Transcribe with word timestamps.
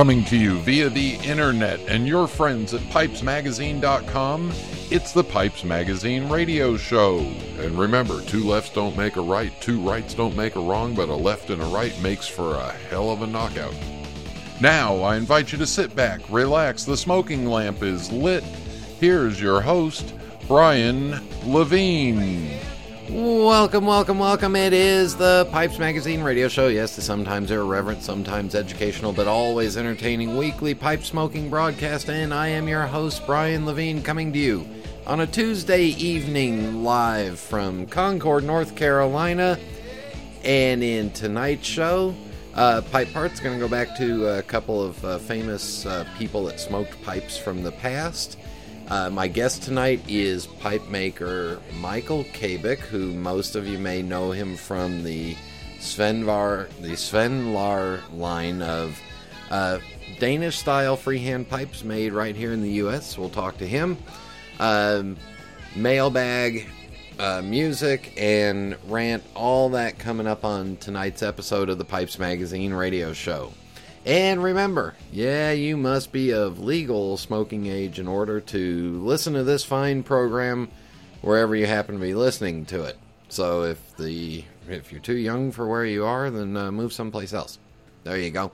Coming 0.00 0.24
to 0.24 0.36
you 0.38 0.58
via 0.60 0.88
the 0.88 1.16
internet 1.16 1.78
and 1.80 2.08
your 2.08 2.26
friends 2.26 2.72
at 2.72 2.80
pipesmagazine.com, 2.84 4.50
it's 4.90 5.12
the 5.12 5.22
Pipes 5.22 5.62
Magazine 5.62 6.26
radio 6.30 6.78
show. 6.78 7.18
And 7.58 7.78
remember, 7.78 8.22
two 8.22 8.44
lefts 8.44 8.72
don't 8.72 8.96
make 8.96 9.16
a 9.16 9.20
right, 9.20 9.52
two 9.60 9.78
rights 9.78 10.14
don't 10.14 10.34
make 10.34 10.56
a 10.56 10.60
wrong, 10.60 10.94
but 10.94 11.10
a 11.10 11.14
left 11.14 11.50
and 11.50 11.60
a 11.60 11.66
right 11.66 11.94
makes 12.00 12.26
for 12.26 12.54
a 12.54 12.72
hell 12.88 13.10
of 13.10 13.20
a 13.20 13.26
knockout. 13.26 13.74
Now, 14.58 15.02
I 15.02 15.18
invite 15.18 15.52
you 15.52 15.58
to 15.58 15.66
sit 15.66 15.94
back, 15.94 16.22
relax, 16.30 16.84
the 16.84 16.96
smoking 16.96 17.44
lamp 17.44 17.82
is 17.82 18.10
lit. 18.10 18.42
Here's 19.00 19.38
your 19.38 19.60
host, 19.60 20.14
Brian 20.48 21.20
Levine. 21.44 22.58
Welcome, 23.12 23.86
welcome, 23.86 24.20
welcome. 24.20 24.54
It 24.54 24.72
is 24.72 25.16
the 25.16 25.48
Pipes 25.50 25.80
Magazine 25.80 26.22
radio 26.22 26.46
show. 26.46 26.68
Yes, 26.68 26.94
the 26.94 27.02
sometimes 27.02 27.50
irreverent, 27.50 28.04
sometimes 28.04 28.54
educational, 28.54 29.12
but 29.12 29.26
always 29.26 29.76
entertaining 29.76 30.36
weekly 30.36 30.76
pipe 30.76 31.02
smoking 31.02 31.50
broadcast. 31.50 32.08
And 32.08 32.32
I 32.32 32.46
am 32.46 32.68
your 32.68 32.86
host, 32.86 33.26
Brian 33.26 33.66
Levine, 33.66 34.00
coming 34.00 34.32
to 34.32 34.38
you 34.38 34.64
on 35.08 35.22
a 35.22 35.26
Tuesday 35.26 35.86
evening 35.86 36.84
live 36.84 37.40
from 37.40 37.84
Concord, 37.86 38.44
North 38.44 38.76
Carolina. 38.76 39.58
And 40.44 40.80
in 40.80 41.10
tonight's 41.10 41.66
show, 41.66 42.14
uh, 42.54 42.80
Pipe 42.92 43.12
Parts 43.12 43.40
going 43.40 43.58
to 43.58 43.60
go 43.60 43.68
back 43.68 43.96
to 43.96 44.38
a 44.38 44.42
couple 44.44 44.80
of 44.80 45.04
uh, 45.04 45.18
famous 45.18 45.84
uh, 45.84 46.06
people 46.16 46.44
that 46.44 46.60
smoked 46.60 47.02
pipes 47.02 47.36
from 47.36 47.64
the 47.64 47.72
past. 47.72 48.38
Uh, 48.90 49.08
my 49.08 49.28
guest 49.28 49.62
tonight 49.62 50.02
is 50.08 50.46
pipe 50.46 50.88
maker 50.88 51.60
Michael 51.78 52.24
Kabik, 52.24 52.78
who 52.78 53.14
most 53.14 53.54
of 53.54 53.64
you 53.64 53.78
may 53.78 54.02
know 54.02 54.32
him 54.32 54.56
from 54.56 55.04
the 55.04 55.36
Svenvar, 55.78 56.68
the 56.80 56.94
Svenlar 56.94 58.00
line 58.12 58.62
of 58.62 59.00
uh, 59.48 59.78
Danish 60.18 60.58
style 60.58 60.96
freehand 60.96 61.48
pipes 61.48 61.84
made 61.84 62.12
right 62.12 62.34
here 62.34 62.52
in 62.52 62.62
the 62.62 62.72
U.S. 62.72 63.16
We'll 63.16 63.30
talk 63.30 63.58
to 63.58 63.66
him. 63.66 63.96
Um, 64.58 65.16
mailbag, 65.76 66.66
uh, 67.20 67.42
music, 67.42 68.12
and 68.16 68.76
rant, 68.88 69.22
all 69.36 69.68
that 69.70 70.00
coming 70.00 70.26
up 70.26 70.44
on 70.44 70.76
tonight's 70.78 71.22
episode 71.22 71.68
of 71.68 71.78
the 71.78 71.84
Pipes 71.84 72.18
Magazine 72.18 72.72
radio 72.74 73.12
show. 73.12 73.52
And 74.10 74.42
remember, 74.42 74.94
yeah, 75.12 75.52
you 75.52 75.76
must 75.76 76.10
be 76.10 76.32
of 76.32 76.58
legal 76.58 77.16
smoking 77.16 77.66
age 77.66 78.00
in 78.00 78.08
order 78.08 78.40
to 78.40 79.00
listen 79.04 79.34
to 79.34 79.44
this 79.44 79.62
fine 79.62 80.02
program 80.02 80.68
wherever 81.20 81.54
you 81.54 81.66
happen 81.66 81.94
to 81.94 82.00
be 82.00 82.14
listening 82.14 82.64
to 82.66 82.82
it. 82.82 82.98
So 83.28 83.62
if 83.62 83.96
the 83.96 84.42
if 84.68 84.90
you're 84.90 85.00
too 85.00 85.16
young 85.16 85.52
for 85.52 85.64
where 85.68 85.84
you 85.84 86.04
are, 86.04 86.28
then 86.28 86.56
uh, 86.56 86.72
move 86.72 86.92
someplace 86.92 87.32
else. 87.32 87.60
There 88.02 88.18
you 88.18 88.30
go. 88.30 88.50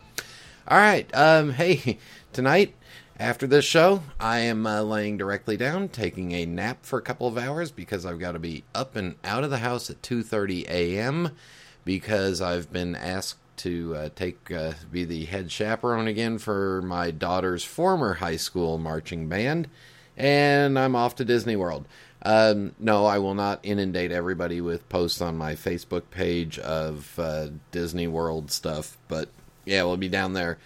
All 0.68 0.76
right. 0.76 1.08
Um, 1.14 1.52
hey, 1.52 2.00
tonight 2.34 2.74
after 3.18 3.46
this 3.46 3.64
show, 3.64 4.02
I 4.20 4.40
am 4.40 4.66
uh, 4.66 4.82
laying 4.82 5.16
directly 5.16 5.56
down, 5.56 5.88
taking 5.88 6.32
a 6.32 6.44
nap 6.44 6.84
for 6.84 6.98
a 6.98 7.02
couple 7.02 7.28
of 7.28 7.38
hours 7.38 7.70
because 7.70 8.04
I've 8.04 8.20
got 8.20 8.32
to 8.32 8.38
be 8.38 8.64
up 8.74 8.94
and 8.94 9.14
out 9.24 9.42
of 9.42 9.48
the 9.48 9.56
house 9.56 9.88
at 9.88 10.02
2:30 10.02 10.68
a.m. 10.68 11.30
because 11.86 12.42
I've 12.42 12.70
been 12.70 12.94
asked 12.94 13.38
to 13.58 13.94
uh, 13.96 14.08
take 14.14 14.50
uh, 14.50 14.72
be 14.90 15.04
the 15.04 15.24
head 15.24 15.50
chaperone 15.50 16.08
again 16.08 16.38
for 16.38 16.82
my 16.82 17.10
daughter's 17.10 17.64
former 17.64 18.14
high 18.14 18.36
school 18.36 18.78
marching 18.78 19.28
band, 19.28 19.68
and 20.16 20.78
I'm 20.78 20.96
off 20.96 21.16
to 21.16 21.24
Disney 21.24 21.56
World. 21.56 21.86
Um, 22.22 22.74
no, 22.78 23.06
I 23.06 23.18
will 23.18 23.34
not 23.34 23.60
inundate 23.62 24.10
everybody 24.10 24.60
with 24.60 24.88
posts 24.88 25.20
on 25.20 25.36
my 25.36 25.54
Facebook 25.54 26.10
page 26.10 26.58
of 26.58 27.18
uh, 27.18 27.48
Disney 27.70 28.08
World 28.08 28.50
stuff, 28.50 28.98
but 29.08 29.28
yeah, 29.64 29.84
we'll 29.84 29.96
be 29.96 30.08
down 30.08 30.32
there 30.32 30.58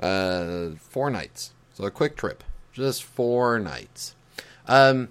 uh, 0.00 0.70
four 0.78 1.10
nights. 1.10 1.52
So 1.74 1.84
a 1.84 1.90
quick 1.90 2.16
trip, 2.16 2.44
just 2.72 3.04
four 3.04 3.58
nights. 3.58 4.14
Um, 4.66 5.08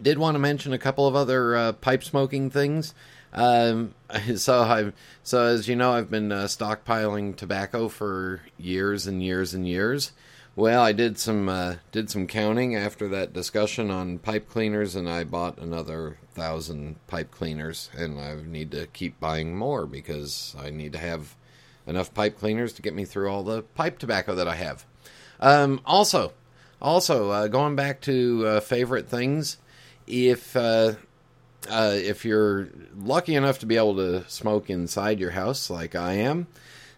did 0.00 0.18
want 0.18 0.34
to 0.34 0.38
mention 0.40 0.72
a 0.72 0.78
couple 0.78 1.06
of 1.06 1.14
other 1.14 1.56
uh, 1.56 1.72
pipe 1.72 2.04
smoking 2.04 2.50
things. 2.50 2.94
Um, 3.32 3.94
so 4.36 4.62
I, 4.62 4.92
so 5.22 5.44
as 5.44 5.68
you 5.68 5.76
know, 5.76 5.92
I've 5.92 6.10
been 6.10 6.32
uh, 6.32 6.44
stockpiling 6.44 7.36
tobacco 7.36 7.88
for 7.88 8.42
years 8.58 9.06
and 9.06 9.22
years 9.22 9.54
and 9.54 9.66
years. 9.66 10.12
Well, 10.56 10.82
I 10.82 10.92
did 10.92 11.18
some 11.18 11.48
uh, 11.48 11.76
did 11.92 12.10
some 12.10 12.26
counting 12.26 12.74
after 12.74 13.06
that 13.08 13.32
discussion 13.32 13.92
on 13.92 14.18
pipe 14.18 14.48
cleaners, 14.48 14.96
and 14.96 15.08
I 15.08 15.22
bought 15.22 15.58
another 15.58 16.18
thousand 16.32 16.96
pipe 17.06 17.30
cleaners, 17.30 17.90
and 17.96 18.18
I 18.18 18.34
need 18.44 18.72
to 18.72 18.88
keep 18.88 19.20
buying 19.20 19.56
more 19.56 19.86
because 19.86 20.56
I 20.58 20.70
need 20.70 20.92
to 20.94 20.98
have 20.98 21.36
enough 21.86 22.12
pipe 22.12 22.38
cleaners 22.38 22.72
to 22.72 22.82
get 22.82 22.92
me 22.92 23.04
through 23.04 23.30
all 23.30 23.44
the 23.44 23.62
pipe 23.62 24.00
tobacco 24.00 24.34
that 24.34 24.48
I 24.48 24.56
have. 24.56 24.84
Um, 25.38 25.80
also, 25.86 26.32
also 26.82 27.30
uh, 27.30 27.46
going 27.46 27.76
back 27.76 28.00
to 28.02 28.44
uh, 28.46 28.60
favorite 28.60 29.08
things, 29.08 29.58
if 30.08 30.56
uh, 31.68 31.92
if 31.94 32.24
you're 32.24 32.68
lucky 32.96 33.34
enough 33.34 33.58
to 33.60 33.66
be 33.66 33.76
able 33.76 33.96
to 33.96 34.28
smoke 34.28 34.70
inside 34.70 35.18
your 35.18 35.30
house, 35.30 35.70
like 35.70 35.94
I 35.94 36.14
am, 36.14 36.46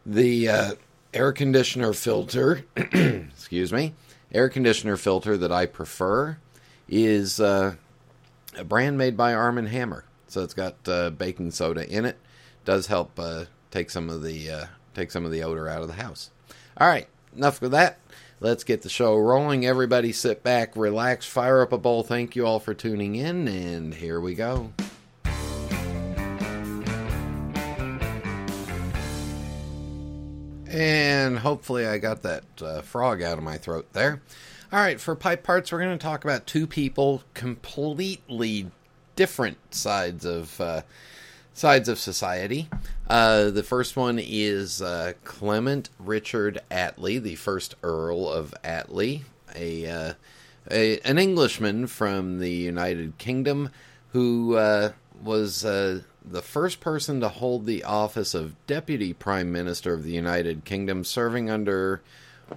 the 0.05 0.49
uh, 0.49 0.75
air 1.15 1.33
conditioner 1.33 1.93
filter, 1.93 2.65
excuse 2.77 3.73
me, 3.73 3.95
air 4.33 4.49
conditioner 4.49 4.97
filter 4.97 5.37
that 5.37 5.53
I 5.53 5.67
prefer 5.67 6.39
is 6.89 7.41
uh, 7.41 7.75
a 8.57 8.65
brand 8.65 8.99
made 8.99 9.17
by 9.17 9.35
Arm 9.35 9.59
and 9.59 9.69
Hammer. 9.69 10.05
So 10.29 10.43
it's 10.43 10.55
got 10.55 10.77
uh, 10.87 11.11
baking 11.11 11.51
soda 11.53 11.89
in 11.89 12.05
it. 12.05 12.17
Does 12.65 12.87
help 12.87 13.19
uh, 13.19 13.47
take 13.71 13.91
some 13.91 14.11
of 14.11 14.23
the 14.23 14.51
uh, 14.51 14.67
take 14.95 15.11
some 15.11 15.25
of 15.25 15.33
the 15.33 15.43
odor 15.43 15.69
out 15.69 15.83
of 15.83 15.89
the 15.89 15.95
house. 15.95 16.31
All 16.77 16.87
right, 16.87 17.09
enough 17.37 17.63
of 17.63 17.71
that. 17.73 17.99
Let's 18.43 18.65
get 18.65 18.81
the 18.81 18.89
show 18.89 19.19
rolling. 19.19 19.67
Everybody 19.67 20.13
sit 20.13 20.43
back, 20.43 20.75
relax, 20.75 21.27
fire 21.27 21.61
up 21.61 21.75
a 21.75 21.79
bowl. 21.79 22.03
Thank 22.03 22.35
you 22.35 22.47
all 22.47 22.59
for 22.59 22.73
tuning 22.73 23.15
in, 23.15 23.47
and 23.47 23.93
here 23.93 24.19
we 24.19 24.35
go. 24.35 24.73
And 30.71 31.39
hopefully, 31.39 31.87
I 31.87 31.99
got 31.99 32.23
that 32.23 32.45
uh, 32.63 32.81
frog 32.81 33.23
out 33.23 33.37
of 33.37 33.45
my 33.45 33.59
throat 33.59 33.93
there. 33.93 34.23
All 34.73 34.81
right, 34.81 34.99
for 34.99 35.15
pipe 35.15 35.43
parts, 35.43 35.71
we're 35.71 35.81
going 35.81 35.99
to 35.99 36.03
talk 36.03 36.25
about 36.25 36.47
two 36.47 36.67
people 36.67 37.23
completely 37.35 38.71
different 39.17 39.59
sides 39.75 40.25
of 40.25 40.59
uh, 40.63 40.81
sides 41.61 41.91
of 41.91 41.99
society. 41.99 42.71
Uh, 43.07 43.51
the 43.51 43.63
first 43.63 43.95
one 43.95 44.19
is 44.19 44.81
uh, 44.81 45.13
Clement 45.25 45.91
Richard 45.99 46.59
Attlee, 46.71 47.23
the 47.23 47.35
first 47.35 47.75
Earl 47.83 48.31
of 48.31 48.55
Attlee, 48.65 49.25
a, 49.55 49.87
uh, 49.87 50.13
a 50.71 50.99
an 51.01 51.19
Englishman 51.19 51.87
from 51.87 52.39
the 52.39 52.51
United 52.51 53.19
Kingdom 53.19 53.69
who 54.13 54.57
uh, 54.57 54.93
was 55.23 55.63
uh, 55.63 56.01
the 56.25 56.41
first 56.41 56.81
person 56.81 57.21
to 57.21 57.29
hold 57.29 57.67
the 57.67 57.85
office 57.85 58.33
of 58.33 58.55
Deputy 58.67 59.13
Prime 59.13 59.53
Minister 59.53 59.93
of 59.93 60.03
the 60.03 60.13
United 60.13 60.65
Kingdom, 60.65 61.05
serving 61.05 61.51
under 61.51 62.01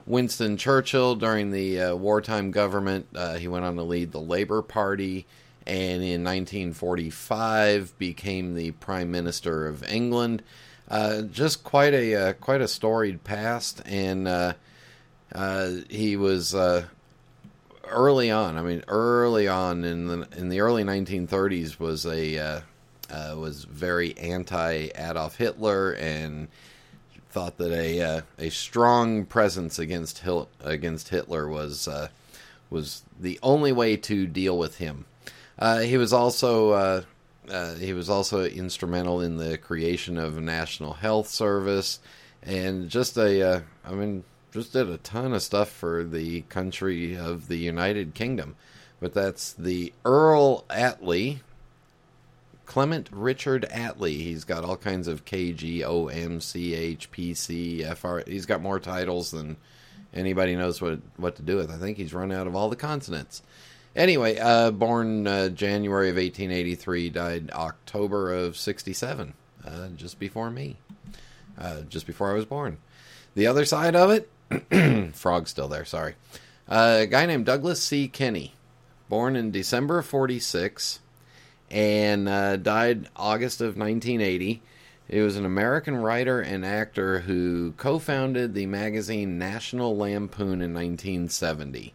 Winston 0.05 0.55
Churchill 0.55 1.15
during 1.15 1.51
the 1.51 1.79
uh, 1.79 1.95
wartime 1.95 2.51
government. 2.51 3.07
he 3.37 3.49
went 3.49 3.65
on 3.65 3.75
to 3.75 3.83
lead 3.83 4.13
the 4.13 4.21
Labour 4.21 4.61
Party 4.61 5.25
and 5.65 6.03
in 6.03 6.23
1945 6.23 7.97
became 7.97 8.55
the 8.55 8.71
Prime 8.71 9.11
Minister 9.11 9.67
of 9.67 9.83
England. 9.89 10.43
Uh, 10.89 11.21
just 11.21 11.63
quite 11.63 11.93
a 11.93 12.15
uh, 12.15 12.33
quite 12.33 12.61
a 12.61 12.67
storied 12.67 13.23
past, 13.23 13.81
and 13.85 14.27
uh, 14.27 14.53
uh 15.33 15.71
he 15.89 16.15
was 16.17 16.53
uh, 16.53 16.85
early 17.87 18.29
on. 18.29 18.57
I 18.57 18.61
mean, 18.61 18.83
early 18.87 19.47
on 19.47 19.83
in 19.85 20.07
the 20.07 20.27
in 20.37 20.49
the 20.49 20.59
early 20.59 20.83
1930s 20.83 21.79
was 21.79 22.05
a 22.05 22.37
uh, 22.37 23.35
was 23.35 23.63
very 23.63 24.17
anti 24.17 24.89
Adolf 24.95 25.37
Hitler 25.37 25.93
and 25.93 26.49
thought 27.29 27.57
that 27.57 27.71
a 27.71 28.21
a 28.37 28.49
strong 28.49 29.25
presence 29.25 29.79
against 29.79 30.19
Hil- 30.19 30.49
against 30.61 31.09
Hitler 31.09 31.47
was 31.47 31.87
was 32.69 33.03
the 33.17 33.39
only 33.41 33.71
way 33.71 33.95
to 33.95 34.27
deal 34.27 34.57
with 34.57 34.79
him. 34.79 35.05
Uh, 35.57 35.79
he 35.79 35.97
was 35.97 36.13
also 36.13 36.71
uh, 36.71 37.01
uh, 37.49 37.75
he 37.75 37.93
was 37.93 38.09
also 38.09 38.43
instrumental 38.45 39.21
in 39.21 39.37
the 39.37 39.57
creation 39.57 40.17
of 40.17 40.41
national 40.41 40.93
health 40.93 41.27
service, 41.27 41.99
and 42.41 42.89
just 42.89 43.17
a 43.17 43.41
uh, 43.41 43.61
I 43.85 43.91
mean 43.91 44.23
just 44.51 44.73
did 44.73 44.89
a 44.89 44.97
ton 44.97 45.33
of 45.33 45.41
stuff 45.41 45.69
for 45.69 46.03
the 46.03 46.41
country 46.41 47.17
of 47.17 47.47
the 47.47 47.57
United 47.57 48.13
Kingdom. 48.13 48.55
But 48.99 49.13
that's 49.13 49.51
the 49.53 49.91
Earl 50.05 50.63
Attlee, 50.69 51.39
Clement 52.65 53.09
Richard 53.11 53.65
Attlee. 53.69 54.21
He's 54.21 54.45
got 54.45 54.63
all 54.63 54.77
kinds 54.77 55.07
of 55.07 55.25
KG, 55.25 55.83
OM, 55.83 56.39
CH, 56.39 57.11
PC, 57.11 57.95
FR. 57.97 58.29
He's 58.29 58.45
got 58.45 58.61
more 58.61 58.79
titles 58.79 59.31
than 59.31 59.57
anybody 60.13 60.55
knows 60.55 60.81
what 60.81 60.99
what 61.17 61.35
to 61.35 61.41
do 61.41 61.57
with. 61.57 61.69
I 61.69 61.77
think 61.77 61.97
he's 61.97 62.13
run 62.13 62.31
out 62.31 62.47
of 62.47 62.55
all 62.55 62.69
the 62.69 62.75
consonants. 62.75 63.41
Anyway, 63.95 64.37
uh, 64.39 64.71
born 64.71 65.27
uh, 65.27 65.49
January 65.49 66.09
of 66.09 66.15
1883, 66.15 67.09
died 67.09 67.51
October 67.51 68.33
of 68.33 68.57
67, 68.57 69.33
uh, 69.65 69.87
just 69.95 70.17
before 70.19 70.49
me, 70.49 70.77
uh, 71.59 71.81
just 71.81 72.07
before 72.07 72.31
I 72.31 72.33
was 72.33 72.45
born. 72.45 72.77
The 73.35 73.47
other 73.47 73.65
side 73.65 73.95
of 73.95 74.09
it 74.09 74.29
Frog's 75.13 75.51
still 75.51 75.67
there, 75.67 75.85
sorry. 75.85 76.15
Uh, 76.67 76.99
a 77.01 77.07
guy 77.07 77.25
named 77.25 77.45
Douglas 77.45 77.81
C. 77.81 78.07
Kenney, 78.07 78.53
born 79.09 79.35
in 79.35 79.51
December 79.51 79.99
of 79.99 80.05
46 80.05 80.99
and 81.69 82.29
uh, 82.29 82.57
died 82.57 83.09
August 83.15 83.61
of 83.61 83.77
1980. 83.77 84.61
He 85.09 85.19
was 85.19 85.37
an 85.37 85.45
American 85.45 85.97
writer 85.97 86.39
and 86.39 86.65
actor 86.65 87.19
who 87.21 87.73
co 87.77 87.99
founded 87.99 88.53
the 88.53 88.65
magazine 88.67 89.37
National 89.37 89.97
Lampoon 89.97 90.61
in 90.61 90.73
1970. 90.73 91.93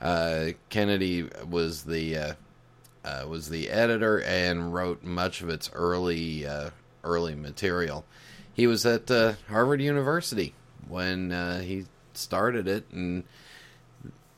Uh, 0.00 0.50
Kenney 0.68 1.28
was 1.48 1.82
the 1.82 2.16
uh, 2.16 2.32
uh, 3.04 3.24
was 3.26 3.48
the 3.48 3.70
editor 3.70 4.20
and 4.22 4.72
wrote 4.72 5.02
much 5.02 5.40
of 5.40 5.48
its 5.48 5.70
early 5.72 6.46
uh, 6.46 6.70
early 7.04 7.34
material. 7.34 8.04
He 8.52 8.66
was 8.66 8.84
at 8.86 9.10
uh, 9.10 9.34
Harvard 9.48 9.80
University 9.80 10.54
when 10.88 11.32
uh, 11.32 11.60
he 11.60 11.86
started 12.14 12.68
it, 12.68 12.84
and 12.92 13.24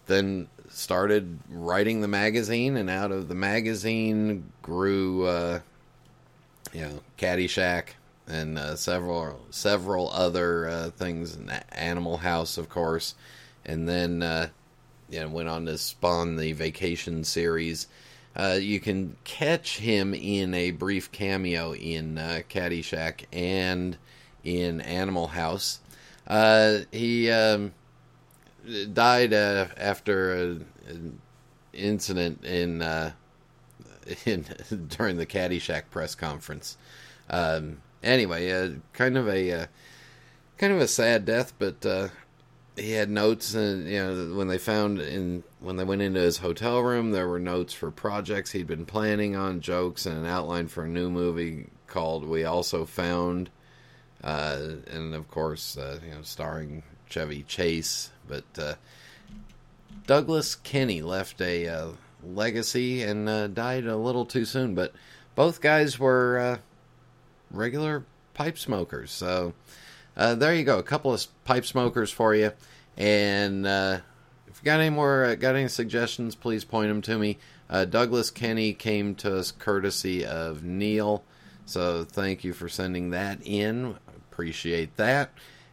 then 0.07 0.49
started 0.69 1.39
writing 1.49 2.01
the 2.01 2.09
magazine. 2.09 2.77
And 2.77 2.89
out 2.89 3.13
of 3.13 3.29
the 3.29 3.35
magazine 3.35 4.53
grew, 4.63 5.25
uh, 5.27 5.61
you 6.73 6.83
know, 6.83 7.01
Caddyshack 7.19 7.91
and 8.27 8.59
uh, 8.59 8.77
several 8.77 9.41
several 9.51 10.11
other 10.11 10.93
things. 10.97 11.37
Animal 11.73 12.19
House, 12.19 12.57
of 12.57 12.69
course, 12.69 13.15
and 13.65 13.89
then 13.89 14.51
know, 15.19 15.29
went 15.29 15.49
on 15.49 15.67
to 15.67 15.77
spawn 15.77 16.37
the 16.37 16.53
Vacation 16.53 17.25
series 17.25 17.89
uh, 18.37 18.59
you 18.61 18.79
can 18.79 19.17
catch 19.25 19.79
him 19.79 20.15
in 20.15 20.55
a 20.55 20.71
brief 20.71 21.11
cameo 21.11 21.75
in 21.75 22.17
uh, 22.17 22.43
Caddyshack 22.49 23.25
and 23.33 23.97
in 24.45 24.81
Animal 24.81 25.29
House. 25.29 25.81
Uh, 26.27 26.81
he 26.93 27.31
um, 27.31 27.73
died 28.93 29.33
uh, 29.33 29.67
after 29.77 30.33
an 30.33 31.21
incident 31.73 32.45
in, 32.45 32.83
uh, 32.83 33.13
in 34.25 34.47
during 34.89 35.17
the 35.17 35.27
Caddyshack 35.27 35.91
press 35.91 36.15
conference. 36.15 36.77
Um, 37.29 37.79
anyway, 38.03 38.51
uh, 38.53 38.71
kind 38.93 39.19
of 39.19 39.29
a 39.29 39.67
kind 40.57 40.73
of 40.73 40.81
a 40.81 40.89
sad 40.89 41.25
death, 41.25 41.53
but 41.59 41.85
he 42.77 42.93
had 42.93 43.11
notes 43.11 43.55
and 43.55 43.89
you 43.89 43.99
know 43.99 44.37
when 44.37 44.49
they 44.49 44.59
found 44.59 45.01
in 45.01 45.43
when 45.59 45.77
they 45.77 45.85
went 45.85 46.03
into 46.03 46.21
his 46.21 46.39
hotel 46.39 46.81
room 46.81 47.11
there 47.11 47.29
were 47.29 47.41
notes 47.41 47.75
for 47.75 47.91
projects 47.91 48.53
he'd 48.53 48.67
been 48.67 48.87
planning 48.87 49.37
on 49.37 49.61
jokes 49.61 50.07
and 50.07 50.17
an 50.17 50.27
outline 50.27 50.69
for 50.69 50.85
a 50.85 50.89
new 50.89 51.11
movie 51.11 51.67
called 51.91 52.25
we 52.25 52.45
also 52.45 52.87
found. 52.87 53.51
Uh, 54.23 54.77
and 54.91 55.15
of 55.15 55.29
course 55.31 55.77
uh, 55.77 55.99
you 56.03 56.15
know 56.15 56.23
starring 56.23 56.83
chevy 57.07 57.43
chase. 57.43 58.11
But 58.27 58.45
uh, 58.59 58.75
douglas 60.07 60.55
kenney 60.55 61.03
left 61.03 61.41
a 61.43 61.69
uh, 61.69 61.89
legacy 62.25 63.03
and 63.03 63.29
uh, 63.29 63.49
died 63.49 63.87
a 63.87 63.97
little 63.97 64.25
too 64.25 64.47
soon. 64.47 64.75
But 64.75 64.95
both 65.35 65.61
guys 65.61 65.99
were 65.99 66.39
uh, 66.39 66.59
regular 67.51 68.05
pipe 68.33 68.57
smokers. 68.57 69.11
So 69.11 69.53
uh, 70.17 70.35
there 70.35 70.55
you 70.55 70.65
go, 70.65 70.79
a 70.79 70.83
couple 70.83 71.13
of 71.13 71.27
pipe 71.45 71.65
smokers 71.65 72.11
for 72.11 72.35
you. 72.35 72.53
And 72.97 73.67
uh, 73.67 74.01
if 74.47 74.61
you 74.61 74.65
got 74.65 74.81
any 74.81 74.91
more, 74.91 75.25
uh, 75.25 75.35
got 75.35 75.57
any 75.57 75.69
suggestions, 75.69 76.35
please 76.35 76.65
point 76.65 76.89
them 76.89 77.03
to 77.03 77.19
me. 77.19 77.39
Uh, 77.69 77.85
Douglas 77.85 78.31
Kenney 78.31 78.73
came 78.73 79.15
to 79.17 79.39
us 79.39 79.53
courtesy 79.53 80.25
of 80.25 80.65
Neil, 80.65 81.25
so 81.65 82.05
thank 82.05 82.43
you 82.43 82.53
for 82.53 82.69
sending 82.69 83.11
that 83.11 83.39
in. 83.45 83.97
Appreciate 84.09 84.97
that. 84.97 85.31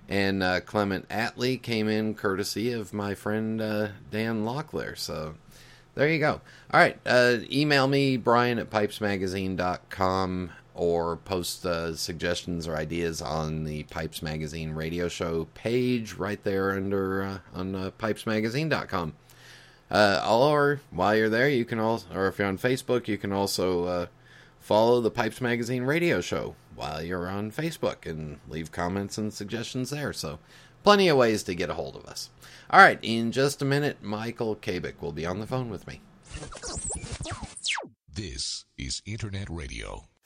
And 0.07 0.41
uh, 0.41 0.61
Clement 0.61 1.09
Attlee 1.09 1.61
came 1.61 1.89
in 1.89 2.13
courtesy 2.13 2.71
of 2.71 2.93
my 2.93 3.13
friend 3.13 3.59
Dan 3.59 4.45
Locklear. 4.45 4.97
So 4.97 5.35
there 5.95 6.07
you 6.07 6.19
go. 6.19 6.39
All 6.71 6.79
right, 6.79 6.97
email 7.51 7.87
me, 7.87 8.15
Brian 8.15 8.59
at 8.59 8.69
pipesmagazine.com 8.69 10.51
or 10.77 11.17
post 11.17 11.65
uh, 11.65 11.95
suggestions 11.95 12.67
or 12.67 12.77
ideas 12.77 13.21
on 13.21 13.63
the 13.63 13.83
Pipes 13.83 14.21
Magazine 14.21 14.71
radio 14.71 15.07
show 15.07 15.47
page 15.53 16.13
right 16.13 16.41
there 16.43 16.71
under 16.71 17.23
uh, 17.23 17.39
on 17.53 17.75
uh, 17.75 17.91
pipesmagazine.com. 17.97 19.13
Uh, 19.89 20.25
or 20.29 20.81
while 20.91 21.15
you're 21.15 21.29
there, 21.29 21.49
you 21.49 21.65
can 21.65 21.79
also, 21.79 22.05
or 22.13 22.27
if 22.27 22.37
you're 22.37 22.47
on 22.47 22.57
Facebook, 22.57 23.07
you 23.07 23.17
can 23.17 23.31
also 23.31 23.85
uh, 23.85 24.05
follow 24.59 25.01
the 25.01 25.11
Pipes 25.11 25.41
Magazine 25.41 25.83
radio 25.83 26.21
show 26.21 26.55
while 26.75 27.01
you're 27.01 27.27
on 27.27 27.51
Facebook 27.51 28.05
and 28.05 28.39
leave 28.47 28.71
comments 28.71 29.17
and 29.17 29.33
suggestions 29.33 29.89
there. 29.89 30.13
So, 30.13 30.39
plenty 30.83 31.07
of 31.07 31.17
ways 31.17 31.43
to 31.43 31.55
get 31.55 31.69
a 31.69 31.73
hold 31.73 31.95
of 31.95 32.05
us. 32.05 32.29
All 32.69 32.79
right, 32.79 32.99
in 33.01 33.31
just 33.31 33.61
a 33.61 33.65
minute, 33.65 33.97
Michael 34.01 34.55
Kabik 34.57 35.01
will 35.01 35.13
be 35.13 35.25
on 35.25 35.39
the 35.39 35.47
phone 35.47 35.69
with 35.69 35.87
me. 35.87 36.01
This 38.13 38.65
is 38.77 39.01
Internet 39.05 39.49
Radio. 39.49 40.05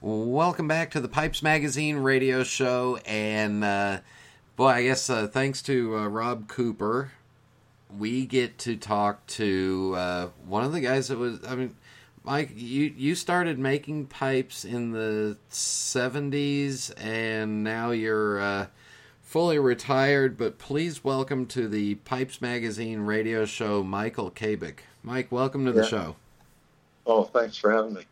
Welcome 0.00 0.66
back 0.66 0.90
to 0.92 1.00
the 1.00 1.08
Pipes 1.08 1.40
Magazine 1.42 1.98
radio 1.98 2.42
show. 2.42 2.98
And, 3.06 3.62
uh, 3.62 4.00
boy, 4.56 4.68
I 4.68 4.82
guess 4.82 5.08
uh, 5.08 5.28
thanks 5.28 5.62
to 5.62 5.96
uh, 5.96 6.08
Rob 6.08 6.48
Cooper, 6.48 7.12
we 7.96 8.26
get 8.26 8.58
to 8.58 8.76
talk 8.76 9.24
to 9.28 9.94
uh, 9.96 10.28
one 10.46 10.64
of 10.64 10.72
the 10.72 10.80
guys 10.80 11.08
that 11.08 11.18
was, 11.18 11.38
I 11.46 11.54
mean, 11.54 11.76
Mike, 12.24 12.52
you, 12.56 12.92
you 12.96 13.14
started 13.14 13.58
making 13.58 14.06
pipes 14.06 14.64
in 14.64 14.90
the 14.90 15.36
70s, 15.50 16.92
and 16.96 17.62
now 17.62 17.92
you're 17.92 18.40
uh, 18.40 18.66
fully 19.22 19.60
retired. 19.60 20.36
But 20.36 20.58
please 20.58 21.04
welcome 21.04 21.46
to 21.46 21.68
the 21.68 21.96
Pipes 21.96 22.40
Magazine 22.40 23.00
radio 23.00 23.44
show, 23.44 23.84
Michael 23.84 24.32
Kabik. 24.32 24.78
Mike, 25.04 25.30
welcome 25.30 25.66
to 25.66 25.72
the 25.72 25.82
yeah. 25.82 25.88
show. 25.88 26.16
Oh, 27.06 27.24
thanks 27.24 27.56
for 27.56 27.70
having 27.70 27.94
me. 27.94 28.02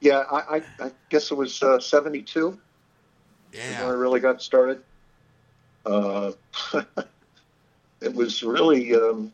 Yeah, 0.00 0.24
I, 0.30 0.56
I, 0.56 0.62
I 0.80 0.92
guess 1.08 1.30
it 1.30 1.34
was 1.36 1.62
uh, 1.62 1.80
72 1.80 2.58
yeah. 3.52 3.80
when 3.80 3.90
I 3.90 3.94
really 3.94 4.20
got 4.20 4.42
started. 4.42 4.82
Uh, 5.86 6.32
it 8.00 8.14
was 8.14 8.42
really 8.42 8.94
um, 8.94 9.32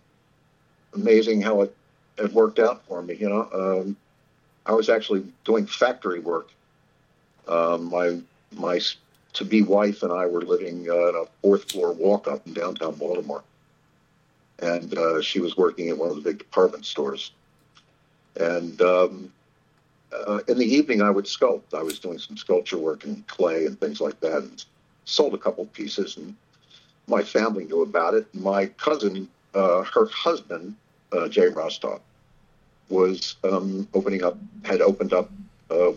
amazing 0.95 1.43
how 1.43 1.63
it, 1.63 1.77
it 2.19 2.33
worked 2.33 2.59
out 2.59 2.85
for 2.87 3.03
me. 3.03 3.15
You 3.15 3.29
know, 3.29 3.49
um, 3.53 3.97
I 4.67 4.73
was 4.73 4.89
actually 4.89 5.25
doing 5.45 5.67
factory 5.67 6.21
work. 6.21 6.51
Um, 7.49 7.91
my 7.91 8.21
my 8.53 8.81
to 9.33 9.45
be 9.45 9.63
wife 9.63 10.03
and 10.03 10.13
I 10.13 10.27
were 10.27 10.43
living 10.43 10.89
uh, 10.89 11.09
in 11.09 11.15
a 11.17 11.25
fourth 11.41 11.71
floor 11.73 11.93
walk 11.93 12.29
up 12.29 12.47
in 12.47 12.53
downtown 12.53 12.95
Baltimore, 12.95 13.43
and 14.61 14.97
uh, 14.97 15.21
she 15.23 15.41
was 15.41 15.57
working 15.57 15.89
at 15.89 15.99
one 15.99 16.11
of 16.11 16.17
the 16.17 16.23
big 16.23 16.39
department 16.39 16.85
stores. 16.87 17.33
And 18.37 18.81
um, 18.83 19.33
uh, 20.13 20.41
in 20.49 20.59
the 20.59 20.67
evening, 20.67 21.03
I 21.03 21.11
would 21.11 21.27
sculpt. 21.27 21.75
I 21.75 21.83
was 21.83 21.99
doing 21.99 22.19
some 22.19 22.37
sculpture 22.37 22.79
work 22.79 23.05
in 23.05 23.25
clay 23.27 23.67
and 23.67 23.79
things 23.79 24.01
like 24.01 24.21
that, 24.21 24.39
and 24.43 24.65
sold 25.05 25.35
a 25.35 25.39
couple 25.39 25.65
pieces. 25.67 26.17
And 26.17 26.35
my 27.07 27.23
family 27.23 27.65
knew 27.65 27.83
about 27.83 28.15
it. 28.15 28.33
My 28.35 28.67
cousin, 28.67 29.29
uh, 29.55 29.83
her 29.85 30.07
husband, 30.07 30.75
uh, 31.13 31.29
Jay 31.29 31.49
Rostov, 31.49 32.01
was 32.89 33.37
um, 33.45 33.89
opening 33.95 34.23
up, 34.23 34.37
had 34.65 34.81
opened 34.81 35.13
up, 35.13 35.31
uh, 35.71 35.93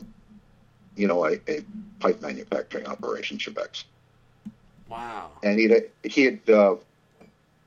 you 0.95 1.07
know, 1.07 1.25
a, 1.25 1.39
a, 1.47 1.63
pipe 1.99 2.21
manufacturing 2.21 2.85
operation, 2.87 3.37
Chipex. 3.37 3.85
Wow. 4.89 5.31
And 5.43 5.57
he 5.57 5.73
he 6.03 6.25
had 6.25 6.49
uh, 6.49 6.75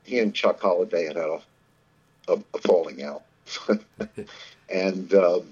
he 0.03 0.19
and 0.19 0.33
Chuck 0.33 0.61
Holiday 0.61 1.05
had 1.05 1.15
had 1.15 1.25
a, 1.25 1.41
a, 2.27 2.33
a 2.53 2.57
falling 2.59 3.03
out, 3.03 3.23
and 4.69 5.13
um, 5.13 5.49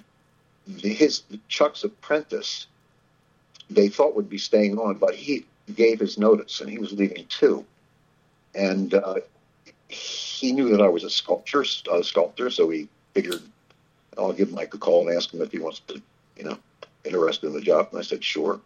his 0.79 1.23
Chuck's 1.47 1.83
apprentice 1.83 2.67
they 3.69 3.89
thought 3.89 4.15
would 4.15 4.29
be 4.29 4.37
staying 4.37 4.77
on, 4.77 4.95
but 4.95 5.13
he 5.13 5.45
gave 5.75 5.99
his 5.99 6.17
notice 6.17 6.61
and 6.61 6.69
he 6.69 6.77
was 6.77 6.93
leaving 6.93 7.25
too, 7.27 7.65
and 8.55 8.93
uh, 8.93 9.15
he 9.89 10.51
knew 10.51 10.69
that 10.69 10.81
I 10.81 10.87
was 10.87 11.03
a 11.03 11.09
sculptor, 11.09 11.65
a 11.91 12.03
sculptor, 12.03 12.49
so 12.49 12.69
he 12.69 12.87
figured 13.13 13.41
I'll 14.17 14.33
give 14.33 14.51
Mike 14.51 14.73
a 14.73 14.77
call 14.77 15.07
and 15.07 15.15
ask 15.15 15.33
him 15.33 15.41
if 15.41 15.51
he 15.51 15.59
wants 15.59 15.81
to, 15.87 16.01
you 16.37 16.43
know, 16.43 16.57
interested 17.03 17.47
in 17.47 17.53
the 17.53 17.61
job. 17.61 17.89
And 17.91 17.99
I 17.99 18.03
said 18.03 18.23
sure. 18.23 18.59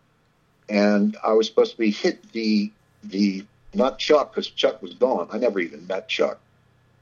And 0.70 1.18
I 1.24 1.34
was 1.34 1.48
supposed 1.48 1.74
to 1.74 1.78
be 1.78 1.92
hit 1.92 2.32
the 2.32 2.72
the 3.04 3.46
not 3.74 4.00
Chuck 4.00 4.32
because 4.32 4.50
Chuck 4.50 4.82
was 4.82 4.94
gone. 4.94 5.28
I 5.32 5.38
never 5.38 5.60
even 5.60 5.88
met 5.88 6.08
Chuck, 6.08 6.40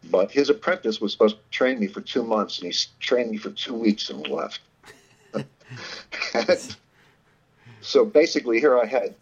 but 0.06 0.32
his 0.32 0.50
apprentice 0.50 1.02
was 1.02 1.12
supposed 1.12 1.38
to 1.38 1.42
train 1.52 1.80
me 1.80 1.88
for 1.88 2.02
two 2.02 2.24
months, 2.24 2.60
and 2.60 2.72
he 2.72 2.80
trained 3.00 3.32
me 3.32 3.38
for 3.38 3.52
two 3.52 3.74
weeks 3.74 4.10
and 4.10 4.28
left. 4.28 4.62
and 5.34 5.46
so 7.82 8.06
basically, 8.06 8.60
here 8.60 8.80
I 8.80 8.86
had 8.86 9.16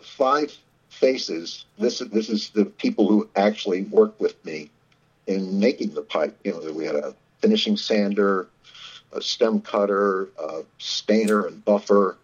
five 0.00 0.56
faces. 0.88 1.64
This 1.78 1.98
this 1.98 2.28
is 2.28 2.50
the 2.50 2.64
people 2.64 3.08
who 3.08 3.28
actually 3.36 3.82
worked 3.82 4.20
with 4.20 4.42
me 4.44 4.70
in 5.26 5.58
making 5.58 5.94
the 5.94 6.02
pipe. 6.02 6.36
You 6.44 6.52
know, 6.52 6.72
we 6.72 6.84
had 6.84 6.96
a 6.96 7.14
finishing 7.40 7.76
sander, 7.76 8.48
a 9.12 9.20
stem 9.20 9.60
cutter, 9.60 10.28
a 10.38 10.62
stainer 10.78 11.46
and 11.46 11.64
buffer. 11.64 12.16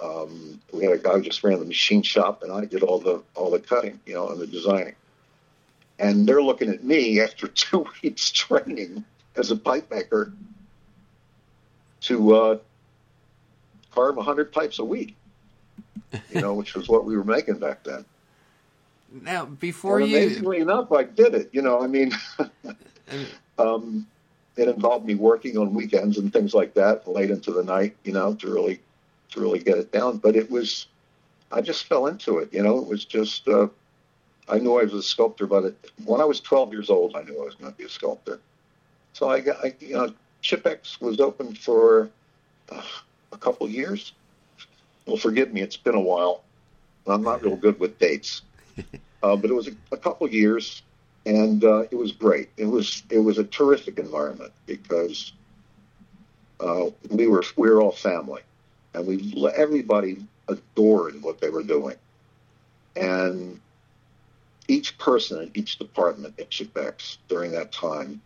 Um, 0.00 0.60
we 0.72 0.84
had 0.84 0.94
a 0.94 0.98
guy 0.98 1.14
who 1.14 1.22
just 1.22 1.44
ran 1.44 1.58
the 1.58 1.66
machine 1.66 2.02
shop, 2.02 2.42
and 2.42 2.52
I 2.52 2.64
did 2.64 2.82
all 2.82 2.98
the 2.98 3.22
all 3.34 3.50
the 3.50 3.60
cutting, 3.60 4.00
you 4.06 4.14
know, 4.14 4.28
and 4.28 4.40
the 4.40 4.46
designing. 4.46 4.94
And 6.00 6.26
they're 6.26 6.42
looking 6.42 6.70
at 6.70 6.82
me 6.82 7.20
after 7.20 7.46
two 7.48 7.86
weeks 8.02 8.30
training 8.32 9.04
as 9.36 9.50
a 9.50 9.56
pipe 9.56 9.90
maker 9.90 10.32
to 12.00 12.34
uh, 12.34 12.58
carve 13.92 14.16
100 14.16 14.50
pipes 14.50 14.78
a 14.78 14.84
week, 14.84 15.14
you 16.30 16.40
know, 16.40 16.54
which 16.54 16.74
was 16.74 16.88
what 16.88 17.04
we 17.04 17.16
were 17.16 17.24
making 17.24 17.58
back 17.58 17.84
then. 17.84 18.04
Now, 19.12 19.44
before 19.44 20.00
and 20.00 20.10
you, 20.10 20.16
amazingly 20.16 20.58
enough, 20.60 20.90
I 20.92 21.02
did 21.02 21.34
it. 21.34 21.50
You 21.52 21.62
know, 21.62 21.82
I 21.82 21.86
mean, 21.86 22.12
um, 23.58 24.06
it 24.56 24.68
involved 24.68 25.04
me 25.04 25.16
working 25.16 25.58
on 25.58 25.74
weekends 25.74 26.16
and 26.16 26.32
things 26.32 26.54
like 26.54 26.74
that, 26.74 27.06
late 27.06 27.30
into 27.30 27.52
the 27.52 27.64
night. 27.64 27.96
You 28.04 28.12
know, 28.12 28.34
to 28.34 28.50
really 28.50 28.80
to 29.32 29.40
really 29.40 29.58
get 29.58 29.78
it 29.78 29.92
down. 29.92 30.18
But 30.18 30.36
it 30.36 30.50
was, 30.50 30.86
I 31.50 31.60
just 31.60 31.84
fell 31.84 32.06
into 32.06 32.38
it. 32.38 32.54
You 32.54 32.62
know, 32.62 32.78
it 32.78 32.86
was 32.86 33.04
just. 33.04 33.46
Uh, 33.48 33.66
I 34.50 34.58
knew 34.58 34.78
I 34.78 34.84
was 34.84 34.94
a 34.94 35.02
sculptor, 35.02 35.46
but 35.46 35.64
it, 35.64 35.90
when 36.04 36.20
I 36.20 36.24
was 36.24 36.40
12 36.40 36.72
years 36.72 36.90
old, 36.90 37.14
I 37.14 37.22
knew 37.22 37.40
I 37.40 37.44
was 37.44 37.54
going 37.54 37.70
to 37.70 37.78
be 37.78 37.84
a 37.84 37.88
sculptor. 37.88 38.40
So 39.12 39.28
I 39.28 39.40
got, 39.40 39.64
I, 39.64 39.74
you 39.80 39.94
know, 39.94 40.12
Chipex 40.42 41.00
was 41.00 41.20
open 41.20 41.54
for 41.54 42.10
uh, 42.70 42.82
a 43.32 43.38
couple 43.38 43.68
years. 43.68 44.12
Well, 45.06 45.16
forgive 45.16 45.52
me, 45.52 45.60
it's 45.60 45.76
been 45.76 45.94
a 45.94 46.00
while. 46.00 46.42
I'm 47.06 47.22
not 47.22 47.42
real 47.42 47.56
good 47.56 47.78
with 47.80 47.98
dates, 47.98 48.42
uh, 49.22 49.36
but 49.36 49.50
it 49.50 49.54
was 49.54 49.68
a, 49.68 49.72
a 49.92 49.96
couple 49.96 50.28
years, 50.28 50.82
and 51.26 51.64
uh, 51.64 51.84
it 51.90 51.94
was 51.94 52.12
great. 52.12 52.50
It 52.56 52.66
was 52.66 53.02
it 53.10 53.18
was 53.18 53.38
a 53.38 53.44
terrific 53.44 53.98
environment 53.98 54.52
because 54.66 55.32
uh, 56.60 56.86
we 57.10 57.26
were 57.26 57.42
we 57.56 57.68
were 57.68 57.82
all 57.82 57.92
family, 57.92 58.42
and 58.94 59.06
we 59.06 59.50
everybody 59.56 60.24
adored 60.48 61.20
what 61.22 61.40
they 61.40 61.50
were 61.50 61.62
doing, 61.64 61.96
and 62.94 63.60
each 64.70 64.96
person 64.98 65.42
in 65.42 65.50
each 65.54 65.78
department 65.78 66.38
at 66.38 66.50
Chipex 66.50 67.18
during 67.28 67.50
that 67.52 67.72
time, 67.72 68.20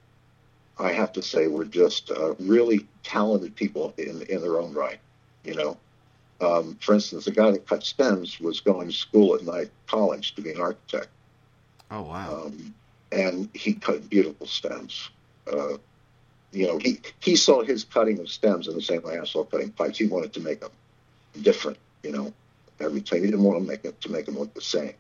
I 0.79 0.93
have 0.93 1.13
to 1.15 1.23
say, 1.23 1.47
were 1.47 1.65
just 1.65 2.11
uh, 2.11 2.35
really 2.35 2.87
talented 3.03 3.57
people 3.57 3.95
in 3.97 4.23
in 4.23 4.43
their 4.43 4.61
own 4.61 4.75
right. 4.75 4.99
You 5.45 5.55
know, 5.55 5.77
um, 6.41 6.77
for 6.81 6.95
instance, 6.95 7.25
the 7.25 7.31
guy 7.31 7.51
that 7.51 7.67
cut 7.67 7.83
stems 7.83 8.41
was 8.41 8.61
going 8.61 8.89
to 8.89 8.95
school 8.95 9.35
at 9.35 9.43
night 9.43 9.71
college 9.87 10.35
to 10.35 10.43
be 10.43 10.51
an 10.51 10.61
architect. 10.61 11.09
Oh 11.91 12.03
wow! 12.03 12.45
Um, 12.45 12.75
and 13.11 13.49
he 13.55 13.73
cut 13.73 14.11
beautiful 14.11 14.47
stems. 14.47 15.11
Uh, 15.51 15.79
you 16.53 16.67
know, 16.67 16.79
he 16.79 17.01
he 17.21 17.37
saw 17.37 17.63
his 17.63 17.85
cutting 17.85 18.19
of 18.19 18.29
stems 18.29 18.69
in 18.69 18.75
the 18.75 18.83
same 18.83 19.03
way 19.03 19.19
I 19.19 19.25
saw 19.25 19.45
cutting 19.45 19.71
pipes. 19.71 19.99
He 19.99 20.07
wanted 20.07 20.35
to 20.35 20.41
make 20.41 20.61
them 20.61 20.73
different. 21.41 21.79
You 22.03 22.13
know, 22.13 22.33
every 22.81 23.01
time 23.01 23.21
he 23.21 23.27
didn't 23.27 23.45
want 23.45 23.63
to 23.63 23.67
make 23.67 23.85
it 23.85 23.99
to 24.03 24.11
make 24.11 24.27
them 24.27 24.39
look 24.39 24.53
the 24.53 24.61
same, 24.61 24.95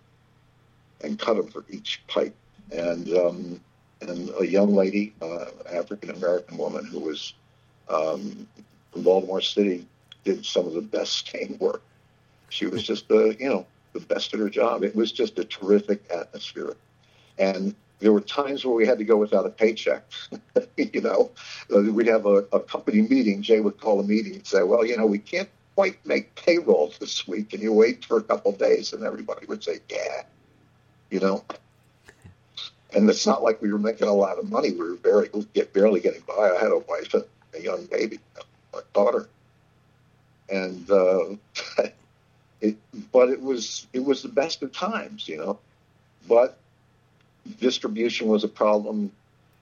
and 1.04 1.18
cut 1.18 1.37
them 1.37 1.49
for 1.49 1.64
each 1.68 2.02
pipe. 2.08 2.34
And 2.73 3.08
um, 3.16 3.61
and 4.00 4.30
a 4.40 4.46
young 4.46 4.75
lady, 4.75 5.14
uh, 5.23 5.46
African 5.73 6.11
American 6.11 6.58
woman 6.58 6.84
who 6.84 7.00
was 7.00 7.34
um, 7.88 8.46
from 8.92 9.02
Baltimore 9.02 9.40
City, 9.40 9.87
did 10.25 10.44
some 10.44 10.66
of 10.66 10.73
the 10.73 10.82
best 10.82 11.12
stain 11.12 11.56
work. 11.61 11.82
She 12.49 12.66
was 12.66 12.82
just, 12.82 13.08
the 13.08 13.37
you 13.38 13.49
know, 13.49 13.66
the 13.92 14.00
best 14.00 14.34
at 14.34 14.40
her 14.40 14.50
job. 14.50 14.82
It 14.82 14.94
was 14.94 15.12
just 15.12 15.38
a 15.38 15.44
terrific 15.44 16.04
atmosphere. 16.11 16.76
And 17.38 17.75
there 18.00 18.12
were 18.12 18.20
times 18.20 18.64
where 18.64 18.75
we 18.75 18.87
had 18.87 18.99
to 18.99 19.04
go 19.04 19.16
without 19.16 19.46
a 19.46 19.50
paycheck. 19.50 20.04
you 20.76 21.00
know, 21.00 21.30
uh, 21.75 21.82
we'd 21.82 22.06
have 22.06 22.26
a, 22.26 22.44
a 22.52 22.61
company 22.61 23.02
meeting. 23.02 23.42
Jay 23.42 23.61
would 23.61 23.80
call 23.80 24.00
a 24.00 24.04
meeting 24.04 24.34
and 24.34 24.46
say, 24.46 24.62
well, 24.62 24.84
you 24.84 24.96
know, 24.96 25.06
we 25.06 25.18
can't 25.18 25.49
quite 25.75 26.04
make 26.06 26.34
payroll 26.34 26.92
this 27.00 27.26
week. 27.26 27.50
Can 27.50 27.61
you 27.61 27.73
wait 27.73 28.04
for 28.04 28.18
a 28.18 28.23
couple 28.23 28.52
of 28.52 28.58
days? 28.58 28.92
And 28.92 29.04
everybody 29.04 29.46
would 29.46 29.62
say, 29.62 29.80
yeah, 29.90 30.23
you 31.14 31.21
know. 31.21 31.44
And 32.92 33.09
it's 33.09 33.26
not 33.26 33.42
like 33.42 33.62
we 33.62 33.73
were 33.73 33.78
making 33.78 34.09
a 34.09 34.12
lot 34.12 34.38
of 34.38 34.50
money. 34.50 34.73
We 34.73 34.78
were 34.78 34.97
barely, 34.97 35.28
get, 35.54 35.73
barely 35.73 36.00
getting 36.00 36.23
by. 36.26 36.50
I 36.50 36.59
had 36.61 36.73
a 36.73 36.78
wife 36.78 37.14
and 37.14 37.25
a 37.54 37.61
young 37.61 37.87
baby, 37.87 38.18
a 38.75 38.80
daughter 38.92 39.28
and 40.49 40.90
uh, 40.90 41.37
it, 42.61 42.76
but 43.12 43.30
it 43.30 43.40
was 43.40 43.87
it 43.92 44.04
was 44.04 44.23
the 44.23 44.28
best 44.28 44.62
of 44.62 44.73
times, 44.73 45.28
you 45.28 45.37
know. 45.37 45.59
But 46.28 46.59
distribution 47.61 48.28
was 48.28 48.44
a 48.44 48.49
problem. 48.49 49.12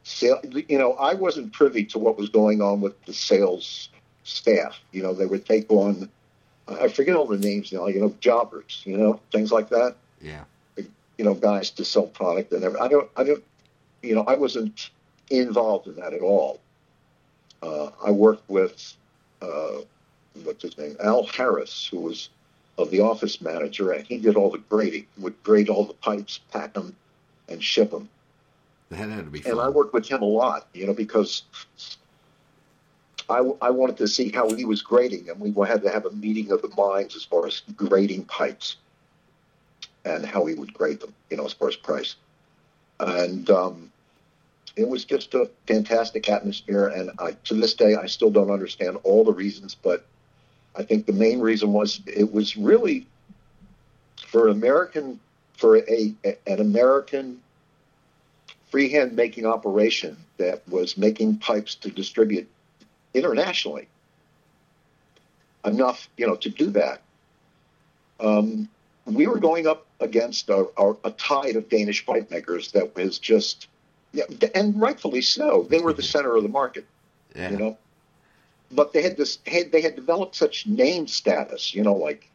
Sale, 0.05 0.41
you 0.69 0.79
know, 0.79 0.95
I 0.95 1.15
wasn't 1.15 1.53
privy 1.53 1.85
to 1.87 1.99
what 1.99 2.19
was 2.19 2.29
going 2.29 2.61
on 2.61 2.81
with 2.81 3.01
the 3.05 3.13
sales 3.13 3.89
staff. 4.25 4.79
You 4.91 5.03
know, 5.03 5.15
they 5.15 5.27
would 5.27 5.47
take 5.47 5.71
on 5.71 6.09
I 6.69 6.89
forget 6.89 7.17
all 7.17 7.27
the 7.27 7.39
names 7.39 7.73
now. 7.73 7.87
You 7.87 8.01
know, 8.01 8.15
jobbers. 8.21 8.83
You 8.85 8.97
know, 8.97 9.21
things 9.31 9.53
like 9.53 9.69
that. 9.71 9.97
Yeah. 10.21 10.45
You 11.19 11.25
know, 11.25 11.35
guys 11.35 11.71
to 11.71 11.85
sell 11.85 12.07
product 12.07 12.53
and 12.53 12.65
everything. 12.65 12.85
I 12.85 12.89
don't. 12.89 13.11
I 13.17 13.25
don't. 13.25 13.45
You 14.03 14.15
know, 14.15 14.25
I 14.27 14.35
wasn't 14.35 14.91
involved 15.31 15.87
in 15.87 15.97
that 15.97 16.13
at 16.13 16.23
all. 16.23 16.61
Uh, 17.63 17.91
I 18.05 18.11
worked 18.11 18.49
with 18.49 18.95
uh, 19.41 19.83
what's 20.43 20.63
his 20.63 20.77
name, 20.77 20.97
Al 21.03 21.25
Harris, 21.25 21.89
who 21.91 22.01
was 22.01 22.29
of 22.79 22.91
the 22.91 23.01
office 23.01 23.41
manager, 23.41 23.93
and 23.93 24.07
he 24.07 24.19
did 24.19 24.37
all 24.37 24.51
the 24.51 24.59
grading. 24.59 25.07
Would 25.19 25.43
grade 25.43 25.69
all 25.69 25.85
the 25.85 25.95
pipes, 25.95 26.41
pack 26.53 26.75
them, 26.75 26.97
and 27.49 27.63
ship 27.63 27.91
them. 27.91 28.09
That 28.91 29.09
had 29.09 29.25
to 29.25 29.31
be 29.31 29.41
fun. 29.41 29.53
And 29.53 29.61
I 29.61 29.69
worked 29.69 29.95
with 29.95 30.09
him 30.09 30.23
a 30.23 30.27
lot, 30.27 30.67
you 30.75 30.87
know, 30.87 30.93
because 30.93 31.45
I, 33.29 33.39
I 33.63 33.71
wanted 33.71 33.97
to 33.99 34.09
see 34.09 34.31
how 34.31 34.53
he 34.53 34.65
was 34.65 34.83
grading, 34.83 35.31
and 35.31 35.41
we 35.41 35.53
had 35.67 35.83
to 35.83 35.91
have 35.91 36.07
a 36.07 36.11
meeting 36.11 36.51
of 36.51 36.63
the 36.63 36.69
minds 36.77 37.17
as 37.17 37.25
far 37.25 37.47
as 37.47 37.63
grading 37.77 38.25
pipes 38.25 38.77
and 40.05 40.25
how 40.27 40.45
he 40.47 40.55
would 40.55 40.75
grade 40.75 41.01
them, 41.01 41.15
you 41.31 41.37
know, 41.37 41.45
as 41.45 41.53
far 41.53 41.69
as 41.69 41.77
price. 41.77 42.17
And 43.01 43.49
um, 43.51 43.93
it 44.77 44.89
was 44.89 45.05
just 45.05 45.35
a 45.35 45.51
fantastic 45.67 46.29
atmosphere, 46.29 46.89
and 46.89 47.11
I, 47.19 47.33
to 47.45 47.55
this 47.55 47.75
day, 47.75 47.95
I 47.95 48.07
still 48.07 48.31
don't 48.31 48.51
understand 48.51 48.99
all 49.03 49.25
the 49.25 49.33
reasons, 49.33 49.75
but 49.75 50.07
I 50.75 50.83
think 50.83 51.07
the 51.07 51.13
main 51.13 51.41
reason 51.41 51.73
was 51.73 52.01
it 52.07 52.33
was 52.33 52.57
really 52.57 53.07
for 54.27 54.49
American 54.49 55.21
for 55.59 55.77
a, 55.77 56.15
a 56.25 56.37
an 56.47 56.61
American 56.61 57.41
freehand 58.71 59.15
making 59.15 59.45
operation 59.45 60.17
that 60.39 60.67
was 60.69 60.97
making 60.97 61.37
pipes 61.37 61.75
to 61.75 61.91
distribute 61.91 62.49
internationally 63.13 63.87
enough, 65.65 66.09
you 66.17 66.27
know, 66.27 66.37
to 66.37 66.49
do 66.49 66.71
that. 66.71 67.03
Um, 68.19 68.69
we 69.05 69.27
were 69.27 69.39
going 69.39 69.67
up 69.67 69.87
against 70.01 70.49
a, 70.49 70.67
a, 70.77 70.95
a, 71.05 71.11
tide 71.13 71.57
of 71.57 71.69
Danish 71.69 72.07
pipe 72.07 72.31
makers 72.31 72.73
that 72.73 72.95
was 72.95 73.19
just, 73.19 73.69
yeah, 74.13 74.25
and 74.55 74.81
rightfully 74.81 75.23
so. 75.23 75.67
They 75.69 75.81
were 75.81 75.93
the 75.93 76.03
center 76.03 76.37
of 76.37 76.43
the 76.43 76.49
market, 76.49 76.87
yeah. 77.35 77.51
you 77.51 77.59
know 77.59 77.79
but 78.73 78.93
they 78.93 79.03
had 79.03 79.17
this 79.17 79.39
had 79.47 79.71
they 79.71 79.83
had 79.83 79.95
developed 79.95 80.35
such 80.35 80.67
name 80.67 81.07
status, 81.07 81.75
you 81.75 81.83
know, 81.83 81.95
like 81.95 82.29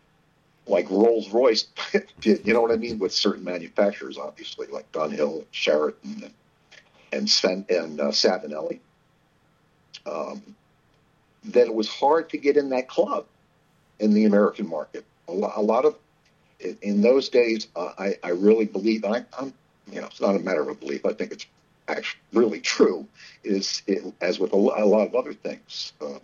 like 0.68 0.90
Rolls 0.90 1.30
Royce, 1.32 1.68
you 2.22 2.54
know 2.54 2.62
what 2.62 2.72
I 2.72 2.76
mean, 2.76 3.00
with 3.00 3.14
certain 3.14 3.44
manufacturers, 3.44 4.18
obviously, 4.18 4.68
like 4.68 4.92
Dunhill, 4.92 5.46
Charatan, 5.52 6.24
and 6.24 6.34
and, 7.12 7.30
Sven, 7.30 7.66
and 7.70 8.00
uh, 8.00 8.12
Savinelli. 8.12 8.80
Um, 10.06 10.56
that 11.46 11.68
it 11.68 11.74
was 11.74 11.88
hard 11.88 12.30
to 12.30 12.38
get 12.38 12.58
in 12.58 12.70
that 12.70 12.88
club 12.88 13.26
in 14.00 14.14
the 14.14 14.26
American 14.26 14.68
market. 14.68 15.06
A 15.28 15.32
lot, 15.32 15.54
a 15.56 15.62
lot 15.62 15.86
of 15.86 15.96
in, 16.60 17.02
those 17.02 17.30
days, 17.30 17.68
uh, 17.76 17.92
I, 17.98 18.18
I 18.24 18.30
really 18.30 18.66
believe, 18.66 19.04
and 19.04 19.16
I, 19.16 19.26
I'm, 19.40 19.54
you 19.92 20.02
know, 20.02 20.08
it's 20.08 20.22
not 20.22 20.36
a 20.36 20.40
matter 20.40 20.68
of 20.70 20.80
belief. 20.80 21.06
I 21.06 21.14
think 21.14 21.32
it's 21.32 21.46
actually 21.88 22.22
really 22.34 22.60
true. 22.60 23.08
Is 23.44 23.84
it, 23.88 24.14
as 24.22 24.40
with 24.40 24.54
a, 24.54 24.56
a 24.56 24.86
lot 24.86 25.08
of 25.08 25.16
other 25.16 25.34
things 25.34 25.94
uh, 26.02 26.20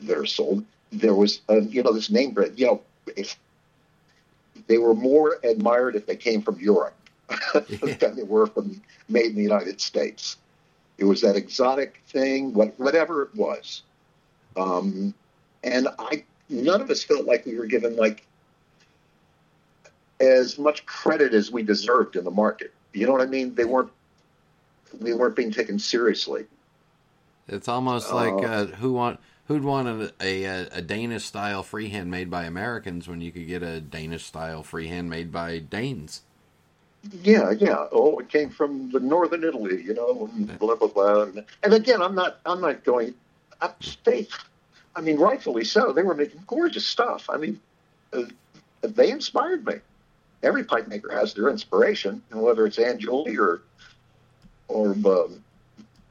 that 0.00 0.18
are 0.18 0.26
sold, 0.26 0.64
there 0.92 1.14
was, 1.14 1.40
uh, 1.48 1.60
you 1.60 1.82
know, 1.82 1.92
this 1.92 2.10
name 2.10 2.32
brand. 2.32 2.58
You 2.58 2.66
know, 2.66 2.80
if 3.16 3.38
they 4.66 4.78
were 4.78 4.94
more 4.94 5.38
admired 5.42 5.96
if 5.96 6.06
they 6.06 6.16
came 6.16 6.42
from 6.42 6.58
Europe 6.60 6.96
than 8.00 8.16
they 8.16 8.22
were 8.22 8.46
from 8.46 8.80
made 9.08 9.26
in 9.26 9.36
the 9.36 9.42
United 9.42 9.80
States. 9.80 10.36
It 10.98 11.04
was 11.04 11.20
that 11.22 11.36
exotic 11.36 12.00
thing, 12.06 12.54
what, 12.54 12.78
whatever 12.78 13.22
it 13.22 13.34
was. 13.34 13.82
Um, 14.56 15.12
and 15.64 15.88
I, 15.98 16.24
none 16.48 16.80
of 16.80 16.90
us 16.90 17.02
felt 17.02 17.26
like 17.26 17.46
we 17.46 17.58
were 17.58 17.66
given 17.66 17.96
like 17.96 18.24
as 20.20 20.58
much 20.58 20.86
credit 20.86 21.34
as 21.34 21.50
we 21.50 21.62
deserved 21.62 22.16
in 22.16 22.24
the 22.24 22.30
market. 22.30 22.72
You 22.92 23.06
know 23.06 23.12
what 23.12 23.20
I 23.20 23.26
mean? 23.26 23.54
They 23.54 23.64
weren't, 23.64 23.90
we 25.00 25.12
weren't 25.14 25.36
being 25.36 25.50
taken 25.50 25.78
seriously. 25.78 26.46
It's 27.48 27.68
almost 27.68 28.10
Uh, 28.10 28.14
like 28.14 28.44
uh, 28.44 28.66
who 28.66 28.92
want 28.92 29.20
who'd 29.48 29.64
want 29.64 29.88
a, 29.88 30.12
a, 30.22 30.68
a 30.78 30.80
Danish 30.80 31.24
style 31.24 31.62
freehand 31.62 32.10
made 32.10 32.30
by 32.30 32.44
Americans 32.44 33.06
when 33.06 33.20
you 33.20 33.30
could 33.30 33.46
get 33.46 33.62
a 33.62 33.80
Danish 33.80 34.24
style 34.24 34.62
freehand 34.62 35.10
made 35.10 35.30
by 35.30 35.58
Danes. 35.58 36.22
Yeah, 37.22 37.50
yeah. 37.50 37.86
Oh, 37.92 38.18
it 38.18 38.30
came 38.30 38.48
from 38.48 38.90
the 38.90 39.00
northern 39.00 39.44
Italy, 39.44 39.82
you 39.82 39.92
know, 39.92 40.30
and 40.32 40.58
blah 40.58 40.76
blah 40.76 40.88
blah. 40.88 41.22
And, 41.24 41.44
and 41.62 41.74
again, 41.74 42.00
I'm 42.00 42.14
not, 42.14 42.40
I'm 42.46 42.62
not 42.62 42.82
going 42.84 43.12
upstate. 43.60 44.30
I 44.96 45.02
mean, 45.02 45.18
rightfully 45.18 45.64
so. 45.64 45.92
They 45.92 46.02
were 46.02 46.14
making 46.14 46.44
gorgeous 46.46 46.86
stuff. 46.86 47.28
I 47.28 47.36
mean, 47.36 47.60
uh, 48.14 48.22
they 48.80 49.10
inspired 49.10 49.66
me. 49.66 49.74
Every 50.44 50.62
pipe 50.64 50.88
maker 50.88 51.10
has 51.12 51.32
their 51.34 51.48
inspiration, 51.48 52.22
and 52.30 52.40
whether 52.42 52.66
it's 52.66 52.78
Anne 52.78 52.98
Julie 52.98 53.38
or 53.38 53.62
or 54.68 54.92
um, 54.92 55.42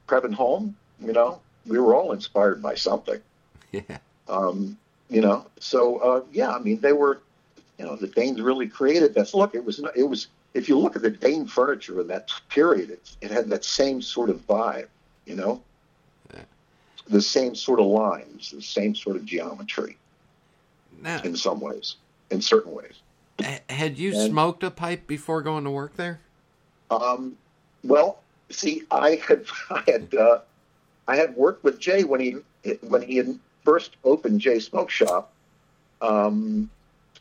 Preben 0.08 0.32
Holm, 0.34 0.76
you 1.00 1.12
know, 1.12 1.40
we 1.66 1.78
were 1.78 1.94
all 1.94 2.12
inspired 2.12 2.62
by 2.62 2.74
something. 2.74 3.20
Yeah. 3.72 3.98
Um, 4.28 4.78
you 5.10 5.20
know, 5.20 5.46
so 5.58 5.96
uh, 5.98 6.22
yeah, 6.32 6.52
I 6.52 6.60
mean, 6.60 6.78
they 6.80 6.92
were, 6.92 7.22
you 7.76 7.84
know, 7.84 7.96
the 7.96 8.06
Danes 8.06 8.40
really 8.40 8.68
created 8.68 9.14
this. 9.14 9.34
Look, 9.34 9.56
it 9.56 9.64
was, 9.64 9.80
it 9.96 10.04
was. 10.04 10.28
If 10.54 10.68
you 10.68 10.78
look 10.78 10.94
at 10.94 11.02
the 11.02 11.10
Dane 11.10 11.44
furniture 11.48 12.00
in 12.00 12.06
that 12.06 12.30
period, 12.50 12.90
it, 12.90 13.16
it 13.20 13.32
had 13.32 13.48
that 13.48 13.64
same 13.64 14.00
sort 14.00 14.30
of 14.30 14.46
vibe. 14.46 14.86
You 15.26 15.34
know, 15.34 15.60
Yeah. 16.32 16.42
the 17.08 17.20
same 17.20 17.56
sort 17.56 17.80
of 17.80 17.86
lines, 17.86 18.52
the 18.52 18.62
same 18.62 18.94
sort 18.94 19.16
of 19.16 19.24
geometry 19.24 19.96
Now, 21.02 21.20
in 21.24 21.34
some 21.34 21.58
ways, 21.58 21.96
in 22.30 22.40
certain 22.40 22.72
ways. 22.72 22.94
Had 23.68 23.98
you 23.98 24.12
And- 24.12 24.30
smoked 24.30 24.62
a 24.62 24.70
pipe 24.70 25.06
before 25.06 25.42
going 25.42 25.64
to 25.64 25.70
work 25.70 25.96
there? 25.96 26.20
Um, 26.90 27.36
well, 27.82 28.20
see, 28.50 28.82
I 28.90 29.16
had 29.26 29.46
I 29.70 29.82
had 29.86 30.14
uh, 30.14 30.40
I 31.08 31.16
had 31.16 31.36
worked 31.36 31.64
with 31.64 31.78
Jay 31.78 32.04
when 32.04 32.20
he 32.20 32.36
when 32.82 33.02
he 33.02 33.38
first 33.64 33.96
opened 34.04 34.40
Jay 34.40 34.58
Smoke 34.58 34.90
Shop. 34.90 35.32
Um, 36.02 36.70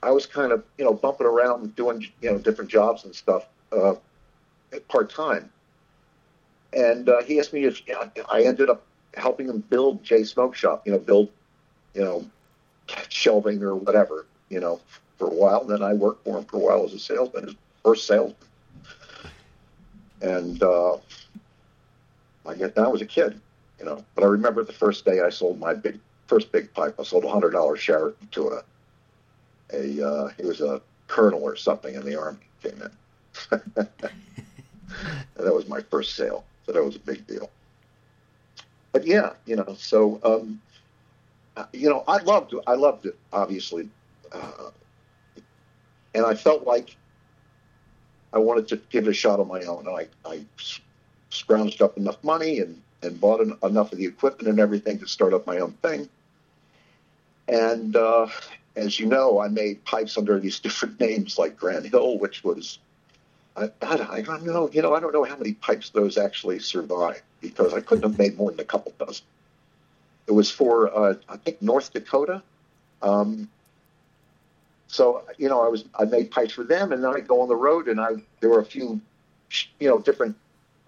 I 0.02 0.12
was 0.12 0.26
kind 0.26 0.52
of 0.52 0.64
you 0.78 0.86
know 0.86 0.94
bumping 0.94 1.28
around 1.28 1.76
doing 1.76 2.06
you 2.22 2.32
know 2.32 2.38
different 2.38 2.70
jobs 2.70 3.06
and 3.06 3.16
stuff 3.16 3.46
uh, 3.72 3.96
part 4.90 5.10
time, 5.10 5.50
and 6.74 7.08
uh, 7.10 7.22
he 7.24 7.40
asked 7.40 7.54
me 7.54 7.64
if 7.66 7.86
you 7.88 7.94
know, 7.94 8.10
I 8.32 8.44
ended 8.44 8.70
up 8.70 8.84
helping 9.16 9.48
him 9.48 9.60
build 9.70 10.04
Jay 10.04 10.24
Smoke 10.24 10.56
Shop. 10.56 10.86
You 10.86 10.94
know, 10.94 11.00
build 11.00 11.30
you 11.94 12.02
know 12.02 12.26
shelving 13.10 13.64
or 13.64 13.76
whatever. 13.76 14.26
You 14.50 14.60
know, 14.60 14.82
for 15.24 15.32
a 15.32 15.36
while. 15.36 15.64
Then 15.64 15.82
I 15.82 15.94
worked 15.94 16.24
for 16.24 16.38
him 16.38 16.46
for 16.46 16.58
a 16.58 16.60
while 16.60 16.86
as 16.86 16.94
a 16.94 17.00
salesman, 17.00 17.46
his 17.46 17.56
first 17.84 18.08
salesman 18.08 18.36
and 20.24 20.64
uh, 20.64 20.98
I 22.46 22.56
guess 22.56 22.72
I 22.78 22.88
was 22.88 23.02
a 23.02 23.06
kid, 23.06 23.40
you 23.78 23.86
know. 23.86 24.04
But 24.16 24.24
I 24.24 24.28
remember 24.28 24.64
the 24.64 24.74
first 24.74 25.06
day 25.06 25.20
I 25.20 25.30
sold 25.30 25.60
my 25.60 25.74
big 25.74 26.00
first 26.28 26.52
big 26.52 26.74
pipe. 26.74 26.96
I 27.00 27.04
sold 27.04 27.26
a 27.26 27.30
hundred 27.30 27.52
dollar 27.52 27.76
Charatan 27.76 28.32
to 28.32 28.48
a 28.50 28.64
a 29.74 30.08
uh, 30.08 30.28
he 30.38 30.46
was 30.46 30.62
a 30.62 30.82
colonel 31.08 31.44
or 31.44 31.56
something 31.56 31.94
in 31.94 32.04
the 32.04 32.20
army 32.20 32.40
came 32.64 32.82
in. 32.82 32.92
and 33.52 33.88
that 35.36 35.54
was 35.54 35.68
my 35.68 35.82
first 35.82 36.16
sale, 36.16 36.46
so 36.66 36.72
that 36.72 36.84
was 36.84 36.96
a 36.96 37.00
big 37.00 37.28
deal. 37.28 37.50
But 38.94 39.06
yeah, 39.06 39.34
you 39.46 39.58
know, 39.58 39.76
so 39.78 40.22
um, 40.24 40.62
uh, 41.58 41.66
you 41.74 41.90
know, 41.90 42.04
I 42.08 42.20
loved 42.20 42.54
I 42.66 42.76
loved 42.76 43.06
it 43.08 43.18
obviously, 43.34 43.90
uh, 44.32 44.70
and 46.14 46.26
I 46.26 46.36
felt 46.36 46.66
like 46.66 46.96
I 48.34 48.40
wanted 48.40 48.68
to 48.70 48.78
give 48.90 49.08
it 49.08 49.12
a 49.12 49.14
shot 49.14 49.40
on 49.40 49.48
my 49.48 49.62
own. 49.64 49.88
And 49.88 49.96
I, 49.96 50.08
I 50.26 50.46
scrounged 51.32 51.82
up 51.82 51.98
enough 51.98 52.24
money 52.24 52.60
and, 52.60 52.82
and 53.02 53.20
bought 53.20 53.42
en- 53.42 53.58
enough 53.64 53.92
of 53.92 53.98
the 53.98 54.06
equipment 54.06 54.50
and 54.50 54.60
everything 54.60 55.00
to 55.00 55.08
start 55.08 55.34
up 55.34 55.46
my 55.46 55.60
own 55.60 55.74
thing. 55.74 56.10
And 57.48 57.96
uh, 57.96 58.28
as 58.76 59.00
you 59.00 59.06
know, 59.06 59.40
I 59.40 59.48
made 59.50 59.84
pipes 59.86 60.18
under 60.18 60.40
these 60.40 60.60
different 60.66 61.00
names 61.00 61.38
like 61.38 61.58
Grand 61.58 61.86
Hill, 61.86 62.18
which 62.18 62.44
was, 62.44 62.80
I, 63.56 63.70
I, 63.82 64.08
I 64.18 64.22
don't 64.22 64.46
know, 64.46 64.70
you 64.72 64.82
know, 64.82 64.96
I 64.96 65.00
don't 65.00 65.14
know 65.14 65.24
how 65.24 65.38
many 65.38 65.54
pipes 65.54 65.90
those 65.92 66.18
actually 66.18 66.60
survived 66.60 67.22
because 67.42 67.74
I 67.74 67.82
couldn't 67.82 68.10
have 68.10 68.18
made 68.18 68.38
more 68.38 68.50
than 68.52 68.60
a 68.60 68.66
couple 68.66 68.94
dozen. 68.98 69.26
It 70.26 70.32
was 70.32 70.50
for, 70.50 70.96
uh, 70.96 71.16
I 71.28 71.38
think, 71.38 71.62
North 71.62 71.92
Dakota. 71.92 72.42
Um, 73.02 73.50
so 74.94 75.24
you 75.40 75.50
know, 75.50 75.66
I 75.66 75.70
was 75.70 75.86
I 75.98 76.06
made 76.06 76.30
pipes 76.30 76.54
for 76.54 76.64
them, 76.64 76.92
and 76.92 77.04
then 77.04 77.12
I 77.12 77.20
go 77.20 77.42
on 77.42 77.48
the 77.48 77.56
road, 77.56 77.88
and 77.88 78.00
I 78.00 78.12
there 78.42 78.52
were 78.52 78.60
a 78.60 78.66
few, 78.66 79.02
you 79.80 79.90
know, 79.90 79.98
different 79.98 80.36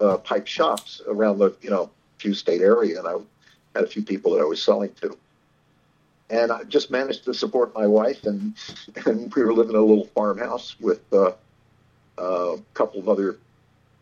uh, 0.00 0.18
pipe 0.18 0.46
shops 0.46 1.02
around 1.08 1.38
the 1.38 1.56
you 1.60 1.70
know 1.70 1.90
few 2.18 2.32
state 2.32 2.60
area, 2.60 3.00
and 3.00 3.08
I 3.08 3.14
had 3.74 3.82
a 3.82 3.88
few 3.88 4.04
people 4.04 4.32
that 4.32 4.40
I 4.40 4.44
was 4.44 4.62
selling 4.62 4.92
to, 5.00 5.18
and 6.30 6.52
I 6.52 6.62
just 6.62 6.88
managed 6.88 7.24
to 7.24 7.34
support 7.34 7.74
my 7.74 7.84
wife, 7.88 8.24
and 8.26 8.54
and 9.06 9.34
we 9.34 9.42
were 9.42 9.52
living 9.52 9.74
in 9.74 9.80
a 9.80 9.84
little 9.84 10.06
farmhouse 10.14 10.76
with 10.78 11.02
uh, 11.12 11.32
uh, 12.16 12.54
a 12.54 12.58
couple 12.74 13.00
of 13.00 13.08
other 13.08 13.38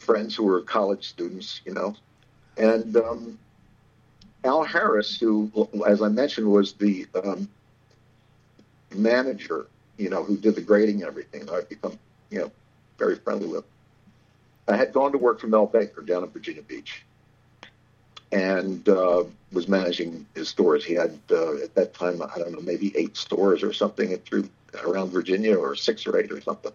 friends 0.00 0.36
who 0.36 0.44
were 0.44 0.60
college 0.60 1.08
students, 1.08 1.62
you 1.64 1.72
know, 1.72 1.96
and 2.58 2.94
um, 2.98 3.38
Al 4.44 4.64
Harris, 4.64 5.18
who, 5.18 5.50
as 5.86 6.02
I 6.02 6.08
mentioned, 6.08 6.46
was 6.46 6.74
the 6.74 7.06
um, 7.14 7.48
manager 8.94 9.66
you 9.96 10.10
know, 10.10 10.22
who 10.22 10.36
did 10.36 10.54
the 10.54 10.60
grading 10.60 10.96
and 10.96 11.04
everything. 11.04 11.48
I've 11.50 11.68
become, 11.68 11.98
you 12.30 12.40
know, 12.40 12.50
very 12.98 13.16
friendly 13.16 13.46
with. 13.46 13.64
I 14.66 14.76
had 14.76 14.92
gone 14.92 15.12
to 15.12 15.18
work 15.18 15.40
for 15.40 15.46
Mel 15.46 15.66
Baker 15.66 16.02
down 16.02 16.24
in 16.24 16.30
Virginia 16.30 16.62
Beach, 16.62 17.02
and 18.32 18.88
uh, 18.88 19.24
was 19.52 19.68
managing 19.68 20.26
his 20.34 20.48
stores. 20.48 20.84
He 20.84 20.94
had 20.94 21.18
uh, 21.30 21.56
at 21.56 21.74
that 21.74 21.94
time, 21.94 22.22
I 22.22 22.38
don't 22.38 22.52
know, 22.52 22.60
maybe 22.60 22.92
eight 22.96 23.16
stores 23.16 23.62
or 23.62 23.72
something 23.72 24.16
through 24.18 24.48
around 24.84 25.10
Virginia, 25.10 25.56
or 25.56 25.76
six 25.76 26.06
or 26.06 26.18
eight 26.18 26.32
or 26.32 26.40
something. 26.40 26.72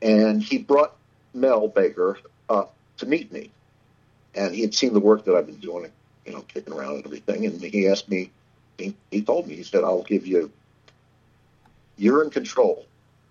And 0.00 0.42
he 0.42 0.58
brought 0.58 0.96
Mel 1.34 1.68
Baker 1.68 2.18
up 2.48 2.74
to 2.98 3.06
meet 3.06 3.32
me, 3.32 3.50
and 4.34 4.54
he 4.54 4.62
had 4.62 4.74
seen 4.74 4.94
the 4.94 5.00
work 5.00 5.24
that 5.24 5.34
I've 5.34 5.46
been 5.46 5.56
doing, 5.56 5.90
you 6.24 6.32
know, 6.32 6.42
kicking 6.42 6.72
around 6.72 6.96
and 6.96 7.06
everything. 7.06 7.44
And 7.46 7.60
he 7.60 7.88
asked 7.88 8.08
me, 8.08 8.30
he, 8.78 8.94
he 9.10 9.22
told 9.22 9.46
me, 9.48 9.56
he 9.56 9.62
said, 9.64 9.84
"I'll 9.84 10.02
give 10.02 10.26
you." 10.26 10.50
You're 11.96 12.22
in 12.24 12.30
control. 12.30 12.86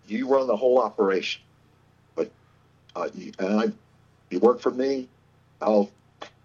You 0.08 0.28
run 0.28 0.48
the 0.48 0.56
whole 0.56 0.80
operation. 0.80 1.42
But 2.16 2.32
uh, 2.96 3.10
you, 3.14 3.32
and 3.40 3.60
I, 3.60 3.66
you 4.30 4.40
work 4.40 4.60
for 4.60 4.72
me. 4.72 5.08
I'll 5.62 5.90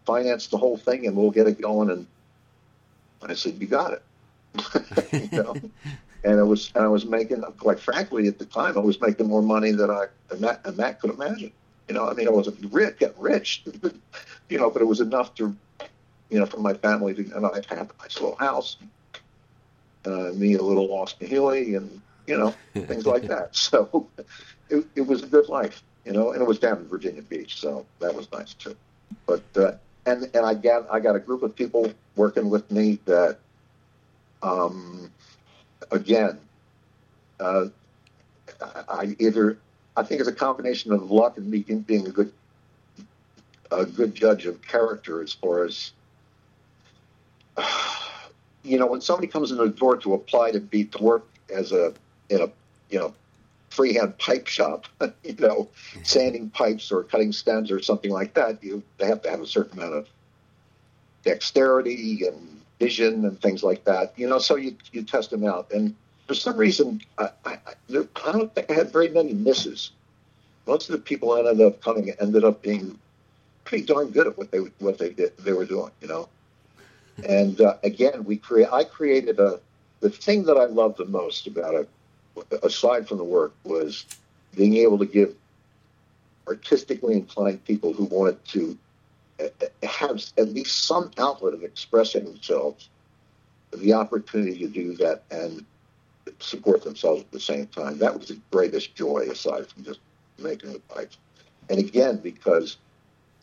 finance 0.05 0.47
the 0.47 0.59
whole 0.59 0.77
thing, 0.77 1.07
and 1.07 1.17
we'll 1.17 1.31
get 1.31 1.47
it 1.47 1.61
going. 1.61 1.91
And 1.91 2.07
I 3.23 3.35
said, 3.35 3.61
"You 3.61 3.67
got 3.67 3.93
it." 3.93 4.03
you 5.33 5.43
know, 5.43 5.55
and 6.25 6.39
it 6.39 6.45
was, 6.45 6.73
and 6.75 6.85
I 6.85 6.89
was 6.89 7.05
making, 7.05 7.43
quite 7.59 7.81
frankly, 7.81 8.29
at 8.29 8.39
the 8.39 8.45
time, 8.45 8.77
I 8.77 8.81
was 8.81 9.01
making 9.01 9.29
more 9.29 9.43
money 9.43 9.73
than 9.73 9.91
I 9.91 10.07
than 10.29 10.41
Matt, 10.41 10.77
Matt 10.77 11.01
could 11.01 11.11
imagine. 11.11 11.53
You 11.89 11.95
know, 11.95 12.09
I 12.09 12.15
mean, 12.15 12.29
I 12.29 12.31
wasn't 12.31 12.73
rich, 12.73 12.99
getting 12.99 13.21
rich, 13.21 13.65
you 14.49 14.59
know, 14.59 14.71
but 14.71 14.83
it 14.83 14.85
was 14.85 15.01
enough 15.01 15.35
to, 15.37 15.57
you 16.29 16.39
know, 16.39 16.45
for 16.45 16.59
my 16.59 16.75
family 16.75 17.15
to, 17.15 17.23
and 17.35 17.47
I 17.47 17.63
had 17.69 17.79
a 17.79 18.03
nice 18.03 18.21
little 18.21 18.37
house. 18.37 18.77
Uh, 20.05 20.31
me 20.35 20.55
a 20.55 20.63
little 20.63 20.93
Austin 20.93 21.27
Healey 21.27 21.75
and 21.75 22.01
you 22.29 22.37
know, 22.37 22.55
things 22.75 23.07
like 23.07 23.23
that. 23.23 23.57
So 23.57 24.07
it, 24.69 24.87
it 24.95 25.01
was 25.01 25.23
a 25.23 25.27
good 25.27 25.49
life, 25.49 25.83
you 26.05 26.13
know, 26.13 26.33
and 26.33 26.43
it 26.43 26.47
was 26.47 26.59
down 26.59 26.79
in 26.79 26.89
Virginia 26.89 27.23
Beach, 27.23 27.59
so 27.59 27.87
that 28.01 28.15
was 28.15 28.31
nice 28.31 28.53
too. 28.53 28.77
But 29.27 29.45
uh, 29.57 29.73
and 30.05 30.31
and 30.35 30.45
I 30.45 30.55
got 30.55 30.91
I 30.91 31.01
got 31.01 31.17
a 31.17 31.19
group 31.19 31.43
of 31.43 31.57
people 31.57 31.91
working 32.17 32.51
with 32.51 32.71
me 32.71 32.99
that, 33.07 33.39
um, 34.43 35.11
again, 35.91 36.39
uh, 37.41 37.67
I 38.61 39.17
either 39.19 39.59
I 39.97 40.03
think 40.03 40.21
it's 40.21 40.29
a 40.29 40.35
combination 40.35 40.93
of 40.93 41.11
luck 41.11 41.39
and 41.39 41.51
me 41.51 41.61
being 41.61 42.07
a 42.07 42.11
good 42.11 42.33
a 43.71 43.87
good 43.87 44.15
judge 44.15 44.45
of 44.45 44.61
character 44.63 45.23
as 45.23 45.33
far 45.33 45.65
as. 45.65 45.93
You 48.65 48.77
know, 48.79 48.87
when 48.87 49.01
somebody 49.01 49.29
comes 49.29 49.51
in 49.51 49.57
the 49.57 49.69
door 49.69 49.97
to 49.99 50.13
apply 50.13 50.51
to 50.51 50.61
be 50.61 50.85
to 50.85 51.03
work 51.03 51.27
as 51.49 51.73
a 51.73 51.95
in 52.31 52.41
a 52.43 52.51
you 52.91 52.99
know 52.99 53.15
freehand 53.71 54.17
pipe 54.19 54.47
shop, 54.47 54.87
you 55.23 55.35
know, 55.39 55.69
sanding 56.03 56.51
pipes 56.51 56.91
or 56.91 57.05
cutting 57.05 57.33
stems 57.33 57.71
or 57.71 57.81
something 57.81 58.11
like 58.11 58.35
that, 58.35 58.63
you 58.63 58.83
they 58.99 59.07
have 59.07 59.23
to 59.23 59.31
have 59.31 59.41
a 59.41 59.47
certain 59.47 59.79
amount 59.79 59.95
of 59.95 60.09
dexterity 61.25 62.27
and 62.27 62.61
vision 62.79 63.25
and 63.25 63.41
things 63.41 63.63
like 63.63 63.85
that. 63.85 64.13
You 64.17 64.29
know, 64.29 64.39
so 64.39 64.57
you 64.57 64.77
you 64.93 65.03
test 65.03 65.31
them 65.31 65.45
out. 65.45 65.71
And 65.73 65.95
for 66.27 66.35
some 66.35 66.57
reason, 66.57 67.01
I, 67.19 67.31
I, 67.45 67.59
I 67.67 68.33
don't 68.33 68.55
think 68.55 68.71
I 68.71 68.75
had 68.75 68.93
very 68.93 69.09
many 69.09 69.33
misses. 69.33 69.91
Most 70.67 70.89
of 70.89 70.93
the 70.93 71.03
people 71.03 71.35
that 71.35 71.47
ended 71.47 71.67
up 71.67 71.81
coming 71.81 72.11
ended 72.21 72.45
up 72.45 72.63
being 72.63 72.99
pretty 73.65 73.85
darn 73.85 74.11
good 74.11 74.27
at 74.27 74.39
what 74.39 74.51
they 74.51 74.59
what 74.79 74.99
they 74.99 75.11
did 75.11 75.37
they 75.39 75.53
were 75.53 75.65
doing. 75.65 75.93
You 76.01 76.09
know, 76.09 76.29
and 77.27 77.61
uh, 77.61 77.77
again, 77.83 78.25
we 78.25 78.37
create. 78.37 78.69
I 78.73 78.85
created 78.85 79.39
a 79.41 79.61
the 80.01 80.11
thing 80.11 80.45
that 80.45 80.57
I 80.57 80.65
love 80.65 80.97
the 80.97 81.07
most 81.07 81.47
about 81.47 81.75
it, 81.75 81.89
aside 82.63 83.09
from 83.09 83.19
the 83.19 83.25
work, 83.25 83.53
was 83.65 84.05
being 84.55 84.77
able 84.77 84.99
to 84.99 85.07
give 85.07 85.35
artistically 86.47 87.15
inclined 87.15 87.65
people 87.65 87.93
who 87.93 88.05
wanted 88.05 88.43
to 88.47 88.79
uh, 89.41 89.67
have 89.83 90.23
at 90.39 90.49
least 90.49 90.85
some 90.85 91.11
outlet 91.19 91.55
of 91.55 91.63
expressing 91.63 92.25
themselves 92.25 92.89
the 93.73 93.93
opportunity 93.93 94.59
to 94.59 94.69
do 94.69 94.95
that 94.97 95.23
and 95.31 95.65
support 96.41 96.83
themselves 96.83 97.23
at 97.23 97.31
the 97.31 97.41
same 97.41 97.67
time. 97.69 97.99
That 97.99 98.19
was 98.19 98.29
the 98.29 98.39
greatest 98.51 98.95
joy, 98.95 99.29
aside 99.31 99.67
from 99.69 99.85
just 99.85 100.01
making 100.39 100.73
the 100.73 100.81
pipes. 100.81 101.19
And 101.69 101.79
again, 101.79 102.19
because 102.19 102.77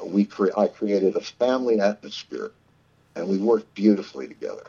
we 0.03 0.25
cre- 0.25 0.57
I 0.57 0.67
created 0.67 1.15
a 1.15 1.21
family 1.21 1.79
atmosphere, 1.79 2.51
and 3.15 3.27
we 3.27 3.37
worked 3.37 3.73
beautifully 3.75 4.27
together. 4.27 4.67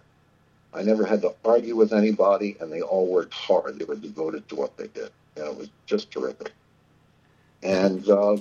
I 0.76 0.82
never 0.82 1.04
had 1.04 1.22
to 1.22 1.34
argue 1.44 1.74
with 1.74 1.92
anybody, 1.92 2.56
and 2.60 2.70
they 2.70 2.82
all 2.82 3.06
worked 3.06 3.32
hard. 3.32 3.78
They 3.78 3.84
were 3.84 3.96
devoted 3.96 4.48
to 4.50 4.56
what 4.56 4.76
they 4.76 4.88
did. 4.88 5.10
Know, 5.36 5.50
it 5.50 5.56
was 5.56 5.70
just 5.86 6.10
terrific. 6.10 6.52
And 7.62 8.08
uh, 8.08 8.36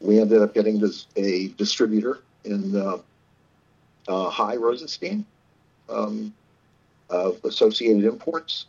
we 0.00 0.20
ended 0.20 0.42
up 0.42 0.54
getting 0.54 0.78
this, 0.78 1.06
a 1.16 1.48
distributor 1.48 2.20
in 2.44 2.76
uh, 2.76 2.98
uh, 4.08 4.30
Hy 4.30 4.56
Rosenstein, 4.56 5.24
um, 5.88 6.34
of 7.10 7.42
Associated 7.44 8.04
Imports. 8.04 8.66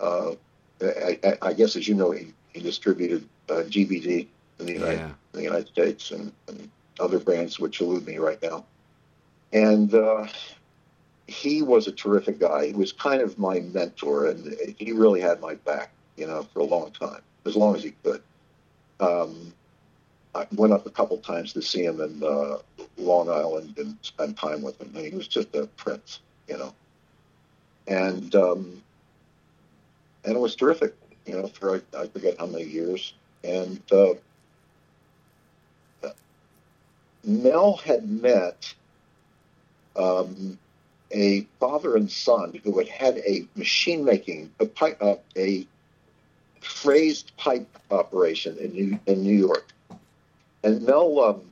Uh, 0.00 0.32
I, 0.80 1.18
I, 1.24 1.38
I, 1.42 1.52
guess, 1.52 1.76
as 1.76 1.88
you 1.88 1.94
know, 1.94 2.10
he, 2.10 2.32
he 2.52 2.60
distributed 2.60 3.28
uh, 3.48 3.64
GBD 3.66 4.26
in 4.58 4.66
the 4.66 4.72
United, 4.72 4.98
yeah. 4.98 5.06
in 5.06 5.14
the 5.32 5.42
United 5.42 5.68
States 5.68 6.10
and, 6.10 6.32
and, 6.46 6.70
other 7.00 7.20
brands 7.20 7.60
which 7.60 7.80
elude 7.80 8.04
me 8.04 8.18
right 8.18 8.42
now. 8.42 8.64
And 9.52 9.94
uh, 9.94 10.26
he 11.28 11.60
was 11.60 11.86
a 11.86 11.92
terrific 11.92 12.40
guy. 12.40 12.66
He 12.66 12.72
was 12.72 12.90
kind 12.90 13.20
of 13.20 13.38
my 13.38 13.60
mentor, 13.60 14.26
and 14.26 14.56
he 14.78 14.92
really 14.92 15.20
had 15.20 15.40
my 15.40 15.54
back, 15.54 15.90
you 16.16 16.26
know, 16.26 16.42
for 16.42 16.60
a 16.60 16.64
long 16.64 16.90
time, 16.90 17.20
as 17.44 17.54
long 17.54 17.76
as 17.76 17.82
he 17.84 17.92
could. 18.02 18.22
Um, 18.98 19.52
I 20.34 20.46
went 20.52 20.72
up 20.72 20.86
a 20.86 20.90
couple 20.90 21.18
times 21.18 21.52
to 21.52 21.62
see 21.62 21.84
him 21.84 22.00
in 22.00 22.22
uh, 22.24 22.58
Long 22.96 23.28
Island 23.28 23.74
and 23.76 23.96
spend 24.00 24.38
time 24.38 24.62
with 24.62 24.80
him, 24.80 24.90
and 24.96 25.04
he 25.04 25.14
was 25.14 25.28
just 25.28 25.54
a 25.54 25.66
prince, 25.76 26.20
you 26.48 26.56
know. 26.56 26.74
And 27.86 28.34
um, 28.34 28.82
and 30.24 30.34
it 30.34 30.40
was 30.40 30.56
terrific, 30.56 30.94
you 31.26 31.34
know, 31.34 31.46
for 31.48 31.76
I, 31.76 31.98
I 31.98 32.06
forget 32.08 32.36
how 32.38 32.46
many 32.46 32.64
years. 32.64 33.12
And 33.44 33.80
uh, 33.92 34.14
Mel 37.22 37.76
had 37.76 38.08
met 38.08 38.74
um, 39.96 40.58
a 41.12 41.46
father 41.58 41.96
and 41.96 42.10
son 42.10 42.60
who 42.64 42.78
had 42.78 42.88
had 42.88 43.18
a 43.18 43.46
machine 43.54 44.04
making 44.04 44.52
a 44.60 44.66
pipe, 44.66 44.98
uh, 45.00 45.16
a 45.36 45.66
phrased 46.60 47.32
pipe 47.36 47.68
operation 47.90 48.56
in 48.58 48.72
New, 48.72 49.00
in 49.06 49.22
New 49.22 49.36
York, 49.36 49.68
and 50.62 50.82
Mel 50.82 51.20
um, 51.20 51.42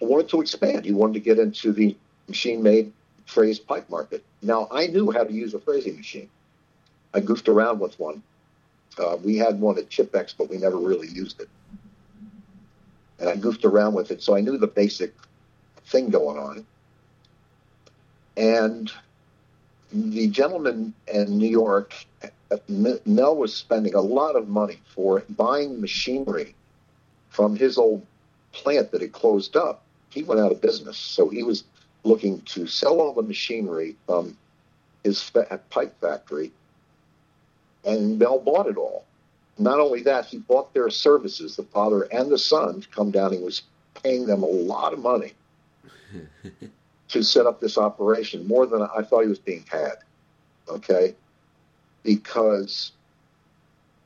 wanted 0.00 0.28
to 0.30 0.40
expand. 0.40 0.84
He 0.84 0.92
wanted 0.92 1.14
to 1.14 1.20
get 1.20 1.38
into 1.38 1.72
the 1.72 1.96
machine 2.28 2.62
made 2.62 2.92
phrased 3.26 3.66
pipe 3.66 3.88
market. 3.90 4.24
Now 4.42 4.68
I 4.70 4.86
knew 4.86 5.10
how 5.10 5.24
to 5.24 5.32
use 5.32 5.54
a 5.54 5.58
phrasing 5.58 5.96
machine. 5.96 6.28
I 7.14 7.20
goofed 7.20 7.48
around 7.48 7.80
with 7.80 7.98
one. 7.98 8.22
Uh, 8.98 9.16
we 9.22 9.36
had 9.36 9.60
one 9.60 9.78
at 9.78 9.88
Chipex, 9.88 10.34
but 10.36 10.50
we 10.50 10.58
never 10.58 10.76
really 10.76 11.08
used 11.08 11.40
it. 11.40 11.48
And 13.18 13.28
I 13.28 13.36
goofed 13.36 13.64
around 13.64 13.94
with 13.94 14.10
it, 14.10 14.22
so 14.22 14.36
I 14.36 14.40
knew 14.40 14.58
the 14.58 14.66
basic 14.66 15.14
thing 15.86 16.10
going 16.10 16.38
on. 16.38 16.66
And 18.36 18.90
the 19.92 20.28
gentleman 20.28 20.94
in 21.06 21.38
New 21.38 21.48
York, 21.48 21.94
Mel 22.68 23.36
was 23.36 23.54
spending 23.54 23.94
a 23.94 24.00
lot 24.00 24.36
of 24.36 24.48
money 24.48 24.78
for 24.94 25.22
buying 25.30 25.80
machinery 25.80 26.54
from 27.30 27.56
his 27.56 27.78
old 27.78 28.06
plant 28.52 28.90
that 28.92 29.00
had 29.00 29.12
closed 29.12 29.56
up. 29.56 29.82
He 30.10 30.22
went 30.22 30.40
out 30.40 30.52
of 30.52 30.60
business, 30.60 30.96
so 30.96 31.28
he 31.28 31.42
was 31.42 31.64
looking 32.04 32.40
to 32.42 32.66
sell 32.66 33.00
all 33.00 33.14
the 33.14 33.22
machinery 33.22 33.96
from 34.06 34.36
his 35.04 35.30
pipe 35.70 36.00
factory, 36.00 36.52
and 37.84 38.18
Mel 38.18 38.38
bought 38.38 38.66
it 38.66 38.76
all. 38.76 39.04
Not 39.58 39.80
only 39.80 40.02
that, 40.02 40.26
he 40.26 40.38
bought 40.38 40.72
their 40.72 40.90
services, 40.90 41.56
the 41.56 41.62
father 41.64 42.02
and 42.02 42.30
the 42.30 42.38
son, 42.38 42.80
to 42.80 42.88
come 42.88 43.10
down. 43.10 43.32
He 43.32 43.38
was 43.38 43.62
paying 44.02 44.26
them 44.26 44.42
a 44.42 44.46
lot 44.46 44.92
of 44.92 44.98
money 44.98 45.32
to 47.12 47.22
set 47.22 47.46
up 47.46 47.60
this 47.60 47.78
operation 47.78 48.46
more 48.46 48.66
than 48.66 48.82
I 48.82 49.02
thought 49.02 49.22
he 49.22 49.28
was 49.28 49.38
being 49.38 49.64
had. 49.70 49.96
Okay, 50.68 51.14
because 52.02 52.92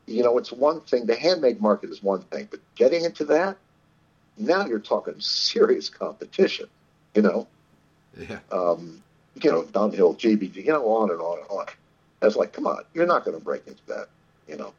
you 0.07 0.23
know 0.23 0.39
it's 0.39 0.53
one 0.53 0.81
thing. 0.83 1.07
The 1.07 1.17
handmade 1.17 1.61
market 1.61 1.91
is 1.91 2.03
one 2.03 2.23
thing, 2.23 2.49
but 2.51 2.61
getting 2.77 3.05
into 3.05 3.25
that 3.27 3.57
now 4.39 4.67
you're 4.67 4.79
talking 4.79 5.15
serious 5.19 5.89
competition. 5.89 6.67
You 7.15 7.23
know, 7.23 7.47
yeah. 8.17 8.39
Um, 8.53 9.03
you 9.43 9.51
know, 9.51 9.63
Dunhill, 9.63 10.19
GBD, 10.19 10.57
you 10.57 10.73
know, 10.73 10.87
on 10.87 11.11
and 11.11 11.21
on 11.21 11.39
and 11.39 11.49
on. 11.49 11.67
I 12.23 12.25
was 12.25 12.37
like, 12.37 12.53
come 12.53 12.67
on, 12.67 12.83
you're 12.95 13.07
not 13.07 13.25
going 13.25 13.37
to 13.39 13.45
break 13.45 13.67
into 13.67 13.85
that, 13.89 14.09
you 14.49 14.57
know. 14.57 14.73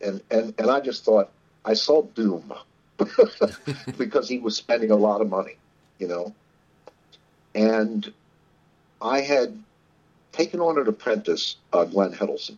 And 0.00 0.20
and 0.30 0.54
and 0.58 0.70
I 0.70 0.80
just 0.80 1.04
thought 1.04 1.30
I 1.64 1.74
saw 1.74 2.02
doom 2.02 2.52
because 3.98 4.28
he 4.28 4.38
was 4.38 4.56
spending 4.56 4.90
a 4.90 4.96
lot 4.96 5.20
of 5.20 5.28
money, 5.28 5.56
you 5.98 6.08
know. 6.08 6.34
And 7.54 8.12
I 9.00 9.20
had 9.20 9.62
taken 10.32 10.60
on 10.60 10.78
an 10.78 10.88
apprentice, 10.88 11.56
uh, 11.72 11.84
Glenn 11.84 12.12
Heddleson. 12.12 12.56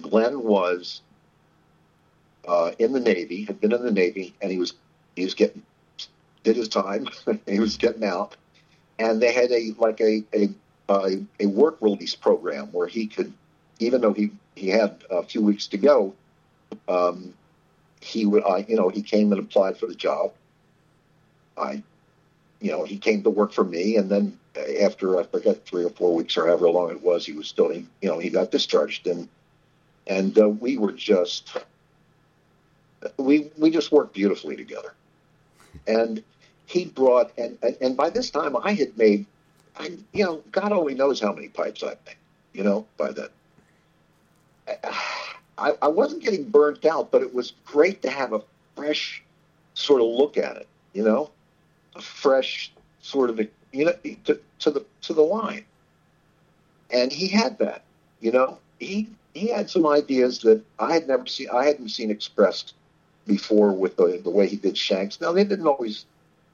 Glenn 0.00 0.42
was 0.42 1.00
uh, 2.46 2.72
in 2.78 2.92
the 2.92 3.00
Navy, 3.00 3.44
had 3.44 3.60
been 3.60 3.72
in 3.72 3.84
the 3.84 3.90
Navy, 3.90 4.34
and 4.40 4.50
he 4.50 4.58
was 4.58 4.74
he 5.16 5.24
was 5.24 5.34
getting 5.34 5.62
did 6.44 6.56
his 6.56 6.68
time. 6.68 7.08
he 7.46 7.60
was 7.60 7.76
getting 7.76 8.04
out, 8.04 8.36
and 8.98 9.20
they 9.20 9.32
had 9.32 9.50
a 9.50 9.74
like 9.78 10.00
a 10.00 10.24
a 10.34 10.48
a, 10.88 11.24
a 11.40 11.46
work 11.46 11.76
release 11.80 12.14
program 12.14 12.66
where 12.72 12.86
he 12.86 13.06
could, 13.06 13.32
even 13.78 14.00
though 14.00 14.12
he 14.12 14.30
he 14.54 14.68
had 14.68 15.02
a 15.10 15.22
few 15.22 15.42
weeks 15.42 15.66
to 15.68 15.78
go, 15.78 16.14
um, 16.88 17.34
he 18.00 18.26
would 18.26 18.44
I 18.44 18.64
you 18.68 18.76
know 18.76 18.88
he 18.88 19.02
came 19.02 19.32
and 19.32 19.40
applied 19.40 19.76
for 19.76 19.86
the 19.86 19.94
job. 19.94 20.32
I 21.56 21.82
you 22.60 22.70
know, 22.70 22.84
he 22.84 22.98
came 22.98 23.22
to 23.22 23.30
work 23.30 23.52
for 23.52 23.64
me, 23.64 23.96
and 23.96 24.10
then 24.10 24.38
after 24.82 25.18
I 25.18 25.22
forget 25.24 25.64
three 25.64 25.84
or 25.84 25.90
four 25.90 26.14
weeks 26.14 26.36
or 26.36 26.46
however 26.46 26.68
long 26.68 26.90
it 26.90 27.02
was, 27.02 27.24
he 27.24 27.32
was 27.32 27.48
still, 27.48 27.70
he, 27.70 27.86
you 28.02 28.08
know, 28.08 28.18
he 28.18 28.28
got 28.28 28.50
discharged, 28.50 29.06
and 29.06 29.28
and 30.06 30.38
uh, 30.38 30.48
we 30.48 30.76
were 30.76 30.92
just, 30.92 31.56
we 33.16 33.50
we 33.56 33.70
just 33.70 33.92
worked 33.92 34.14
beautifully 34.14 34.56
together, 34.56 34.92
and 35.86 36.22
he 36.66 36.84
brought, 36.84 37.32
and 37.38 37.56
and 37.80 37.96
by 37.96 38.10
this 38.10 38.30
time 38.30 38.54
I 38.56 38.72
had 38.72 38.96
made, 38.98 39.24
I 39.78 39.96
you 40.12 40.24
know, 40.24 40.42
God 40.52 40.72
only 40.72 40.94
knows 40.94 41.18
how 41.20 41.32
many 41.32 41.48
pipes 41.48 41.82
I've 41.82 41.98
made, 42.04 42.16
you 42.52 42.62
know, 42.62 42.86
by 42.98 43.12
then. 43.12 43.28
I, 45.58 45.74
I 45.82 45.88
wasn't 45.88 46.22
getting 46.22 46.48
burnt 46.48 46.84
out, 46.84 47.10
but 47.10 47.22
it 47.22 47.34
was 47.34 47.54
great 47.64 48.02
to 48.02 48.10
have 48.10 48.32
a 48.32 48.42
fresh 48.76 49.22
sort 49.74 50.00
of 50.00 50.06
look 50.08 50.36
at 50.36 50.56
it, 50.56 50.68
you 50.92 51.02
know 51.02 51.30
fresh 52.00 52.72
sort 53.02 53.30
of 53.30 53.40
you 53.72 53.84
know 53.84 53.92
to, 54.24 54.40
to 54.60 54.70
the 54.70 54.84
to 55.02 55.14
the 55.14 55.22
line, 55.22 55.64
and 56.90 57.12
he 57.12 57.28
had 57.28 57.58
that. 57.58 57.82
You 58.20 58.32
know, 58.32 58.58
he 58.78 59.08
he 59.34 59.48
had 59.48 59.70
some 59.70 59.86
ideas 59.86 60.40
that 60.40 60.62
I 60.78 60.92
had 60.92 61.08
never 61.08 61.26
seen. 61.26 61.48
I 61.52 61.64
hadn't 61.66 61.88
seen 61.88 62.10
expressed 62.10 62.74
before 63.26 63.72
with 63.72 63.96
the 63.96 64.20
the 64.22 64.30
way 64.30 64.46
he 64.48 64.56
did 64.56 64.76
shanks. 64.76 65.20
Now 65.20 65.32
they 65.32 65.44
didn't 65.44 65.66
always. 65.66 66.04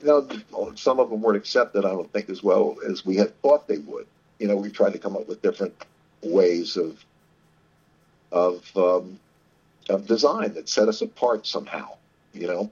You 0.02 0.08
know, 0.08 0.74
some 0.74 1.00
of 1.00 1.08
them 1.08 1.22
weren't 1.22 1.38
accepted. 1.38 1.86
I 1.86 1.88
don't 1.88 2.12
think 2.12 2.28
as 2.28 2.42
well 2.42 2.76
as 2.86 3.06
we 3.06 3.16
had 3.16 3.40
thought 3.40 3.66
they 3.66 3.78
would. 3.78 4.06
You 4.38 4.46
know, 4.46 4.54
we 4.56 4.70
tried 4.70 4.92
to 4.92 4.98
come 4.98 5.16
up 5.16 5.26
with 5.26 5.40
different 5.40 5.74
ways 6.22 6.76
of 6.76 7.02
of 8.30 8.76
um, 8.76 9.18
of 9.88 10.06
design 10.06 10.52
that 10.54 10.68
set 10.68 10.88
us 10.88 11.00
apart 11.00 11.46
somehow. 11.46 11.96
You 12.34 12.46
know, 12.46 12.70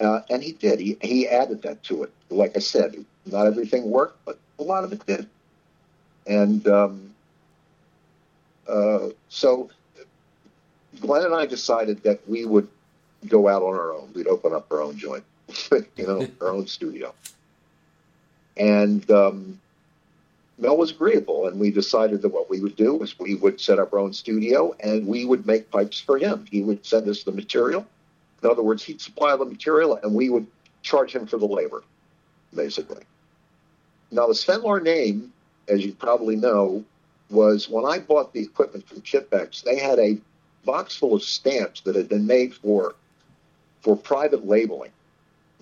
uh, 0.00 0.20
and 0.30 0.42
he 0.42 0.52
did. 0.52 0.80
He, 0.80 0.96
he 1.00 1.28
added 1.28 1.62
that 1.62 1.82
to 1.84 2.02
it. 2.02 2.12
Like 2.30 2.56
I 2.56 2.60
said, 2.60 3.04
not 3.24 3.46
everything 3.46 3.90
worked, 3.90 4.24
but 4.24 4.38
a 4.58 4.62
lot 4.62 4.84
of 4.84 4.92
it 4.92 5.04
did. 5.06 5.28
And 6.26 6.66
um, 6.68 7.14
uh, 8.68 9.08
so 9.28 9.70
Glenn 11.00 11.24
and 11.24 11.34
I 11.34 11.46
decided 11.46 12.02
that 12.02 12.28
we 12.28 12.44
would 12.44 12.68
go 13.26 13.48
out 13.48 13.62
on 13.62 13.74
our 13.74 13.92
own. 13.92 14.10
We'd 14.14 14.26
open 14.26 14.52
up 14.52 14.70
our 14.70 14.82
own 14.82 14.96
joint, 14.96 15.24
you 15.96 16.06
know, 16.06 16.26
our 16.40 16.48
own 16.48 16.66
studio. 16.66 17.14
And 18.56 19.08
um, 19.10 19.60
Mel 20.58 20.76
was 20.76 20.90
agreeable, 20.90 21.46
and 21.46 21.60
we 21.60 21.70
decided 21.70 22.22
that 22.22 22.30
what 22.30 22.48
we 22.48 22.60
would 22.60 22.76
do 22.76 22.94
was 22.94 23.18
we 23.18 23.34
would 23.34 23.60
set 23.60 23.78
up 23.78 23.92
our 23.92 23.98
own 23.98 24.12
studio 24.12 24.74
and 24.80 25.06
we 25.06 25.24
would 25.24 25.46
make 25.46 25.70
pipes 25.70 26.00
for 26.00 26.18
him. 26.18 26.46
He 26.50 26.62
would 26.62 26.84
send 26.84 27.08
us 27.08 27.24
the 27.24 27.32
material. 27.32 27.86
In 28.46 28.52
other 28.52 28.62
words, 28.62 28.84
he'd 28.84 29.00
supply 29.00 29.34
the 29.36 29.44
material 29.44 29.98
and 30.04 30.14
we 30.14 30.30
would 30.30 30.46
charge 30.82 31.12
him 31.12 31.26
for 31.26 31.36
the 31.36 31.46
labor, 31.46 31.82
basically. 32.54 33.02
Now, 34.12 34.28
the 34.28 34.34
Svenlar 34.34 34.80
name, 34.80 35.32
as 35.66 35.84
you 35.84 35.92
probably 35.92 36.36
know, 36.36 36.84
was 37.28 37.68
when 37.68 37.84
I 37.84 37.98
bought 37.98 38.32
the 38.32 38.40
equipment 38.40 38.86
from 38.88 39.00
Chipex, 39.00 39.64
they 39.64 39.80
had 39.80 39.98
a 39.98 40.16
box 40.64 40.94
full 40.94 41.14
of 41.14 41.24
stamps 41.24 41.80
that 41.80 41.96
had 41.96 42.08
been 42.08 42.24
made 42.26 42.54
for 42.54 42.94
for 43.80 43.96
private 43.96 44.46
labeling. 44.46 44.92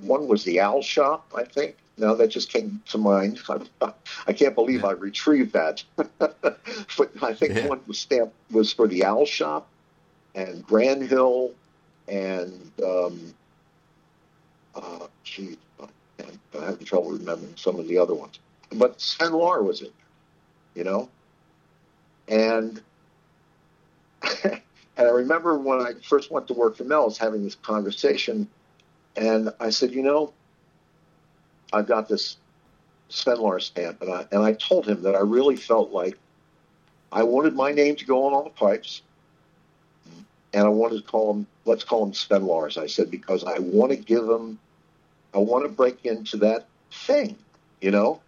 One 0.03 0.29
was 0.29 0.45
the 0.45 0.61
Owl 0.61 0.83
Shop, 0.83 1.27
I 1.35 1.45
think. 1.45 1.77
Now 1.97 2.13
that 2.15 2.29
just 2.29 2.51
came 2.53 2.83
to 2.91 2.99
mind. 2.99 3.41
I, 3.49 3.61
I 4.27 4.33
can't 4.35 4.55
believe 4.55 4.85
I 4.85 4.91
retrieved 4.91 5.55
that. 5.55 5.83
but 6.19 6.61
I 7.23 7.33
think 7.33 7.55
Yeah. 7.55 7.67
one 7.69 7.81
was 7.87 7.99
stamped 7.99 8.35
was 8.51 8.75
for 8.75 8.87
the 8.87 9.05
Owl 9.07 9.25
Shop 9.25 9.67
and 10.35 10.67
Grand 10.67 11.03
Hill 11.09 11.53
and 12.09 12.71
um, 12.83 13.35
uh, 14.75 15.07
gee, 15.23 15.57
I'm 15.81 16.29
having 16.53 16.85
trouble 16.85 17.11
remembering 17.11 17.55
some 17.57 17.79
of 17.79 17.89
the 17.89 17.99
other 17.99 18.15
ones. 18.15 18.39
But 18.73 19.01
Sven 19.01 19.33
was 19.33 19.81
in 19.81 19.89
there, 19.89 19.95
you 20.75 20.85
know, 20.85 21.09
and 22.29 22.81
and 24.45 24.61
I 24.97 25.11
remember 25.11 25.59
when 25.59 25.81
I 25.81 25.93
first 26.03 26.31
went 26.31 26.49
to 26.49 26.55
work 26.55 26.77
for 26.77 26.85
Mel, 26.85 27.03
I 27.03 27.05
was 27.07 27.19
having 27.19 27.45
this 27.45 27.57
conversation, 27.57 28.49
and 29.17 29.53
I 29.61 29.71
said, 29.71 29.93
you 29.93 30.03
know, 30.03 30.33
I've 31.73 31.87
got 31.87 32.09
this 32.09 32.37
Svenlar 33.11 33.61
stamp, 33.61 34.03
and 34.03 34.13
I 34.13 34.27
and 34.33 34.43
I 34.43 34.55
told 34.55 34.87
him 34.87 35.03
that 35.03 35.15
I 35.15 35.21
really 35.21 35.57
felt 35.57 35.91
like 35.91 36.19
I 37.13 37.23
wanted 37.23 37.55
my 37.55 37.73
name 37.73 37.97
to 37.97 38.05
go 38.05 38.27
on 38.27 38.33
all 38.33 38.45
the 38.45 38.51
pipes, 38.51 39.03
and 40.55 40.65
I 40.65 40.69
wanted 40.69 41.05
to 41.05 41.11
call 41.11 41.35
them, 41.35 41.47
let's 41.65 41.83
call 41.83 42.07
them 42.07 42.15
Svenlars. 42.15 42.79
I 42.79 42.87
said 42.87 43.11
because 43.11 43.45
I 43.45 43.59
want 43.59 43.91
to 43.91 43.97
give 43.97 44.25
them, 44.25 44.59
I 45.35 45.39
want 45.39 45.65
to 45.65 45.69
break 45.69 46.07
into 46.07 46.37
that 46.39 46.67
thing, 46.93 47.37
you 47.81 47.91
know. 47.91 48.21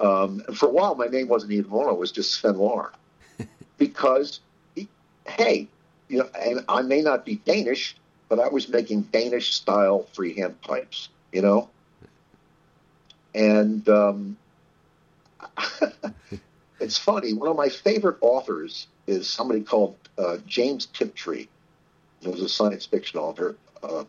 Um, 0.00 0.42
and 0.48 0.56
for 0.56 0.66
a 0.66 0.72
while, 0.72 0.94
my 0.94 1.06
name 1.06 1.28
wasn't 1.28 1.52
even 1.52 1.70
on; 1.72 1.92
it 1.92 1.98
was 1.98 2.10
just 2.10 2.42
Svenlar, 2.42 2.88
because 3.78 4.40
he, 4.74 4.88
hey, 5.26 5.68
you 6.08 6.18
know, 6.20 6.28
and 6.40 6.64
I 6.70 6.80
may 6.80 7.02
not 7.02 7.26
be 7.26 7.36
Danish, 7.36 7.94
but 8.30 8.40
I 8.40 8.48
was 8.48 8.70
making 8.70 9.02
Danish 9.02 9.54
style 9.54 10.08
freehand 10.14 10.58
pipes, 10.62 11.10
you 11.32 11.42
know. 11.42 11.68
And 13.34 13.86
um, 13.90 14.38
it's 16.80 16.98
funny. 16.98 17.32
One 17.32 17.48
of 17.48 17.56
my 17.56 17.68
favorite 17.68 18.16
authors 18.20 18.86
is 19.06 19.28
somebody 19.28 19.60
called 19.60 19.96
uh, 20.18 20.38
James 20.46 20.86
Tiptree. 20.86 21.46
He 22.20 22.28
was 22.28 22.40
a 22.40 22.48
science 22.48 22.86
fiction 22.86 23.18
author, 23.18 23.56
uh, 23.82 24.04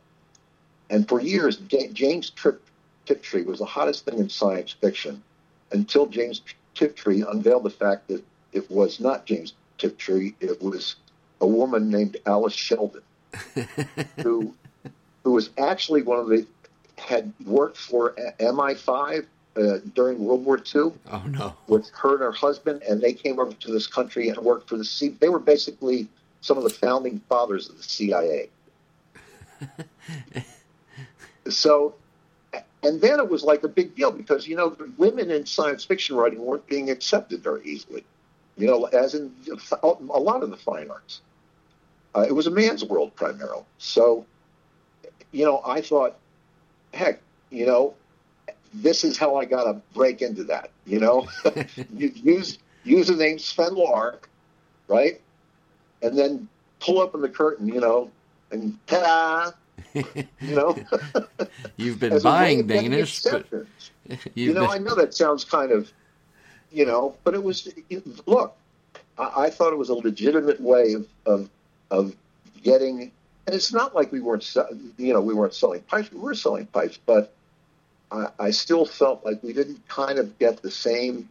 and 0.90 1.08
for 1.08 1.22
years, 1.22 1.58
J- 1.58 1.90
James 1.94 2.30
Trip- 2.30 2.62
Tiptree 3.06 3.44
was 3.44 3.60
the 3.60 3.66
hottest 3.66 4.06
thing 4.06 4.20
in 4.20 4.30
science 4.30 4.72
fiction 4.72 5.24
until 5.72 6.06
James 6.06 6.42
Tiptree 6.76 7.24
unveiled 7.24 7.64
the 7.64 7.70
fact 7.70 8.08
that 8.10 8.24
it 8.52 8.70
was 8.70 9.00
not 9.00 9.26
James 9.26 9.54
Tiptree; 9.78 10.34
it 10.42 10.62
was 10.62 10.96
a 11.40 11.48
woman 11.48 11.90
named 11.90 12.18
Alice 12.26 12.54
Sheldon, 12.54 13.02
who 14.24 14.54
who 15.24 15.32
was 15.32 15.50
actually 15.58 16.02
one 16.02 16.20
of 16.20 16.28
the 16.28 16.46
had 16.98 17.34
worked 17.46 17.78
for 17.78 18.14
MI5 18.40 19.26
uh, 19.56 19.78
during 19.96 20.20
World 20.20 20.46
War 20.46 20.58
II 20.58 20.94
Oh 21.12 21.24
no. 21.28 21.56
with 21.68 21.90
her 21.90 22.14
and 22.14 22.22
her 22.22 22.32
husband, 22.32 22.82
and 22.84 23.02
they 23.02 23.14
came 23.14 23.40
over 23.40 23.54
to 23.54 23.72
this 23.72 23.88
country 23.88 24.30
and 24.30 24.38
worked 24.40 24.70
for 24.70 24.78
the 24.78 24.86
C. 24.86 25.10
They 25.10 25.30
were 25.30 25.40
basically 25.40 26.08
some 26.42 26.58
of 26.58 26.64
the 26.64 26.70
founding 26.70 27.20
fathers 27.30 27.70
of 27.70 27.78
the 27.78 27.84
CIA. 27.84 28.50
so, 31.50 31.96
and 32.84 33.00
then 33.02 33.20
it 33.20 33.30
was 33.30 33.44
like 33.44 33.64
a 33.64 33.68
big 33.68 33.96
deal 33.96 34.12
because 34.12 34.48
you 34.48 34.56
know 34.56 34.70
the 34.70 34.92
women 34.98 35.30
in 35.32 35.46
science 35.46 35.84
fiction 35.84 36.16
writing 36.16 36.40
weren't 36.44 36.66
being 36.68 36.90
accepted 36.90 37.44
very 37.44 37.64
easily. 37.66 38.04
You 38.58 38.68
know, 38.68 38.86
as 38.86 39.16
in 39.16 39.34
a 39.82 39.88
lot 39.88 40.44
of 40.44 40.50
the 40.50 40.58
fine 40.58 40.90
arts, 40.92 41.22
uh, 42.16 42.26
it 42.28 42.34
was 42.34 42.48
a 42.48 42.52
man's 42.52 42.84
world 42.84 43.16
primarily. 43.16 43.64
So, 43.78 44.26
you 45.32 45.46
know, 45.46 45.62
I 45.66 45.82
thought, 45.82 46.16
heck, 46.94 47.22
you 47.50 47.66
know, 47.66 47.94
this 48.74 49.04
is 49.04 49.18
how 49.18 49.36
I 49.36 49.46
got 49.46 49.66
to 49.66 49.82
break 49.94 50.22
into 50.22 50.44
that. 50.46 50.72
You 50.86 51.00
know, 51.00 51.28
You 51.94 52.12
use 52.16 52.60
use 52.84 53.08
the 53.08 53.16
name 53.16 53.40
Sven 53.40 53.76
Lark, 53.76 54.30
right, 54.88 55.22
and 56.02 56.18
then 56.18 56.48
pull 56.80 57.00
open 57.00 57.22
the 57.22 57.30
curtain, 57.30 57.68
you 57.68 57.80
know, 57.80 58.10
and 58.52 58.78
ta-da, 58.88 59.52
you 59.94 60.56
know. 60.56 60.76
You've 61.78 62.00
been 62.00 62.14
as 62.14 62.26
a 62.26 62.28
way 62.28 62.34
buying 62.34 62.68
Danish, 62.68 63.22
but 63.24 63.46
you've 64.34 64.56
know, 64.56 64.62
been, 64.62 64.70
I 64.70 64.78
know 64.78 64.96
that 64.96 65.14
sounds 65.14 65.44
kind 65.44 65.72
of, 65.72 65.92
you 66.72 66.86
know, 66.86 67.16
but 67.24 67.34
it 67.34 67.44
was. 67.44 67.70
Look, 68.26 68.56
I, 69.18 69.44
I 69.44 69.50
thought 69.50 69.74
it 69.74 69.78
was 69.78 69.90
a 69.90 69.96
legitimate 69.96 70.60
way 70.60 70.94
of, 70.94 71.08
of 71.26 71.50
of 71.92 72.16
getting, 72.64 73.12
and 73.46 73.56
it's 73.56 73.74
not 73.74 73.94
like 73.94 74.12
we 74.12 74.22
weren't, 74.22 74.56
you 74.98 75.14
know, 75.14 75.22
we 75.22 75.34
weren't 75.34 75.54
selling 75.54 75.82
pipes. 75.82 76.12
We 76.12 76.20
were 76.20 76.34
selling 76.34 76.66
pipes, 76.68 76.98
but 77.06 77.34
I, 78.12 78.28
I 78.40 78.52
still 78.52 78.86
felt 78.86 79.26
like 79.26 79.42
we 79.42 79.54
didn't 79.54 79.88
kind 79.88 80.20
of 80.20 80.38
get 80.38 80.62
the 80.62 80.72
same 80.72 81.30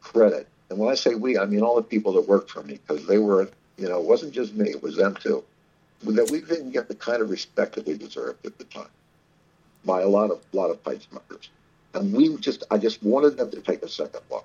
credit. 0.00 0.46
And 0.70 0.78
when 0.78 0.90
I 0.90 0.94
say 0.94 1.14
we, 1.14 1.38
I 1.38 1.46
mean 1.46 1.62
all 1.62 1.76
the 1.76 1.82
people 1.82 2.12
that 2.14 2.28
worked 2.28 2.50
for 2.50 2.62
me 2.62 2.78
because 2.86 3.06
they 3.06 3.18
were, 3.18 3.48
you 3.76 3.88
know, 3.88 3.98
it 3.98 4.04
wasn't 4.04 4.32
just 4.32 4.54
me; 4.54 4.70
it 4.70 4.82
was 4.82 4.96
them 4.96 5.16
too. 5.16 5.42
That 6.02 6.30
we 6.30 6.40
didn't 6.40 6.70
get 6.70 6.88
the 6.88 6.94
kind 6.94 7.22
of 7.22 7.30
respect 7.30 7.74
that 7.74 7.86
we 7.86 7.96
deserved 7.96 8.46
at 8.46 8.58
the 8.58 8.64
time 8.64 8.90
by 9.84 10.02
a 10.02 10.08
lot 10.08 10.30
of 10.30 10.40
lot 10.52 10.70
of 10.70 10.82
pipe 10.84 11.02
smokers. 11.02 11.48
And 11.94 12.12
we 12.12 12.36
just, 12.36 12.64
I 12.70 12.78
just 12.78 13.02
wanted 13.02 13.36
them 13.38 13.50
to 13.50 13.60
take 13.60 13.82
a 13.82 13.88
second 13.88 14.20
look. 14.30 14.44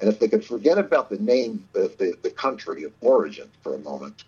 And 0.00 0.08
if 0.08 0.18
they 0.18 0.28
could 0.28 0.44
forget 0.44 0.78
about 0.78 1.10
the 1.10 1.18
name, 1.18 1.68
the, 1.72 1.92
the, 1.98 2.14
the 2.22 2.30
country 2.30 2.84
of 2.84 2.92
origin 3.00 3.50
for 3.62 3.74
a 3.74 3.78
moment, 3.78 4.24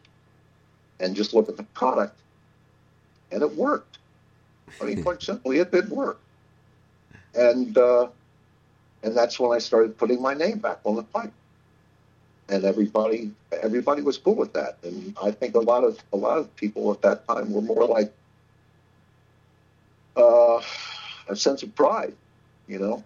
and 1.01 1.17
just 1.17 1.33
look 1.33 1.49
at 1.49 1.57
the 1.57 1.63
product, 1.63 2.19
and 3.31 3.43
it 3.43 3.55
worked. 3.55 3.99
I 4.81 4.85
mean, 4.85 5.03
quite 5.03 5.23
simply, 5.23 5.59
it 5.59 5.71
did 5.71 5.89
work. 5.89 6.21
And 7.35 7.77
uh, 7.77 8.09
and 9.03 9.17
that's 9.17 9.39
when 9.39 9.53
I 9.55 9.59
started 9.59 9.97
putting 9.99 10.21
my 10.23 10.35
name 10.35 10.59
back 10.59 10.79
on 10.85 10.97
the 10.97 11.03
pipe. 11.03 11.33
And 12.49 12.65
everybody, 12.65 13.31
everybody 13.63 14.03
was 14.03 14.19
cool 14.19 14.35
with 14.35 14.53
that. 14.53 14.77
And 14.83 15.17
I 15.23 15.31
think 15.31 15.55
a 15.55 15.61
lot 15.61 15.85
of 15.85 15.99
a 16.13 16.17
lot 16.17 16.39
of 16.39 16.55
people 16.57 16.93
at 16.93 17.03
that 17.03 17.27
time 17.27 17.53
were 17.53 17.63
more 17.63 17.87
like 17.87 18.13
uh, 20.17 20.61
a 21.29 21.37
sense 21.37 21.63
of 21.63 21.75
pride, 21.75 22.15
you 22.69 22.79
know, 22.79 23.03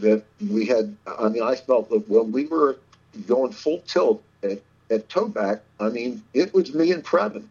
that 0.00 0.24
we 0.50 0.66
had. 0.66 0.94
I 1.06 1.28
mean, 1.28 1.42
I 1.42 1.56
felt 1.56 1.88
that 1.90 2.08
when 2.08 2.32
we 2.32 2.46
were 2.46 2.78
going 3.26 3.52
full 3.52 3.80
tilt 3.80 4.22
at, 4.42 4.60
at 4.90 5.08
Toback, 5.08 5.60
I 5.80 5.88
mean, 5.88 6.22
it 6.34 6.52
was 6.52 6.74
me 6.74 6.92
and 6.92 7.04
Preben, 7.04 7.44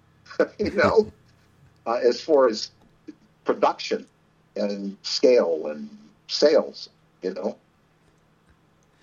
you 0.58 0.72
know, 0.72 1.10
uh, 1.86 2.00
as 2.02 2.20
far 2.20 2.48
as 2.48 2.70
production 3.44 4.06
and 4.56 4.96
scale 5.02 5.68
and 5.68 5.88
sales, 6.28 6.88
you 7.22 7.34
know, 7.34 7.56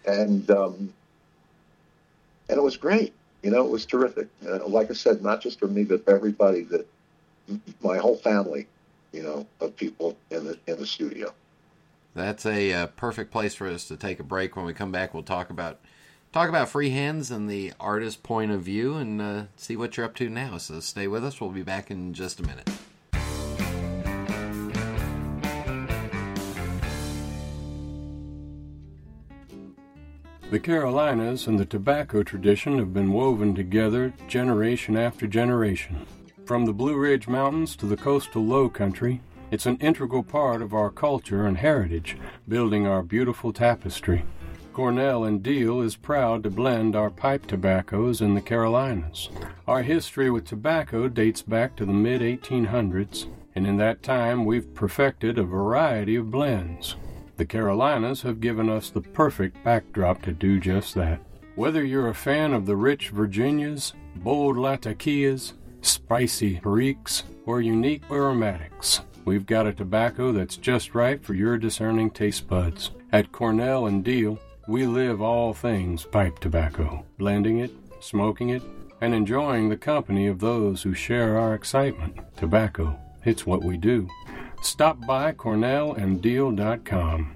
and 0.06 0.50
um, 0.52 0.94
and 2.50 2.58
it 2.58 2.64
was 2.64 2.78
great. 2.78 3.14
You 3.44 3.52
know, 3.52 3.66
it 3.66 3.72
was 3.72 3.86
terrific. 3.86 4.28
Uh, 4.46 4.66
like 4.68 4.90
I 4.90 4.94
said, 4.94 5.22
not 5.22 5.42
just 5.42 5.60
for 5.60 5.68
me, 5.68 5.84
but 5.84 6.02
everybody 6.08 6.64
that 6.64 6.88
my 7.82 7.98
whole 7.98 8.18
family, 8.18 8.68
you 9.12 9.24
know, 9.24 9.46
of 9.62 9.76
people 9.76 10.18
in 10.32 10.46
the 10.46 10.58
in 10.68 10.78
the 10.78 10.86
studio. 10.86 11.34
that's 12.16 12.46
a 12.46 12.74
uh, 12.74 12.88
perfect 12.88 13.32
place 13.32 13.56
for 13.56 13.68
us 13.68 13.88
to 13.88 13.98
take 13.98 14.20
a 14.20 14.24
break. 14.24 14.56
When 14.56 14.66
we 14.66 14.74
come 14.74 14.92
back, 14.92 15.14
we'll 15.14 15.24
talk 15.24 15.50
about 15.50 15.80
talk 16.34 16.50
about 16.50 16.70
free 16.70 16.90
hands 16.90 17.32
and 17.32 17.50
the 17.50 17.74
artist 17.80 18.24
point 18.24 18.52
of 18.52 18.62
view, 18.62 18.96
and 18.96 19.22
uh, 19.22 19.44
see 19.56 19.76
what 19.76 19.98
you're 19.98 20.06
up 20.06 20.16
to 20.16 20.30
now. 20.30 20.58
So 20.58 20.80
stay 20.80 21.08
with 21.08 21.24
us. 21.24 21.40
We'll 21.40 21.52
be 21.52 21.64
back 21.64 21.92
in 21.92 22.14
just 22.14 22.40
a 22.40 22.44
minute. 22.44 22.70
The 30.50 30.60
Carolinas 30.60 31.46
and 31.48 31.60
the 31.60 31.66
tobacco 31.66 32.24
tradition 32.24 32.78
have 32.78 32.94
been 32.94 33.12
woven 33.12 33.54
together 33.54 34.14
generation 34.30 34.96
after 34.96 35.28
generation. 35.28 36.06
From 36.46 36.66
the 36.66 36.72
Blue 36.72 36.96
Ridge 36.96 37.28
Mountains 37.28 37.76
to 37.76 37.86
the 37.86 37.98
coastal 37.98 38.46
low 38.46 38.70
country, 38.70 39.20
it's 39.52 39.66
an 39.66 39.76
integral 39.82 40.24
part 40.24 40.62
of 40.62 40.74
our 40.74 40.90
culture 40.90 41.46
and 41.46 41.58
heritage, 41.58 42.16
building 42.48 42.88
our 42.88 43.04
beautiful 43.04 43.52
tapestry. 43.52 44.24
Cornell 44.72 45.26
and 45.26 45.44
Diehl 45.44 45.84
is 45.84 45.98
proud 45.98 46.44
to 46.44 46.50
blend 46.50 46.96
our 46.96 47.10
pipe 47.10 47.46
tobaccos 47.46 48.22
in 48.22 48.34
the 48.34 48.42
Carolinas. 48.42 49.28
Our 49.68 49.82
history 49.82 50.32
with 50.32 50.46
tobacco 50.46 51.10
dates 51.10 51.42
back 51.42 51.76
to 51.76 51.86
the 51.86 51.92
mid 51.92 52.22
1800s, 52.22 53.28
and 53.54 53.68
in 53.68 53.76
that 53.78 54.02
time 54.02 54.46
we've 54.46 54.74
perfected 54.74 55.38
a 55.38 55.44
variety 55.44 56.16
of 56.16 56.32
blends. 56.32 56.96
The 57.38 57.46
Carolinas 57.46 58.24
have 58.24 58.42
given 58.42 58.68
us 58.68 58.90
the 58.90 59.02
perfect 59.02 59.64
backdrop 59.64 60.24
to 60.24 60.32
do 60.32 60.60
just 60.60 60.96
that. 60.96 61.22
Whether 61.56 61.84
you're 61.84 62.10
a 62.10 62.16
fan 62.16 62.52
of 62.52 62.66
the 62.66 62.76
rich 62.76 63.10
Virginias, 63.10 63.94
bold 64.16 64.58
Latakias, 64.58 65.54
spicy 65.82 66.60
Periques, 66.60 67.24
or 67.46 67.62
unique 67.62 68.04
aromatics, 68.10 69.02
we've 69.24 69.46
got 69.46 69.68
a 69.68 69.74
tobacco 69.74 70.32
that's 70.32 70.58
just 70.58 70.96
right 70.96 71.24
for 71.24 71.36
your 71.36 71.60
discerning 71.60 72.10
taste 72.10 72.48
buds. 72.48 72.90
At 73.12 73.32
Cornell 73.32 73.86
and 73.86 74.04
Diehl, 74.04 74.40
we 74.68 74.88
live 74.88 75.22
all 75.22 75.54
things 75.54 76.06
pipe 76.06 76.40
tobacco, 76.40 77.06
blending 77.20 77.60
it, 77.60 77.72
smoking 78.00 78.50
it, 78.50 78.64
and 79.00 79.14
enjoying 79.14 79.70
the 79.70 79.78
company 79.78 80.26
of 80.26 80.40
those 80.40 80.82
who 80.82 80.96
share 80.96 81.38
our 81.38 81.54
excitement. 81.54 82.18
Tobacco, 82.36 83.00
it's 83.26 83.46
what 83.46 83.64
we 83.64 83.78
do. 83.78 84.08
Stop 84.62 85.06
by 85.06 85.32
cornellanddiehl.com. 85.32 87.34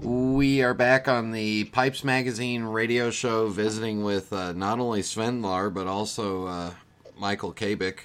We 0.00 0.62
are 0.62 0.74
back 0.74 1.06
on 1.06 1.30
the 1.30 1.64
Pipes 1.64 2.02
Magazine 2.02 2.64
radio 2.64 3.10
show, 3.10 3.48
visiting 3.48 4.02
with 4.02 4.32
uh, 4.32 4.52
not 4.52 4.80
only 4.80 5.02
Sven 5.02 5.40
Lar 5.40 5.70
but 5.70 5.86
also 5.86 6.46
uh, 6.46 6.70
Michael 7.16 7.52
Kabik. 7.52 7.98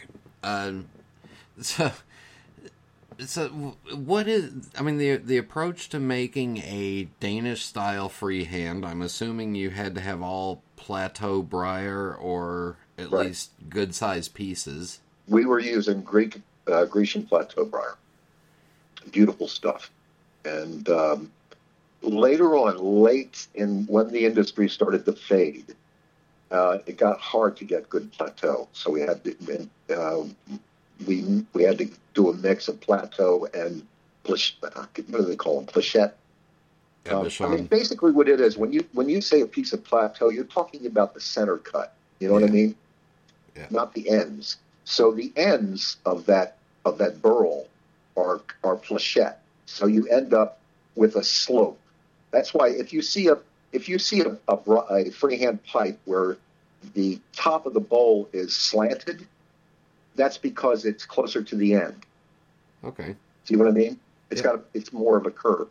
Uh, 0.43 0.73
so, 1.61 1.91
so 3.17 3.47
what 3.95 4.27
is? 4.27 4.69
I 4.77 4.83
mean, 4.83 4.99
the 4.99 5.15
the 5.15 5.37
approach 5.37 5.89
to 5.89 5.99
making 5.99 6.57
a 6.57 7.07
Danish 7.19 7.65
style 7.65 8.09
freehand. 8.09 8.85
I'm 8.85 9.01
assuming 9.01 9.55
you 9.55 9.71
had 9.71 9.95
to 9.95 10.01
have 10.01 10.21
all 10.21 10.61
plateau 10.77 11.41
briar 11.41 12.15
or 12.15 12.77
at 12.97 13.11
Right. 13.11 13.27
least 13.27 13.51
good 13.69 13.93
sized 13.93 14.33
pieces. 14.33 14.99
We 15.27 15.45
were 15.45 15.59
using 15.59 16.01
Greek 16.01 16.41
uh, 16.71 16.85
Grecian 16.85 17.25
plateau 17.25 17.65
briar. 17.65 17.95
Beautiful 19.11 19.49
stuff. 19.49 19.91
And 20.45 20.87
um, 20.87 21.31
later 22.01 22.55
on, 22.55 22.77
late 22.77 23.47
in 23.55 23.85
when 23.87 24.09
the 24.09 24.25
industry 24.25 24.69
started 24.69 25.03
to 25.05 25.13
fade, 25.13 25.75
uh, 26.51 26.77
it 26.85 26.97
got 26.97 27.19
hard 27.19 27.57
to 27.57 27.65
get 27.65 27.89
good 27.89 28.11
plateau. 28.13 28.69
So 28.71 28.89
we 28.91 29.01
had 29.01 29.21
to 29.25 29.69
uh, 29.93 30.23
we 31.05 31.45
we 31.53 31.63
had 31.63 31.77
to 31.79 31.89
do 32.13 32.29
a 32.29 32.33
mix 32.33 32.69
of 32.69 32.79
plateau 32.79 33.47
and 33.53 33.85
what 34.25 34.39
do 35.05 35.21
they 35.23 35.35
call 35.35 35.61
them? 35.61 35.65
Plachette. 35.67 36.13
Um, 37.09 37.29
I 37.41 37.47
mean, 37.47 37.65
basically, 37.65 38.11
what 38.11 38.27
it 38.27 38.39
is 38.41 38.57
when 38.57 38.73
you 38.73 38.85
when 38.93 39.09
you 39.09 39.21
say 39.21 39.41
a 39.41 39.47
piece 39.47 39.73
of 39.73 39.83
plateau, 39.83 40.29
you're 40.29 40.43
talking 40.45 40.85
about 40.85 41.13
the 41.13 41.19
center 41.19 41.57
cut. 41.57 41.93
You 42.19 42.27
know 42.27 42.33
what 42.33 42.43
I 42.43 42.47
mean? 42.47 42.75
Yeah. 43.55 43.67
Not 43.69 43.93
the 43.93 44.09
ends. 44.09 44.57
So 44.85 45.11
the 45.11 45.31
ends 45.35 45.97
of 46.05 46.25
that 46.25 46.57
of 46.85 46.97
that 46.99 47.21
burl 47.21 47.67
are 48.15 48.41
are 48.63 48.75
plachette. 48.75 49.37
So 49.65 49.85
you 49.85 50.07
end 50.07 50.33
up 50.33 50.59
with 50.95 51.15
a 51.15 51.23
slope. 51.23 51.79
That's 52.31 52.53
why 52.53 52.69
if 52.69 52.93
you 52.93 53.01
see 53.01 53.27
a 53.27 53.37
if 53.71 53.89
you 53.89 53.99
see 53.99 54.21
a, 54.21 54.37
a, 54.47 54.55
a 54.55 55.11
freehand 55.11 55.63
pipe 55.65 55.99
where 56.05 56.37
the 56.93 57.19
top 57.33 57.65
of 57.65 57.73
the 57.73 57.79
bowl 57.79 58.29
is 58.33 58.55
slanted, 58.55 59.27
that's 60.15 60.37
because 60.37 60.85
it's 60.85 61.05
closer 61.05 61.43
to 61.43 61.55
the 61.55 61.73
end. 61.73 62.05
okay. 62.83 63.15
See 63.45 63.55
what 63.55 63.67
I 63.67 63.71
mean? 63.71 63.99
It's 64.29 64.41
Yeah. 64.41 64.47
got 64.47 64.55
a, 64.55 64.61
it's 64.73 64.91
more 64.93 65.17
of 65.17 65.25
a 65.25 65.31
curve, 65.31 65.69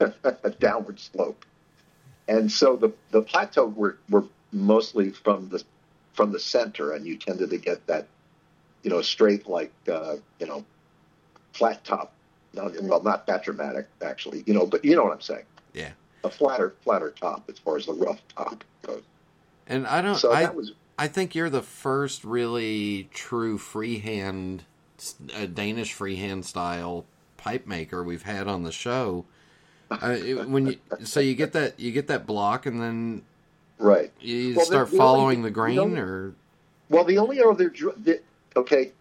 a 0.44 0.50
downward 0.50 0.98
slope, 1.00 1.44
and 2.28 2.50
so 2.50 2.76
the 2.76 2.92
the 3.10 3.22
plateau 3.22 3.66
were 3.66 3.98
were 4.08 4.24
mostly 4.52 5.10
from 5.10 5.48
the 5.48 5.62
from 6.12 6.32
the 6.32 6.40
center, 6.40 6.92
and 6.92 7.06
you 7.06 7.16
tended 7.16 7.50
to 7.50 7.58
get 7.58 7.86
that, 7.86 8.06
you 8.82 8.90
know, 8.90 9.02
straight 9.02 9.48
like 9.48 9.72
uh, 9.90 10.16
you 10.38 10.46
know, 10.46 10.64
flat 11.52 11.84
top. 11.84 12.12
Not, 12.52 12.72
well, 12.82 13.02
not 13.02 13.26
that 13.28 13.44
dramatic 13.44 13.86
actually, 14.02 14.42
you 14.44 14.54
know, 14.54 14.66
but 14.66 14.84
you 14.84 14.96
know 14.96 15.04
what 15.04 15.12
I'm 15.12 15.20
saying. 15.20 15.44
Yeah. 15.72 15.90
A 16.24 16.30
flatter 16.30 16.74
flatter 16.82 17.10
top 17.10 17.48
as 17.48 17.58
far 17.58 17.76
as 17.76 17.86
the 17.86 17.94
rough 17.94 18.20
top 18.36 18.64
goes. 18.82 19.02
And 19.68 19.86
I 19.86 20.02
don't. 20.02 20.16
So 20.16 20.32
I, 20.32 20.42
that 20.42 20.54
was 20.56 20.72
I 21.00 21.08
think 21.08 21.34
you're 21.34 21.48
the 21.48 21.62
first 21.62 22.24
really 22.24 23.08
true 23.14 23.56
freehand, 23.56 24.64
uh, 25.34 25.46
Danish 25.46 25.94
freehand 25.94 26.44
style 26.44 27.06
pipe 27.38 27.66
maker 27.66 28.04
we've 28.04 28.24
had 28.24 28.46
on 28.46 28.64
the 28.64 28.70
show. 28.70 29.24
Uh, 29.90 30.16
it- 30.24 30.48
when 30.48 30.66
you 30.68 30.76
so 31.04 31.18
you 31.20 31.34
get 31.34 31.52
that 31.52 31.78
you 31.80 31.90
get 31.90 32.06
that 32.06 32.26
block 32.26 32.66
and 32.66 32.80
then 32.80 33.22
right. 33.78 34.12
you 34.20 34.54
Well, 34.56 34.64
start 34.66 34.90
the 34.90 34.96
following 34.96 35.38
only- 35.38 35.50
the 35.50 35.54
grain 35.54 35.76
the 35.76 35.82
only- 35.82 35.98
or 36.00 36.32
Well, 36.88 37.04
the 37.04 37.18
only 37.18 37.42
other 37.42 37.68
the, 37.68 38.20
okay, 38.56 38.92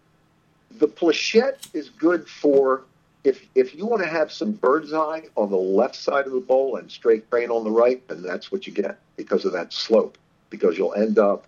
the 0.71 0.87
plachette 0.87 1.67
is 1.73 1.89
good 1.89 2.27
for 2.27 2.83
if 3.23 3.45
if 3.53 3.75
you 3.75 3.85
want 3.85 4.01
to 4.01 4.07
have 4.09 4.31
some 4.31 4.51
bird's 4.53 4.93
eye 4.93 5.23
on 5.35 5.51
the 5.51 5.57
left 5.57 5.95
side 5.95 6.25
of 6.25 6.31
the 6.31 6.39
bowl 6.39 6.77
and 6.77 6.89
straight 6.89 7.29
grain 7.29 7.49
on 7.51 7.63
the 7.63 7.71
right, 7.71 8.05
then 8.07 8.21
that's 8.23 8.51
what 8.51 8.65
you 8.65 8.73
get 8.73 8.97
because 9.15 9.45
of 9.45 9.51
that 9.53 9.71
slope. 9.73 10.17
Because 10.49 10.77
you'll 10.77 10.95
end 10.95 11.19
up 11.19 11.45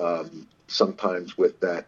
um, 0.00 0.46
sometimes 0.68 1.38
with 1.38 1.58
that. 1.60 1.86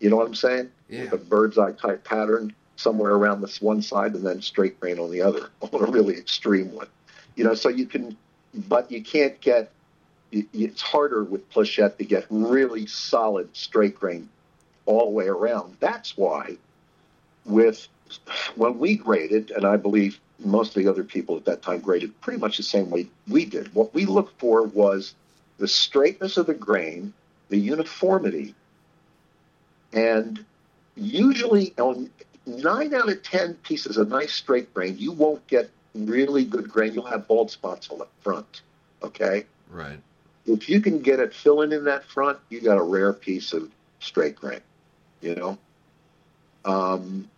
You 0.00 0.08
know 0.08 0.16
what 0.16 0.26
I'm 0.26 0.34
saying? 0.34 0.70
Yeah. 0.88 1.04
With 1.04 1.12
a 1.12 1.18
bird's 1.18 1.58
eye 1.58 1.72
type 1.72 2.04
pattern 2.04 2.54
somewhere 2.76 3.12
around 3.12 3.40
this 3.40 3.60
one 3.60 3.82
side 3.82 4.14
and 4.14 4.26
then 4.26 4.42
straight 4.42 4.80
grain 4.80 4.98
on 4.98 5.10
the 5.10 5.22
other 5.22 5.50
on 5.60 5.82
a 5.82 5.90
really 5.90 6.16
extreme 6.16 6.72
one. 6.72 6.88
You 7.36 7.44
know, 7.44 7.54
so 7.54 7.68
you 7.68 7.86
can, 7.86 8.16
but 8.54 8.90
you 8.90 9.02
can't 9.02 9.40
get 9.40 9.70
it's 10.52 10.82
harder 10.82 11.22
with 11.22 11.48
Plachette 11.50 11.96
to 11.98 12.04
get 12.04 12.26
really 12.28 12.86
solid 12.86 13.54
straight 13.56 13.94
grain 13.94 14.28
all 14.86 15.06
the 15.06 15.10
way 15.10 15.28
around. 15.28 15.76
That's 15.80 16.16
why 16.16 16.56
with 17.44 17.86
when 18.56 18.78
we 18.78 18.96
graded, 18.96 19.50
and 19.50 19.64
I 19.64 19.76
believe 19.76 20.18
most 20.38 20.76
of 20.76 20.82
the 20.82 20.90
other 20.90 21.04
people 21.04 21.36
at 21.36 21.44
that 21.44 21.62
time 21.62 21.80
graded 21.80 22.20
pretty 22.20 22.38
much 22.38 22.56
the 22.56 22.62
same 22.62 22.90
way 22.90 23.06
we 23.28 23.44
did. 23.44 23.72
What 23.74 23.94
we 23.94 24.06
looked 24.06 24.38
for 24.40 24.64
was 24.64 25.14
the 25.58 25.68
straightness 25.68 26.36
of 26.36 26.46
the 26.46 26.54
grain, 26.54 27.12
the 27.48 27.58
uniformity, 27.58 28.54
and 29.92 30.44
usually 30.96 31.72
on 31.78 32.10
nine 32.46 32.94
out 32.94 33.08
of 33.08 33.22
ten 33.22 33.54
pieces 33.54 33.96
of 33.96 34.08
nice 34.08 34.32
straight 34.32 34.72
grain, 34.74 34.96
you 34.98 35.12
won't 35.12 35.46
get 35.46 35.70
really 35.94 36.44
good 36.44 36.68
grain. 36.68 36.92
You'll 36.94 37.06
have 37.06 37.26
bald 37.28 37.50
spots 37.50 37.90
on 37.90 37.98
the 37.98 38.06
front. 38.22 38.62
Okay 39.02 39.44
right. 39.74 39.98
if 40.46 40.68
you 40.68 40.80
can 40.80 41.00
get 41.00 41.20
it 41.20 41.34
filling 41.34 41.72
in 41.72 41.84
that 41.84 42.04
front, 42.04 42.38
you 42.48 42.60
got 42.60 42.78
a 42.78 42.82
rare 42.82 43.12
piece 43.12 43.52
of 43.52 43.70
straight 44.00 44.36
grain, 44.36 44.60
you 45.20 45.34
know. 45.34 45.58
Um, 46.64 47.28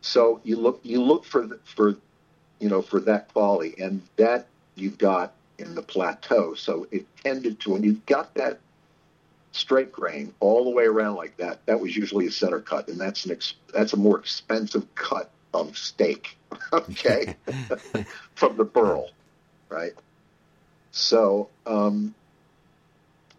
so 0.00 0.40
you 0.44 0.56
look 0.56 0.80
you 0.82 1.02
look 1.02 1.24
for 1.24 1.46
the- 1.46 1.58
for 1.64 1.96
you 2.58 2.68
know 2.68 2.80
for 2.80 3.00
that 3.00 3.32
quality, 3.32 3.74
and 3.82 4.02
that 4.16 4.46
you 4.74 4.90
got 4.90 5.32
in 5.58 5.74
the 5.74 5.82
plateau. 5.82 6.54
So 6.54 6.86
it 6.90 7.04
tended 7.22 7.60
to 7.60 7.70
when 7.70 7.82
you've 7.82 8.06
got 8.06 8.34
that 8.34 8.60
straight 9.56 9.92
grain 9.92 10.32
all 10.40 10.64
the 10.64 10.70
way 10.70 10.84
around 10.84 11.16
like 11.16 11.36
that, 11.38 11.64
that 11.66 11.80
was 11.80 11.96
usually 11.96 12.26
a 12.26 12.30
center 12.30 12.60
cut, 12.60 12.88
and 12.88 13.00
that's 13.00 13.24
an 13.24 13.32
ex- 13.32 13.54
that's 13.72 13.92
a 13.92 13.96
more 13.96 14.18
expensive 14.18 14.86
cut 14.94 15.30
of 15.54 15.76
steak, 15.76 16.36
okay, 16.72 17.34
from 18.34 18.56
the 18.56 18.64
burl, 18.64 19.10
right? 19.68 19.94
So, 20.92 21.48
um, 21.66 22.14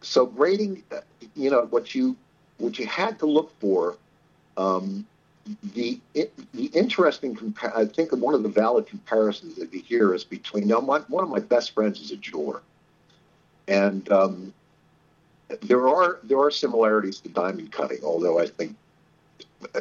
so 0.01 0.26
grading, 0.26 0.84
uh, 0.91 1.01
you 1.36 1.49
know, 1.49 1.68
what 1.70 1.93
you 1.95 2.15
what 2.57 2.80
you 2.80 2.88
had 2.88 3.20
to 3.20 3.26
look 3.26 3.51
for, 3.59 3.95
um, 4.57 5.05
the 5.74 5.99
it, 6.13 6.34
the 6.53 6.65
interesting, 6.68 7.36
compa- 7.36 7.76
I 7.76 7.86
think 7.86 8.11
one 8.11 8.34
of 8.34 8.43
the 8.43 8.49
valid 8.49 8.88
comparisons 8.88 9.55
that 9.55 9.74
you 9.74 9.82
hear 9.82 10.13
is 10.13 10.24
between. 10.24 10.68
Now, 10.68 10.80
my, 10.80 10.99
one 11.07 11.24
of 11.24 11.30
my 11.30 11.39
best 11.39 11.74
friends 11.74 12.01
is 12.01 12.11
a 12.11 12.18
jeweler, 12.18 12.61
and 13.68 14.09
um, 14.11 14.53
there 15.61 15.87
are 15.87 16.19
there 16.23 16.39
are 16.39 16.51
similarities 16.51 17.19
to 17.21 17.29
diamond 17.29 17.71
cutting, 17.71 17.99
although 18.03 18.39
I 18.39 18.47
think 18.47 18.75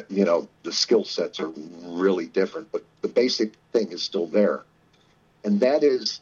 you 0.09 0.25
know 0.25 0.47
the 0.63 0.71
skill 0.71 1.03
sets 1.03 1.39
are 1.39 1.51
really 1.83 2.27
different, 2.27 2.71
but 2.71 2.83
the 3.01 3.07
basic 3.07 3.53
thing 3.73 3.91
is 3.91 4.03
still 4.03 4.27
there, 4.27 4.63
and 5.43 5.59
that 5.59 5.83
is 5.83 6.21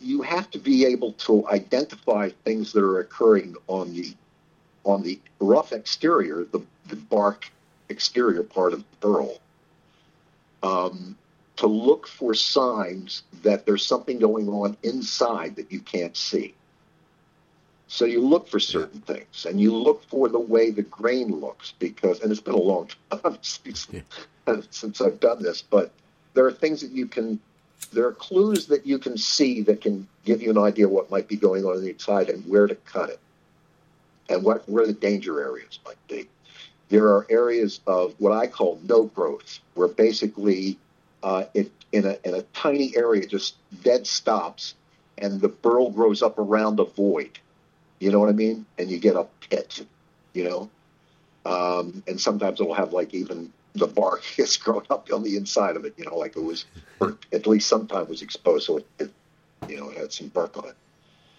you 0.00 0.22
have 0.22 0.50
to 0.50 0.58
be 0.58 0.84
able 0.84 1.12
to 1.12 1.48
identify 1.48 2.28
things 2.44 2.72
that 2.72 2.84
are 2.84 3.00
occurring 3.00 3.56
on 3.66 3.92
the 3.92 4.14
on 4.84 5.02
the 5.02 5.18
rough 5.40 5.72
exterior, 5.72 6.44
the, 6.44 6.60
the 6.86 6.96
bark 6.96 7.50
exterior 7.88 8.42
part 8.42 8.72
of 8.72 8.78
the 8.78 8.96
burl, 9.00 9.38
um, 10.62 11.16
to 11.56 11.66
look 11.66 12.06
for 12.06 12.34
signs 12.34 13.22
that 13.42 13.66
there's 13.66 13.84
something 13.84 14.18
going 14.18 14.48
on 14.48 14.76
inside 14.82 15.56
that 15.56 15.72
you 15.72 15.80
can't 15.80 16.16
see. 16.16 16.54
So 17.88 18.04
you 18.04 18.20
look 18.20 18.48
for 18.48 18.58
certain 18.58 19.00
things, 19.00 19.46
and 19.48 19.60
you 19.60 19.72
look 19.72 20.02
for 20.04 20.28
the 20.28 20.40
way 20.40 20.70
the 20.70 20.82
grain 20.82 21.40
looks 21.40 21.72
because, 21.78 22.20
and 22.20 22.32
it's 22.32 22.40
been 22.40 22.54
a 22.54 22.58
long 22.58 22.90
time 23.10 23.38
since, 23.42 23.86
since 24.70 25.00
I've 25.00 25.20
done 25.20 25.42
this, 25.42 25.62
but 25.62 25.92
there 26.34 26.44
are 26.46 26.52
things 26.52 26.80
that 26.80 26.90
you 26.90 27.06
can, 27.06 27.38
there 27.92 28.06
are 28.06 28.12
clues 28.12 28.66
that 28.66 28.86
you 28.86 28.98
can 28.98 29.16
see 29.16 29.62
that 29.62 29.80
can 29.80 30.08
give 30.24 30.42
you 30.42 30.50
an 30.50 30.58
idea 30.58 30.88
what 30.88 31.10
might 31.10 31.28
be 31.28 31.36
going 31.36 31.64
on, 31.64 31.76
on 31.76 31.82
the 31.82 31.90
inside 31.90 32.28
and 32.28 32.44
where 32.48 32.66
to 32.66 32.74
cut 32.74 33.08
it, 33.10 33.20
and 34.28 34.42
what 34.42 34.68
where 34.68 34.86
the 34.86 34.92
danger 34.92 35.40
areas 35.40 35.78
might 35.84 36.08
be. 36.08 36.28
There 36.88 37.06
are 37.06 37.26
areas 37.30 37.80
of 37.86 38.14
what 38.18 38.32
I 38.32 38.48
call 38.48 38.80
no 38.82 39.04
growth, 39.04 39.60
where 39.74 39.88
basically 39.88 40.76
uh, 41.22 41.44
it 41.54 41.70
in 41.92 42.04
a 42.04 42.18
in 42.24 42.34
a 42.34 42.42
tiny 42.42 42.96
area 42.96 43.26
just 43.26 43.54
dead 43.82 44.08
stops, 44.08 44.74
and 45.18 45.40
the 45.40 45.48
burl 45.48 45.90
grows 45.90 46.20
up 46.20 46.38
around 46.38 46.80
a 46.80 46.84
void 46.84 47.38
you 47.98 48.10
know 48.10 48.20
what 48.20 48.28
I 48.28 48.32
mean? 48.32 48.66
And 48.78 48.90
you 48.90 48.98
get 48.98 49.16
a 49.16 49.26
pit, 49.48 49.86
you 50.32 50.44
know? 50.44 50.70
Um, 51.44 52.02
and 52.06 52.20
sometimes 52.20 52.60
it'll 52.60 52.74
have 52.74 52.92
like 52.92 53.14
even 53.14 53.52
the 53.74 53.86
bark 53.86 54.24
has 54.36 54.56
grown 54.56 54.82
up 54.90 55.08
on 55.12 55.22
the 55.22 55.36
inside 55.36 55.76
of 55.76 55.84
it, 55.84 55.94
you 55.96 56.04
know, 56.04 56.16
like 56.16 56.36
it 56.36 56.42
was, 56.42 56.64
or 57.00 57.16
at 57.32 57.46
least 57.46 57.68
sometimes 57.68 58.08
was 58.08 58.22
exposed, 58.22 58.66
so 58.66 58.78
it, 58.78 58.86
it, 58.98 59.10
you 59.68 59.76
know, 59.76 59.90
it 59.90 59.98
had 59.98 60.12
some 60.12 60.28
bark 60.28 60.56
on 60.56 60.68
it. 60.68 60.76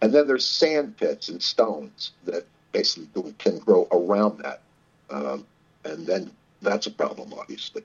And 0.02 0.14
then 0.14 0.28
there's 0.28 0.46
sand 0.46 0.98
pits 0.98 1.30
and 1.30 1.42
stones 1.42 2.12
that 2.26 2.46
basically 2.72 3.34
can 3.40 3.58
grow 3.60 3.88
around 3.92 4.40
that. 4.40 4.62
Um, 5.10 5.46
and 5.84 6.06
then 6.06 6.32
that's 6.62 6.86
a 6.86 6.92
problem, 6.92 7.34
obviously. 7.34 7.84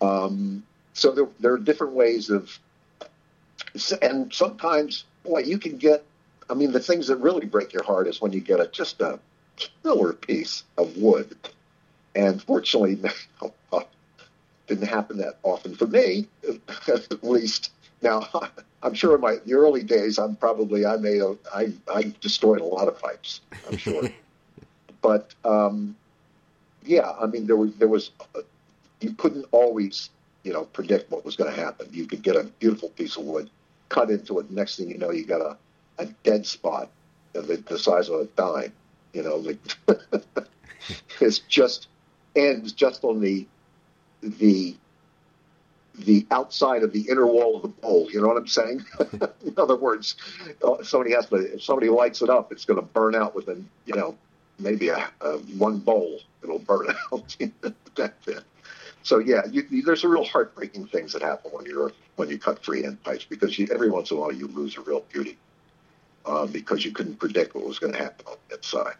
Um, 0.00 0.62
so 0.92 1.12
there, 1.12 1.28
there 1.38 1.52
are 1.52 1.58
different 1.58 1.94
ways 1.94 2.30
of, 2.30 2.58
and 4.02 4.32
sometimes, 4.32 5.04
boy, 5.24 5.40
you 5.40 5.58
can 5.58 5.78
get 5.78 6.04
I 6.50 6.54
mean, 6.54 6.72
the 6.72 6.80
things 6.80 7.06
that 7.06 7.16
really 7.16 7.46
break 7.46 7.72
your 7.72 7.84
heart 7.84 8.08
is 8.08 8.20
when 8.20 8.32
you 8.32 8.40
get 8.40 8.60
a 8.60 8.66
just 8.66 9.00
a 9.00 9.20
killer 9.56 10.12
piece 10.12 10.64
of 10.76 10.96
wood. 10.96 11.36
And 12.16 12.42
fortunately, 12.42 13.00
didn't 14.66 14.88
happen 14.88 15.18
that 15.18 15.38
often 15.42 15.74
for 15.74 15.86
me, 15.86 16.26
at 16.88 17.24
least. 17.24 17.72
Now, 18.02 18.28
I'm 18.82 18.94
sure 18.94 19.14
in 19.14 19.20
my 19.20 19.36
the 19.44 19.54
early 19.54 19.82
days, 19.82 20.18
I'm 20.18 20.36
probably 20.36 20.86
I 20.86 20.96
made 20.96 21.20
a 21.20 21.36
I 21.54 21.72
I 21.92 22.14
destroyed 22.20 22.60
a 22.60 22.64
lot 22.64 22.88
of 22.88 23.00
pipes. 23.00 23.40
I'm 23.68 23.76
sure, 23.76 24.08
but 25.02 25.34
um, 25.44 25.96
yeah, 26.84 27.12
I 27.20 27.26
mean 27.26 27.46
there 27.46 27.56
was 27.56 27.74
there 27.76 27.88
was 27.88 28.10
you 29.00 29.12
couldn't 29.14 29.46
always 29.52 30.10
you 30.44 30.52
know 30.52 30.64
predict 30.64 31.10
what 31.10 31.24
was 31.24 31.36
going 31.36 31.54
to 31.54 31.60
happen. 31.60 31.88
You 31.92 32.06
could 32.06 32.22
get 32.22 32.36
a 32.36 32.44
beautiful 32.44 32.88
piece 32.90 33.16
of 33.16 33.24
wood, 33.24 33.50
cut 33.88 34.10
into 34.10 34.38
it. 34.38 34.50
Next 34.50 34.76
thing 34.76 34.88
you 34.88 34.98
know, 34.98 35.10
you 35.10 35.24
got 35.24 35.42
a 35.42 35.56
a 36.00 36.06
dead 36.24 36.46
spot 36.46 36.90
the, 37.32 37.62
the 37.68 37.78
size 37.78 38.08
of 38.08 38.20
a 38.20 38.24
dime. 38.24 38.72
You 39.12 39.22
know, 39.22 39.36
like, 39.36 39.58
it's 41.20 41.40
just 41.40 41.88
ends 42.36 42.72
just 42.72 43.04
on 43.04 43.20
the 43.20 43.46
the 44.22 44.76
the 45.98 46.26
outside 46.30 46.82
of 46.82 46.92
the 46.92 47.08
inner 47.10 47.26
wall 47.26 47.56
of 47.56 47.62
the 47.62 47.68
bowl. 47.68 48.08
You 48.10 48.20
know 48.20 48.28
what 48.28 48.36
I'm 48.36 48.46
saying? 48.46 48.84
In 49.44 49.54
other 49.56 49.76
words, 49.76 50.16
uh, 50.62 50.82
somebody 50.82 51.12
has 51.14 51.26
to. 51.26 51.36
If 51.36 51.62
somebody 51.62 51.88
lights 51.88 52.22
it 52.22 52.30
up, 52.30 52.52
it's 52.52 52.64
going 52.64 52.80
to 52.80 52.86
burn 52.86 53.14
out 53.14 53.34
within 53.34 53.68
you 53.86 53.94
know 53.94 54.16
maybe 54.58 54.88
a, 54.88 55.10
a 55.20 55.38
one 55.58 55.78
bowl. 55.78 56.20
It'll 56.42 56.58
burn 56.60 56.88
out. 57.12 57.36
That's 57.96 58.28
it. 58.28 58.44
So 59.02 59.18
yeah, 59.18 59.42
you, 59.50 59.66
you, 59.70 59.82
there's 59.82 60.04
a 60.04 60.08
real 60.08 60.24
heartbreaking 60.24 60.86
things 60.86 61.14
that 61.14 61.22
happen 61.22 61.50
when 61.52 61.66
you're 61.66 61.92
when 62.16 62.28
you 62.28 62.38
cut 62.38 62.64
freehand 62.64 63.02
pipes 63.02 63.24
because 63.24 63.58
you, 63.58 63.66
every 63.72 63.90
once 63.90 64.10
in 64.10 64.18
a 64.18 64.20
while 64.20 64.30
you 64.30 64.46
lose 64.46 64.76
a 64.76 64.82
real 64.82 65.04
beauty 65.12 65.36
uh, 66.30 66.46
because 66.46 66.84
you 66.84 66.92
couldn't 66.92 67.18
predict 67.18 67.54
what 67.54 67.66
was 67.66 67.78
going 67.78 67.92
to 67.92 67.98
happen 67.98 68.24
on 68.28 68.36
that 68.50 68.64
side. 68.64 68.94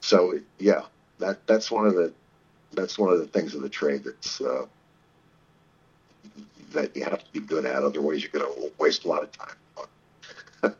So 0.00 0.38
yeah, 0.58 0.82
that 1.18 1.44
that's 1.46 1.70
one 1.70 1.86
of 1.86 1.94
the 1.94 2.12
that's 2.72 2.98
one 2.98 3.12
of 3.12 3.18
the 3.18 3.26
things 3.26 3.54
of 3.54 3.62
the 3.62 3.68
trade 3.68 4.04
that's 4.04 4.40
uh, 4.40 4.66
that 6.72 6.94
you 6.94 7.02
have 7.02 7.24
to 7.24 7.32
be 7.32 7.40
good 7.40 7.64
at. 7.64 7.82
Otherwise, 7.82 8.22
you're 8.22 8.30
going 8.30 8.44
to 8.44 8.72
waste 8.78 9.04
a 9.04 9.08
lot 9.08 9.24
of 9.24 9.32
time. 9.32 9.56
uh, 10.62 10.70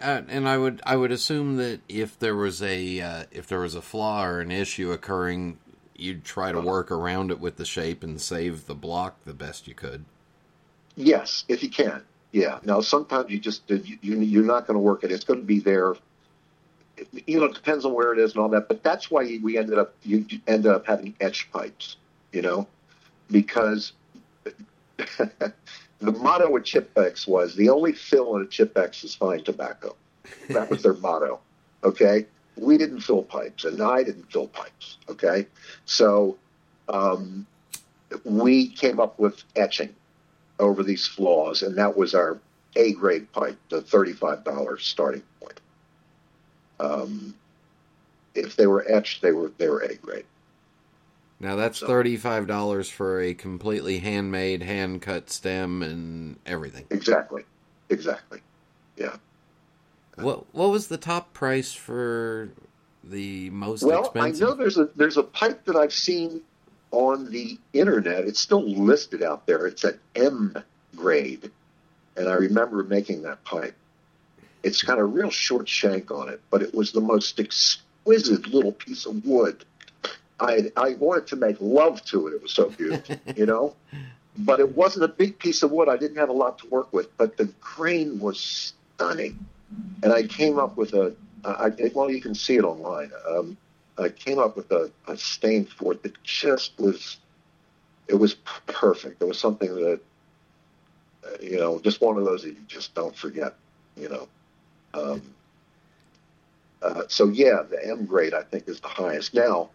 and 0.00 0.48
I 0.48 0.58
would 0.58 0.82
I 0.84 0.96
would 0.96 1.12
assume 1.12 1.56
that 1.58 1.80
if 1.88 2.18
there 2.18 2.34
was 2.34 2.60
a 2.60 3.00
uh, 3.00 3.24
if 3.30 3.46
there 3.46 3.60
was 3.60 3.76
a 3.76 3.82
flaw 3.82 4.24
or 4.24 4.40
an 4.40 4.50
issue 4.50 4.90
occurring, 4.90 5.58
you'd 5.94 6.24
try 6.24 6.50
to 6.50 6.60
work 6.60 6.90
around 6.90 7.30
it 7.30 7.38
with 7.38 7.58
the 7.58 7.64
shape 7.64 8.02
and 8.02 8.20
save 8.20 8.66
the 8.66 8.74
block 8.74 9.22
the 9.24 9.34
best 9.34 9.68
you 9.68 9.74
could. 9.74 10.04
Yes, 10.96 11.44
if 11.48 11.62
you 11.62 11.70
can. 11.70 12.02
Yeah. 12.32 12.58
Now, 12.64 12.80
sometimes 12.80 13.30
you 13.30 13.38
just 13.38 13.68
you, 13.68 13.98
you're 14.02 14.44
not 14.44 14.66
going 14.66 14.74
to 14.74 14.80
work 14.80 15.04
it. 15.04 15.12
It's 15.12 15.24
going 15.24 15.40
to 15.40 15.46
be 15.46 15.60
there. 15.60 15.94
You 17.26 17.40
know, 17.40 17.46
it 17.46 17.54
depends 17.54 17.84
on 17.84 17.94
where 17.94 18.12
it 18.12 18.18
is 18.18 18.32
and 18.32 18.40
all 18.40 18.48
that. 18.50 18.68
But 18.68 18.82
that's 18.82 19.10
why 19.10 19.38
we 19.42 19.58
ended 19.58 19.78
up 19.78 19.94
you 20.02 20.24
ended 20.46 20.72
up 20.72 20.86
having 20.86 21.14
etch 21.20 21.50
pipes. 21.52 21.96
You 22.32 22.42
know, 22.42 22.66
because 23.30 23.92
the 24.46 25.52
motto 26.00 26.56
at 26.56 26.62
Chipex 26.62 27.28
was 27.28 27.54
the 27.54 27.68
only 27.68 27.92
fill 27.92 28.36
in 28.36 28.42
a 28.42 28.46
Chipex 28.46 29.04
is 29.04 29.14
fine 29.14 29.44
tobacco. 29.44 29.94
That 30.48 30.70
was 30.70 30.82
their 30.82 30.94
motto. 30.94 31.40
Okay. 31.84 32.26
We 32.56 32.76
didn't 32.76 33.00
fill 33.00 33.22
pipes, 33.22 33.64
and 33.64 33.80
I 33.80 34.02
didn't 34.02 34.30
fill 34.30 34.48
pipes. 34.48 34.98
Okay. 35.08 35.46
So 35.84 36.36
um, 36.88 37.46
we 38.24 38.68
came 38.68 39.00
up 39.00 39.18
with 39.18 39.42
etching 39.56 39.94
over 40.58 40.82
these 40.82 41.06
flaws, 41.06 41.62
and 41.62 41.76
that 41.78 41.96
was 41.96 42.14
our 42.14 42.38
A 42.76 42.92
grade 42.92 43.30
pipe, 43.32 43.58
the 43.68 43.82
thirty-five 43.82 44.44
dollars 44.44 44.84
starting 44.84 45.22
point. 45.40 45.60
Um, 46.80 47.34
if 48.34 48.56
they 48.56 48.66
were 48.66 48.84
etched, 48.88 49.22
they 49.22 49.32
were 49.32 49.52
they 49.58 49.68
were 49.68 49.80
A 49.80 49.94
grade. 49.96 50.24
Now 51.40 51.56
that's 51.56 51.78
so, 51.78 51.86
thirty-five 51.86 52.46
dollars 52.46 52.88
for 52.88 53.20
a 53.20 53.34
completely 53.34 53.98
handmade, 53.98 54.62
hand 54.62 55.02
cut 55.02 55.28
stem 55.30 55.82
and 55.82 56.38
everything. 56.46 56.86
Exactly, 56.90 57.44
exactly. 57.90 58.40
Yeah. 58.96 59.16
What 60.16 60.54
What 60.54 60.70
was 60.70 60.88
the 60.88 60.98
top 60.98 61.32
price 61.32 61.72
for 61.72 62.50
the 63.02 63.50
most 63.50 63.82
well, 63.82 64.04
expensive? 64.04 64.46
I 64.46 64.50
know 64.50 64.56
there's 64.56 64.78
a 64.78 64.88
there's 64.94 65.16
a 65.16 65.22
pipe 65.22 65.64
that 65.64 65.74
I've 65.74 65.92
seen 65.92 66.42
on 66.92 67.30
the 67.30 67.58
internet. 67.72 68.24
It's 68.24 68.38
still 68.38 68.62
listed 68.62 69.22
out 69.22 69.46
there. 69.46 69.66
It's 69.66 69.82
an 69.82 69.98
M 70.14 70.56
grade. 70.94 71.50
And 72.16 72.28
I 72.28 72.34
remember 72.34 72.84
making 72.84 73.22
that 73.22 73.42
pipe. 73.44 73.74
It's 74.62 74.82
got 74.82 74.98
a 74.98 75.04
real 75.04 75.30
short 75.30 75.68
shank 75.68 76.10
on 76.10 76.28
it, 76.28 76.40
but 76.50 76.62
it 76.62 76.72
was 76.74 76.92
the 76.92 77.00
most 77.00 77.40
exquisite 77.40 78.46
little 78.46 78.72
piece 78.72 79.06
of 79.06 79.24
wood. 79.24 79.64
I, 80.38 80.70
I 80.76 80.94
wanted 80.94 81.26
to 81.28 81.36
make 81.36 81.56
love 81.60 82.04
to 82.06 82.28
it. 82.28 82.34
It 82.34 82.42
was 82.42 82.52
so 82.52 82.68
beautiful, 82.70 83.16
you 83.36 83.46
know? 83.46 83.74
But 84.38 84.60
it 84.60 84.76
wasn't 84.76 85.04
a 85.04 85.08
big 85.08 85.38
piece 85.38 85.62
of 85.62 85.72
wood. 85.72 85.88
I 85.88 85.96
didn't 85.96 86.16
have 86.16 86.28
a 86.28 86.34
lot 86.34 86.58
to 86.60 86.68
work 86.68 86.92
with, 86.92 87.16
but 87.16 87.36
the 87.36 87.46
grain 87.60 88.18
was 88.18 88.74
stunning. 88.96 89.44
And 90.02 90.12
I 90.12 90.24
came 90.24 90.58
up 90.58 90.76
with 90.76 90.92
a, 90.94 91.14
I, 91.44 91.70
well, 91.94 92.10
you 92.10 92.20
can 92.20 92.34
see 92.34 92.56
it 92.56 92.64
online. 92.64 93.10
Um, 93.28 93.56
I 94.02 94.08
came 94.08 94.38
up 94.38 94.56
with 94.56 94.70
a, 94.70 94.90
a 95.08 95.16
stain 95.16 95.66
for 95.66 95.92
it 95.92 96.02
that 96.02 96.22
just 96.22 96.72
was, 96.78 97.18
it 98.08 98.14
was 98.14 98.34
perfect. 98.66 99.22
It 99.22 99.26
was 99.26 99.38
something 99.38 99.74
that, 99.74 100.00
uh, 101.24 101.36
you 101.40 101.58
know, 101.58 101.80
just 101.80 102.00
one 102.00 102.18
of 102.18 102.24
those 102.24 102.42
that 102.42 102.50
you 102.50 102.64
just 102.66 102.94
don't 102.94 103.16
forget, 103.16 103.54
you 103.96 104.08
know. 104.08 104.28
Um, 104.94 105.22
uh, 106.82 107.02
so 107.08 107.28
yeah, 107.28 107.62
the 107.68 107.78
M 107.86 108.06
grade 108.06 108.34
I 108.34 108.42
think 108.42 108.68
is 108.68 108.80
the 108.80 108.88
highest. 108.88 109.34
Now, 109.34 109.70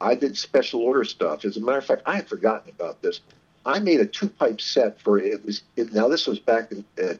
I 0.00 0.14
did 0.14 0.36
special 0.36 0.80
order 0.80 1.04
stuff. 1.04 1.44
As 1.44 1.56
a 1.56 1.60
matter 1.60 1.78
of 1.78 1.84
fact, 1.84 2.02
I 2.06 2.16
had 2.16 2.28
forgotten 2.28 2.70
about 2.70 3.02
this. 3.02 3.20
I 3.64 3.78
made 3.78 4.00
a 4.00 4.06
two 4.06 4.28
pipe 4.28 4.60
set 4.60 5.00
for 5.00 5.18
it 5.18 5.44
was 5.44 5.62
it, 5.76 5.92
now 5.92 6.08
this 6.08 6.26
was 6.26 6.38
back 6.38 6.72
in, 6.72 6.84
at, 6.96 7.18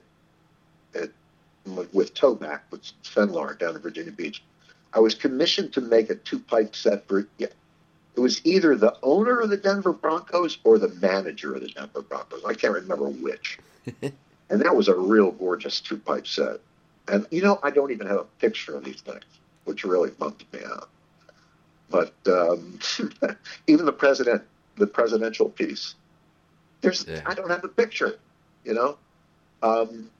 at 0.94 1.10
with 1.92 2.14
Toback 2.14 2.60
with 2.70 2.90
Sven 3.02 3.30
Lar 3.32 3.54
down 3.54 3.76
in 3.76 3.82
Virginia 3.82 4.12
Beach. 4.12 4.42
I 4.92 5.00
was 5.00 5.14
commissioned 5.14 5.72
to 5.74 5.80
make 5.80 6.10
a 6.10 6.14
two 6.14 6.40
pipe 6.40 6.74
set 6.74 7.06
for 7.06 7.26
yeah, 7.38 7.48
it 8.16 8.20
was 8.20 8.44
either 8.44 8.74
the 8.74 8.96
owner 9.02 9.40
of 9.40 9.50
the 9.50 9.56
Denver 9.56 9.92
Broncos 9.92 10.58
or 10.64 10.78
the 10.78 10.88
manager 10.88 11.54
of 11.54 11.62
the 11.62 11.68
Denver 11.68 12.02
Broncos. 12.02 12.44
I 12.44 12.54
can't 12.54 12.74
remember 12.74 13.08
which. 13.08 13.58
and 14.02 14.60
that 14.60 14.74
was 14.74 14.88
a 14.88 14.94
real 14.94 15.30
gorgeous 15.30 15.80
two 15.80 15.96
pipe 15.96 16.26
set. 16.26 16.60
And 17.08 17.26
you 17.30 17.42
know, 17.42 17.60
I 17.62 17.70
don't 17.70 17.92
even 17.92 18.06
have 18.06 18.18
a 18.18 18.24
picture 18.40 18.76
of 18.76 18.84
these 18.84 19.00
things, 19.00 19.24
which 19.64 19.84
really 19.84 20.10
bumped 20.10 20.52
me 20.52 20.60
out. 20.64 20.88
But 21.88 22.14
um, 22.26 22.78
even 23.66 23.86
the 23.86 23.92
president, 23.92 24.42
the 24.76 24.86
presidential 24.86 25.48
piece, 25.48 25.94
there's 26.80 27.06
yeah. 27.06 27.22
I 27.26 27.34
don't 27.34 27.50
have 27.50 27.64
a 27.64 27.68
picture, 27.68 28.18
you 28.64 28.74
know. 28.74 28.96
Um, 29.62 30.10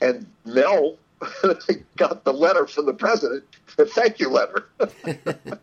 and 0.00 0.26
Mel 0.44 0.96
got 1.96 2.24
the 2.24 2.32
letter 2.32 2.66
from 2.66 2.86
the 2.86 2.94
president, 2.94 3.44
the 3.76 3.86
thank 3.86 4.20
you 4.20 4.28
letter. 4.28 4.68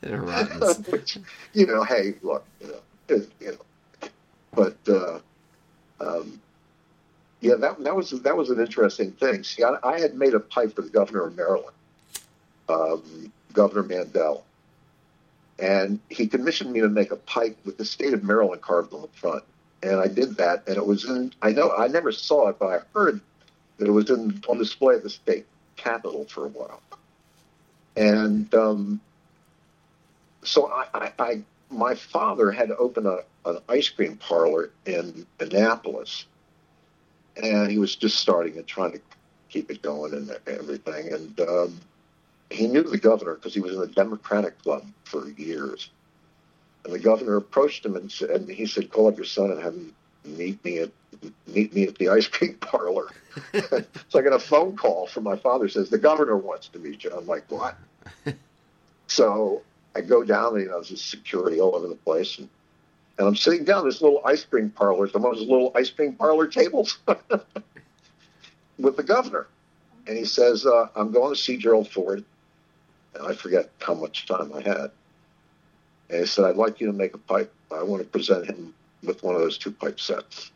Which, 0.90 1.18
you 1.52 1.66
know, 1.66 1.82
hey, 1.84 2.14
look, 2.22 2.44
you 2.60 2.68
know, 2.68 3.22
you 3.40 3.52
know, 3.52 4.08
but 4.54 4.76
uh, 4.88 5.18
um, 6.00 6.40
Yeah, 7.40 7.54
that 7.56 7.82
that 7.84 7.94
was 7.94 8.10
that 8.10 8.36
was 8.36 8.50
an 8.50 8.60
interesting 8.60 9.12
thing. 9.12 9.44
See, 9.44 9.62
I, 9.62 9.76
I 9.84 10.00
had 10.00 10.14
made 10.14 10.34
a 10.34 10.40
pipe 10.40 10.74
for 10.74 10.82
the 10.82 10.90
governor 10.90 11.26
of 11.26 11.36
Maryland, 11.36 11.76
um, 12.68 13.32
Governor 13.52 13.84
Mandel, 13.84 14.44
and 15.58 16.00
he 16.08 16.26
commissioned 16.26 16.72
me 16.72 16.80
to 16.80 16.88
make 16.88 17.12
a 17.12 17.16
pipe 17.16 17.56
with 17.64 17.78
the 17.78 17.84
state 17.84 18.12
of 18.12 18.24
Maryland 18.24 18.62
carved 18.62 18.92
on 18.92 19.02
the 19.02 19.08
front. 19.08 19.44
And 19.82 20.00
I 20.00 20.08
did 20.08 20.36
that, 20.38 20.66
and 20.66 20.76
it 20.76 20.84
was 20.84 21.04
in. 21.04 21.32
I 21.40 21.52
know 21.52 21.70
I 21.70 21.86
never 21.86 22.10
saw 22.10 22.48
it, 22.48 22.58
but 22.58 22.66
I 22.66 22.80
heard 22.98 23.20
that 23.78 23.86
it 23.86 23.90
was 23.90 24.10
in 24.10 24.42
on 24.48 24.58
display 24.58 24.96
at 24.96 25.02
the 25.02 25.10
state 25.10 25.46
capitol 25.76 26.26
for 26.26 26.46
a 26.46 26.48
while. 26.48 26.82
And 27.96 28.52
um, 28.54 29.00
so 30.42 30.70
I, 30.70 30.86
I, 30.94 31.12
I, 31.18 31.42
my 31.70 31.94
father 31.94 32.50
had 32.50 32.70
opened 32.70 33.06
a, 33.06 33.24
an 33.44 33.58
ice 33.68 33.88
cream 33.88 34.16
parlor 34.16 34.70
in 34.86 35.26
Annapolis, 35.40 36.26
and 37.42 37.70
he 37.70 37.78
was 37.78 37.96
just 37.96 38.18
starting 38.18 38.56
and 38.56 38.66
trying 38.66 38.92
to 38.92 39.00
keep 39.48 39.70
it 39.70 39.82
going 39.82 40.12
and 40.14 40.36
everything. 40.46 41.12
And 41.12 41.40
um, 41.40 41.80
he 42.50 42.66
knew 42.66 42.82
the 42.82 42.98
governor 42.98 43.34
because 43.34 43.54
he 43.54 43.60
was 43.60 43.74
in 43.74 43.80
the 43.80 43.88
Democratic 43.88 44.60
Club 44.62 44.86
for 45.04 45.28
years. 45.30 45.90
And 46.84 46.94
the 46.94 46.98
governor 46.98 47.36
approached 47.36 47.84
him 47.84 47.96
and, 47.96 48.10
said, 48.10 48.30
and 48.30 48.48
he 48.48 48.66
said, 48.66 48.90
"Call 48.90 49.08
up 49.08 49.16
your 49.16 49.26
son 49.26 49.50
and 49.50 49.62
have 49.62 49.74
him 49.74 49.94
meet 50.36 50.64
me 50.64 50.78
at 50.78 50.90
meet 51.46 51.74
me 51.74 51.84
at 51.84 51.96
the 51.96 52.08
ice 52.08 52.26
cream 52.26 52.54
parlor." 52.60 53.08
so 54.08 54.18
I 54.18 54.22
get 54.22 54.32
a 54.32 54.38
phone 54.38 54.76
call 54.76 55.06
from 55.06 55.24
my 55.24 55.36
father. 55.36 55.68
Says 55.68 55.90
the 55.90 55.98
governor 55.98 56.36
wants 56.36 56.68
to 56.68 56.78
meet 56.78 57.04
you. 57.04 57.10
I'm 57.10 57.26
like, 57.26 57.50
what? 57.50 57.76
so 59.06 59.62
I 59.94 60.00
go 60.00 60.22
down, 60.24 60.54
and 60.54 60.62
you 60.62 60.68
know, 60.68 60.82
there's 60.82 61.02
security 61.02 61.60
all 61.60 61.74
over 61.74 61.88
the 61.88 61.94
place, 61.94 62.38
and, 62.38 62.48
and 63.18 63.26
I'm 63.26 63.36
sitting 63.36 63.64
down 63.64 63.84
this 63.84 64.00
little 64.00 64.22
ice 64.24 64.44
cream 64.44 64.70
parlor, 64.70 65.08
some 65.08 65.24
of 65.24 65.34
those 65.34 65.46
little 65.46 65.72
ice 65.74 65.90
cream 65.90 66.14
parlor 66.14 66.46
tables 66.46 66.98
with 68.78 68.96
the 68.96 69.02
governor, 69.02 69.46
and 70.06 70.16
he 70.16 70.24
says, 70.24 70.66
uh, 70.66 70.88
"I'm 70.94 71.12
going 71.12 71.34
to 71.34 71.40
see 71.40 71.56
Gerald 71.56 71.88
Ford," 71.88 72.24
and 73.14 73.26
I 73.26 73.34
forget 73.34 73.70
how 73.80 73.94
much 73.94 74.26
time 74.26 74.52
I 74.52 74.62
had, 74.62 74.90
and 76.10 76.20
he 76.20 76.26
said, 76.26 76.44
"I'd 76.44 76.56
like 76.56 76.80
you 76.80 76.86
to 76.88 76.92
make 76.92 77.14
a 77.14 77.18
pipe. 77.18 77.52
I 77.70 77.82
want 77.82 78.02
to 78.02 78.08
present 78.08 78.46
him 78.46 78.74
with 79.02 79.22
one 79.22 79.34
of 79.34 79.40
those 79.40 79.58
two 79.58 79.72
pipe 79.72 80.00
sets. 80.00 80.50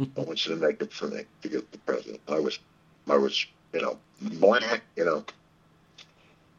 I 0.00 0.20
want 0.20 0.44
you 0.46 0.54
to 0.54 0.60
make 0.60 0.82
it 0.82 0.92
for 0.92 1.08
me 1.08 1.22
to 1.42 1.48
give 1.48 1.70
the 1.70 1.78
president." 1.78 2.20
I 2.28 2.38
was, 2.38 2.58
I 3.08 3.16
was, 3.16 3.46
you 3.72 3.80
know, 3.80 3.98
blank, 4.20 4.82
you 4.96 5.04
know 5.04 5.24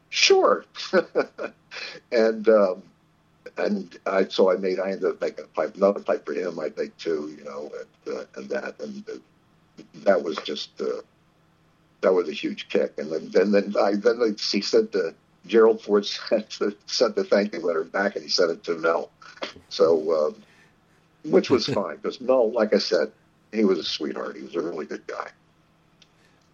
sure. 0.10 0.66
and 2.12 2.48
um, 2.50 2.84
and 3.58 3.98
I 4.06 4.28
so 4.28 4.52
I 4.52 4.56
made 4.58 4.80
I 4.80 4.92
ended 4.92 5.06
up 5.06 5.22
making 5.22 5.46
a 5.46 5.48
pipe, 5.48 5.76
another 5.76 6.00
pipe 6.00 6.26
for 6.26 6.34
him. 6.34 6.60
I 6.60 6.72
made 6.78 6.98
two, 6.98 7.36
you 7.38 7.44
know, 7.44 7.72
and, 8.06 8.16
uh, 8.16 8.24
and 8.36 8.50
that 8.50 8.80
and 8.80 9.04
uh, 9.10 9.84
that 10.04 10.24
was 10.24 10.38
just 10.38 10.70
uh, 10.82 11.02
that 12.02 12.14
was 12.14 12.30
a 12.30 12.34
huge 12.34 12.70
kick. 12.70 12.94
And 12.98 13.12
then 13.12 13.30
then 13.32 13.52
then 13.52 13.76
I 13.80 13.96
then 13.96 14.20
like, 14.20 14.40
he 14.40 14.62
sent 14.62 14.92
the 14.92 15.14
Gerald 15.46 15.82
Ford 15.82 16.06
sent 16.06 16.50
the, 16.60 16.76
sent 16.88 17.16
the 17.16 17.24
thank 17.24 17.54
you 17.54 17.60
letter 17.60 17.84
back, 17.84 18.16
and 18.16 18.24
he 18.24 18.30
sent 18.30 18.52
it 18.52 18.64
to 18.66 18.76
Mel. 18.76 19.12
So, 19.70 20.28
um, 20.28 20.36
which 21.28 21.50
was 21.50 21.66
fine 21.74 21.98
because 21.98 22.20
Mel, 22.22 22.52
like 22.52 22.74
I 22.74 22.80
said, 22.80 23.12
he 23.52 23.64
was 23.64 23.80
a 23.80 23.84
sweetheart. 23.84 24.36
He 24.36 24.44
was 24.44 24.56
a 24.56 24.62
really 24.62 24.86
good 24.86 25.06
guy. 25.08 25.30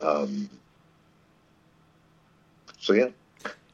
Um, 0.01 0.49
so 2.79 2.93
yeah 2.93 3.09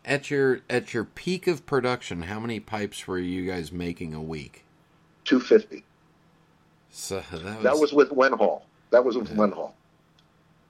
at 0.10 0.32
your 0.32 0.62
at 0.70 0.94
your 0.94 1.04
peak 1.06 1.48
of 1.48 1.66
production, 1.66 2.24
how 2.24 2.40
many 2.40 2.60
pipes 2.60 3.08
were 3.08 3.20
you 3.20 3.50
guys 3.50 3.72
making 3.72 4.14
a 4.14 4.22
week? 4.22 4.66
Two 5.24 5.40
fifty. 5.40 5.84
So 6.90 7.24
that 7.32 7.44
was, 7.44 7.64
that 7.64 7.80
was 7.80 7.94
with 7.94 8.10
Wenhall. 8.10 8.64
That 8.90 9.06
was 9.06 9.16
with 9.16 9.30
yeah. 9.30 9.38
Wenhall. 9.38 9.74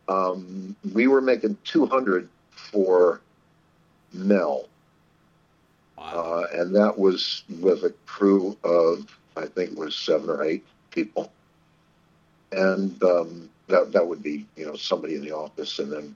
Um, 0.09 0.75
we 0.93 1.07
were 1.07 1.21
making 1.21 1.57
two 1.63 1.85
hundred 1.85 2.27
for 2.51 3.21
Mel, 4.11 4.67
wow. 5.97 6.03
uh, 6.03 6.59
and 6.59 6.75
that 6.75 6.99
was 6.99 7.43
with 7.61 7.83
a 7.83 7.91
crew 8.05 8.57
of 8.63 9.17
I 9.39 9.47
think 9.47 9.71
it 9.71 9.77
was 9.77 9.95
seven 9.95 10.29
or 10.29 10.43
eight 10.43 10.65
people, 10.91 11.31
and 12.51 13.01
um, 13.03 13.49
that 13.67 13.91
that 13.93 14.07
would 14.07 14.21
be 14.21 14.45
you 14.55 14.65
know 14.65 14.75
somebody 14.75 15.15
in 15.15 15.21
the 15.21 15.31
office, 15.31 15.79
and 15.79 15.91
then 15.91 16.15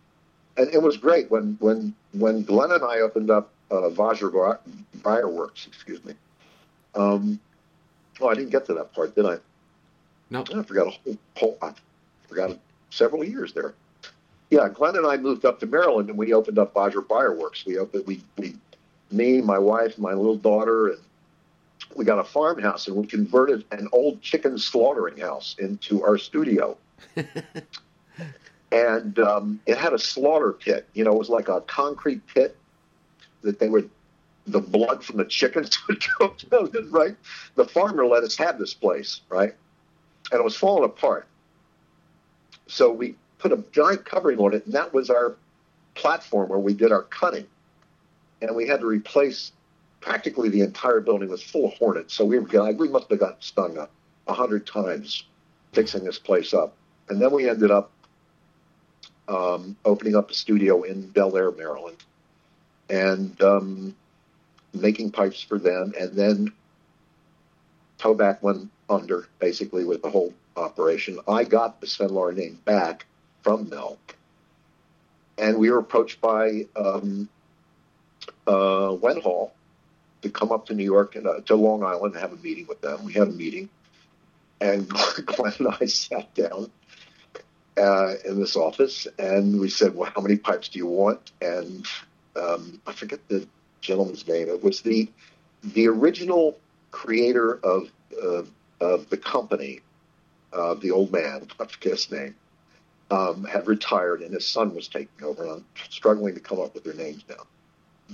and 0.57 0.73
it 0.73 0.81
was 0.81 0.97
great 0.97 1.29
when 1.31 1.57
when 1.59 1.95
when 2.11 2.43
Glenn 2.43 2.71
and 2.71 2.83
I 2.83 2.99
opened 2.99 3.31
up 3.31 3.49
uh, 3.71 3.89
Vajra 3.89 4.59
Briarworks, 4.99 5.67
excuse 5.67 6.03
me. 6.05 6.13
Um, 6.95 7.39
oh, 8.21 8.27
I 8.27 8.35
didn't 8.35 8.51
get 8.51 8.65
to 8.67 8.73
that 8.75 8.93
part, 8.93 9.15
did 9.15 9.25
I? 9.25 9.37
No, 10.29 10.43
I 10.55 10.63
forgot 10.63 10.87
a 10.87 10.91
whole, 10.91 11.17
whole 11.35 11.57
I 11.61 11.73
forgot 12.27 12.57
several 12.89 13.23
years 13.23 13.53
there. 13.53 13.73
Yeah, 14.49 14.69
Glenn 14.69 14.95
and 14.95 15.07
I 15.07 15.17
moved 15.17 15.45
up 15.45 15.59
to 15.61 15.65
Maryland, 15.65 16.09
and 16.09 16.17
we 16.17 16.33
opened 16.33 16.59
up 16.59 16.73
Vajra 16.73 17.05
Briarworks. 17.05 17.65
We 17.65 17.77
opened 17.79 18.05
we 18.05 18.21
we 18.37 18.55
me, 19.11 19.41
my 19.41 19.59
wife, 19.59 19.97
my 19.97 20.13
little 20.13 20.35
daughter, 20.35 20.89
and 20.89 20.99
we 21.95 22.05
got 22.05 22.19
a 22.19 22.23
farmhouse, 22.23 22.87
and 22.87 22.95
we 22.95 23.05
converted 23.05 23.65
an 23.71 23.87
old 23.91 24.21
chicken 24.21 24.57
slaughtering 24.57 25.17
house 25.17 25.55
into 25.59 26.03
our 26.03 26.17
studio. 26.17 26.77
and 28.71 29.19
um, 29.19 29.59
it 29.65 29.77
had 29.77 29.93
a 29.93 29.99
slaughter 29.99 30.51
pit. 30.51 30.87
You 30.93 31.03
know, 31.03 31.13
it 31.13 31.19
was 31.19 31.29
like 31.29 31.47
a 31.47 31.61
concrete 31.61 32.25
pit 32.27 32.57
that 33.41 33.59
they 33.59 33.69
would 33.69 33.89
the 34.45 34.59
blood 34.59 35.03
from 35.03 35.17
the 35.17 35.25
chickens 35.25 35.77
would 35.87 36.03
go 36.19 36.35
down. 36.49 36.91
Right, 36.91 37.15
the 37.55 37.65
farmer 37.65 38.05
let 38.05 38.23
us 38.23 38.35
have 38.37 38.57
this 38.57 38.73
place, 38.73 39.21
right, 39.29 39.53
and 40.31 40.39
it 40.39 40.43
was 40.43 40.55
falling 40.55 40.85
apart. 40.85 41.27
So 42.67 42.91
we 42.91 43.15
put 43.39 43.51
a 43.51 43.63
giant 43.71 44.05
covering 44.05 44.39
on 44.39 44.53
it, 44.53 44.65
and 44.65 44.73
that 44.73 44.93
was 44.93 45.09
our 45.09 45.35
platform 45.95 46.49
where 46.49 46.59
we 46.59 46.73
did 46.73 46.91
our 46.91 47.03
cutting, 47.03 47.45
and 48.41 48.55
we 48.55 48.67
had 48.67 48.79
to 48.79 48.87
replace 48.87 49.51
practically 50.03 50.49
the 50.49 50.61
entire 50.61 50.99
building 50.99 51.29
was 51.29 51.41
full 51.41 51.65
of 51.65 51.73
hornets. 51.75 52.13
So 52.13 52.25
we 52.25 52.37
we 52.37 52.89
must 52.89 53.09
have 53.09 53.19
got 53.19 53.41
stung 53.43 53.77
up 53.77 53.89
a 54.27 54.33
hundred 54.33 54.67
times 54.67 55.23
fixing 55.71 56.03
this 56.03 56.19
place 56.19 56.53
up, 56.53 56.75
and 57.09 57.21
then 57.21 57.31
we 57.31 57.49
ended 57.49 57.71
up 57.71 57.89
um, 59.27 59.75
opening 59.85 60.15
up 60.15 60.29
a 60.29 60.33
studio 60.33 60.83
in 60.83 61.07
Bel 61.09 61.35
Air, 61.37 61.51
Maryland, 61.51 62.03
and 62.89 63.41
um, 63.41 63.95
making 64.73 65.11
pipes 65.11 65.41
for 65.41 65.57
them. 65.57 65.93
And 65.97 66.13
then 66.13 66.51
Toback 67.97 68.41
went 68.41 68.69
under, 68.89 69.27
basically, 69.39 69.85
with 69.85 70.01
the 70.01 70.09
whole 70.09 70.33
operation. 70.57 71.17
I 71.27 71.45
got 71.45 71.79
the 71.79 71.87
Sven 71.87 72.13
name 72.35 72.59
back 72.65 73.05
from 73.41 73.69
Mel, 73.69 73.97
and 75.37 75.57
we 75.57 75.71
were 75.71 75.79
approached 75.79 76.19
by 76.19 76.67
um, 76.75 77.29
uh, 78.45 78.91
Wenhall 79.01 79.51
to 80.23 80.29
come 80.29 80.51
up 80.51 80.65
to 80.67 80.73
New 80.73 80.83
York 80.83 81.15
and 81.15 81.27
uh, 81.27 81.41
to 81.41 81.55
Long 81.55 81.83
Island 81.83 82.15
and 82.15 82.21
have 82.21 82.33
a 82.33 82.41
meeting 82.41 82.65
with 82.67 82.81
them. 82.81 83.03
We 83.05 83.13
had 83.13 83.27
a 83.27 83.31
meeting, 83.31 83.69
and 84.59 84.89
Glenn 85.25 85.53
and 85.59 85.67
I 85.79 85.85
sat 85.85 86.33
down 86.33 86.71
uh, 87.77 88.15
in 88.25 88.39
this 88.39 88.55
office, 88.55 89.07
and 89.19 89.59
we 89.59 89.69
said, 89.69 89.95
"Well, 89.95 90.11
how 90.13 90.21
many 90.21 90.37
pipes 90.37 90.69
do 90.69 90.79
you 90.79 90.87
want?" 90.87 91.31
And 91.41 91.85
um, 92.35 92.81
I 92.87 92.93
forget 92.93 93.19
the 93.27 93.47
gentleman's 93.81 94.27
name. 94.27 94.47
It 94.47 94.63
was 94.63 94.81
the 94.81 95.09
the 95.63 95.87
original 95.87 96.57
creator 96.91 97.59
of 97.63 97.91
uh, 98.21 98.43
of 98.79 99.09
the 99.09 99.17
company, 99.17 99.81
uh, 100.53 100.75
the 100.75 100.91
old 100.91 101.11
man. 101.11 101.47
I 101.59 101.65
forget 101.65 101.93
his 101.93 102.11
name. 102.11 102.35
Um, 103.11 103.43
had 103.43 103.67
retired, 103.67 104.21
and 104.21 104.33
his 104.33 104.47
son 104.47 104.73
was 104.73 104.87
taking 104.87 105.23
over. 105.23 105.43
And 105.43 105.51
I'm 105.51 105.65
struggling 105.89 106.33
to 106.33 106.39
come 106.39 106.59
up 106.59 106.73
with 106.73 106.83
their 106.83 106.95
names 106.95 107.23
now. 107.29 107.45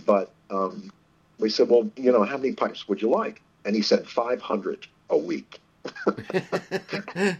But 0.06 0.32
um, 0.50 0.92
we 1.40 1.50
said, 1.50 1.70
"Well, 1.70 1.90
you 1.96 2.12
know, 2.12 2.24
how 2.24 2.38
many 2.38 2.54
pipes 2.54 2.88
would 2.88 3.02
you 3.02 3.10
like?" 3.10 3.42
And 3.66 3.76
he 3.76 3.82
said, 3.82 4.08
500 4.08 4.88
a 5.10 5.18
week. 5.18 5.60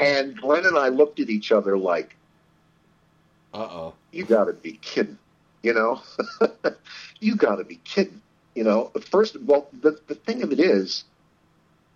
And 0.00 0.36
Glenn 0.36 0.64
and 0.64 0.78
I 0.78 0.88
looked 0.88 1.20
at 1.20 1.28
each 1.28 1.50
other 1.50 1.76
like, 1.76 2.14
"Uh 3.52 3.68
oh, 3.70 3.94
you 4.12 4.24
got 4.24 4.44
to 4.44 4.52
be 4.52 4.72
kidding!" 4.80 5.18
You 5.62 5.74
know, 5.74 6.02
you 7.20 7.34
got 7.34 7.56
to 7.56 7.64
be 7.64 7.76
kidding. 7.84 8.20
You 8.54 8.64
know, 8.64 8.92
first 9.10 9.34
of 9.34 9.48
all, 9.50 9.68
the 9.80 9.98
the 10.06 10.14
thing 10.14 10.42
of 10.42 10.52
it 10.52 10.60
is, 10.60 11.04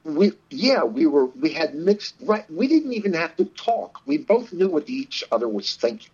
we 0.04 0.32
yeah 0.50 0.82
we 0.82 1.06
were 1.06 1.26
we 1.26 1.52
had 1.52 1.74
mixed 1.74 2.16
right. 2.22 2.50
We 2.50 2.66
didn't 2.66 2.92
even 2.92 3.12
have 3.12 3.36
to 3.36 3.44
talk. 3.44 4.00
We 4.04 4.18
both 4.18 4.52
knew 4.52 4.68
what 4.68 4.88
each 4.88 5.22
other 5.30 5.48
was 5.48 5.76
thinking. 5.76 6.10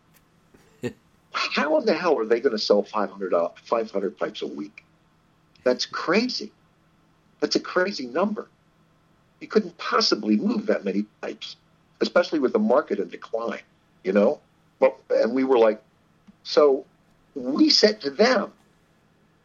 How 1.32 1.78
in 1.78 1.86
the 1.86 1.94
hell 1.94 2.18
are 2.18 2.26
they 2.26 2.40
going 2.40 2.56
to 2.56 2.58
sell 2.58 2.82
500, 2.82 3.32
uh, 3.32 3.50
500 3.64 4.18
pipes 4.18 4.42
a 4.42 4.46
week? 4.46 4.84
That's 5.64 5.86
crazy. 5.86 6.52
That's 7.40 7.56
a 7.56 7.60
crazy 7.60 8.06
number. 8.06 8.48
You 9.40 9.48
couldn't 9.48 9.78
possibly 9.78 10.36
move 10.36 10.66
that 10.66 10.84
many 10.84 11.04
pipes 11.20 11.56
especially 12.00 12.38
with 12.38 12.52
the 12.52 12.58
market 12.58 12.98
in 12.98 13.08
decline, 13.08 13.62
you 14.04 14.12
know? 14.12 14.40
But, 14.78 14.96
and 15.10 15.34
we 15.34 15.44
were 15.44 15.58
like, 15.58 15.82
so 16.44 16.84
we 17.34 17.70
said 17.70 18.00
to 18.02 18.10
them, 18.10 18.52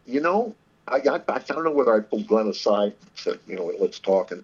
you 0.05 0.21
know, 0.21 0.55
I, 0.87 0.97
I, 0.97 1.21
I 1.27 1.39
don't 1.39 1.63
know 1.63 1.71
whether 1.71 1.95
I 1.95 2.01
pulled 2.01 2.27
Glenn 2.27 2.47
aside 2.47 2.93
said, 3.15 3.39
you 3.47 3.55
know, 3.55 3.71
let's 3.79 3.99
talk. 3.99 4.31
And, 4.31 4.43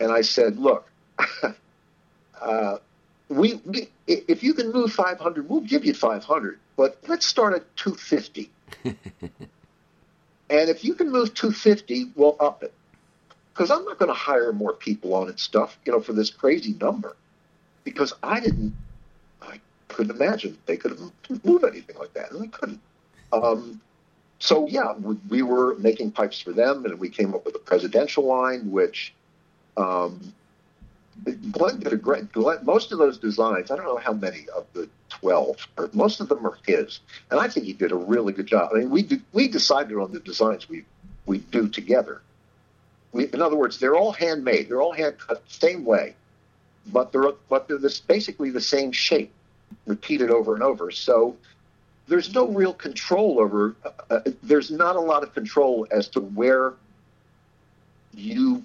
and 0.00 0.12
I 0.12 0.22
said, 0.22 0.58
look, 0.58 0.90
uh, 2.40 2.78
we, 3.28 3.54
we 3.64 3.88
if 4.06 4.42
you 4.42 4.52
can 4.52 4.72
move 4.72 4.92
500, 4.92 5.48
we'll 5.48 5.60
give 5.60 5.84
you 5.84 5.94
500, 5.94 6.58
but 6.76 6.98
let's 7.06 7.26
start 7.26 7.54
at 7.54 7.76
250. 7.76 8.50
and 10.50 10.68
if 10.68 10.84
you 10.84 10.94
can 10.94 11.10
move 11.10 11.34
250, 11.34 12.12
we'll 12.14 12.36
up 12.40 12.62
it. 12.62 12.72
Because 13.52 13.70
I'm 13.70 13.84
not 13.84 13.98
going 13.98 14.08
to 14.08 14.14
hire 14.14 14.52
more 14.52 14.72
people 14.72 15.14
on 15.14 15.28
it 15.28 15.38
stuff, 15.38 15.78
you 15.84 15.92
know, 15.92 16.00
for 16.00 16.12
this 16.12 16.30
crazy 16.30 16.74
number. 16.80 17.16
Because 17.84 18.12
I 18.22 18.40
didn't, 18.40 18.74
I 19.40 19.60
couldn't 19.88 20.16
imagine 20.16 20.58
they 20.66 20.76
could 20.76 20.98
move 21.44 21.64
anything 21.64 21.96
like 21.96 22.12
that, 22.14 22.32
and 22.32 22.42
they 22.42 22.48
couldn't. 22.48 22.80
Um, 23.32 23.80
so 24.38 24.66
yeah, 24.68 24.94
we, 24.94 25.16
we, 25.28 25.42
were 25.42 25.76
making 25.76 26.12
pipes 26.12 26.40
for 26.40 26.52
them, 26.52 26.84
and 26.84 26.98
we 26.98 27.08
came 27.08 27.34
up 27.34 27.44
with 27.44 27.54
a 27.54 27.60
presidential 27.60 28.24
line, 28.24 28.70
which 28.70 29.14
um, 29.76 30.32
Glenn 31.52 31.80
did 31.80 31.92
a 31.92 31.96
great. 31.96 32.32
Glenn, 32.32 32.64
most 32.64 32.92
of 32.92 32.98
those 32.98 33.18
designs, 33.18 33.70
I 33.70 33.76
don't 33.76 33.86
know 33.86 33.96
how 33.96 34.12
many 34.12 34.46
of 34.54 34.66
the 34.72 34.88
twelve, 35.24 35.56
but 35.74 35.94
most 35.94 36.20
of 36.20 36.28
them 36.28 36.46
are 36.46 36.58
his, 36.66 37.00
and 37.30 37.40
I 37.40 37.48
think 37.48 37.64
he 37.64 37.72
did 37.72 37.92
a 37.92 37.96
really 37.96 38.34
good 38.34 38.46
job. 38.46 38.72
I 38.74 38.80
mean, 38.80 38.90
we 38.90 39.02
do, 39.02 39.18
we 39.32 39.48
decided 39.48 39.96
on 39.96 40.12
the 40.12 40.20
designs 40.20 40.68
we 40.68 40.84
we 41.24 41.38
do 41.38 41.66
together. 41.68 42.20
We, 43.12 43.28
in 43.32 43.40
other 43.40 43.56
words, 43.56 43.78
they're 43.78 43.96
all 43.96 44.12
handmade. 44.12 44.68
They're 44.68 44.82
all 44.82 44.92
hand 44.92 45.14
cut 45.18 45.42
the 45.48 45.54
same 45.54 45.86
way, 45.86 46.14
but 46.92 47.10
they're 47.10 47.32
but 47.48 47.68
they're 47.68 47.78
this, 47.78 48.00
basically 48.00 48.50
the 48.50 48.60
same 48.60 48.92
shape, 48.92 49.32
repeated 49.86 50.30
over 50.30 50.52
and 50.52 50.62
over. 50.62 50.90
So 50.90 51.36
there's 52.06 52.34
no 52.34 52.48
real 52.48 52.74
control 52.74 53.40
over. 53.40 53.74
Uh, 53.82 53.90
uh, 54.10 54.20
there's 54.42 54.70
not 54.70 54.96
a 54.96 55.00
lot 55.00 55.22
of 55.22 55.32
control 55.32 55.86
as 55.90 56.08
to 56.08 56.20
where 56.20 56.74
you 58.12 58.62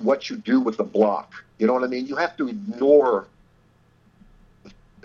what 0.00 0.28
you 0.28 0.36
do 0.36 0.60
with 0.60 0.76
the 0.76 0.84
block. 0.84 1.32
You 1.58 1.66
know 1.66 1.72
what 1.72 1.84
I 1.84 1.86
mean? 1.86 2.06
You 2.06 2.16
have 2.16 2.36
to 2.36 2.48
ignore 2.48 3.26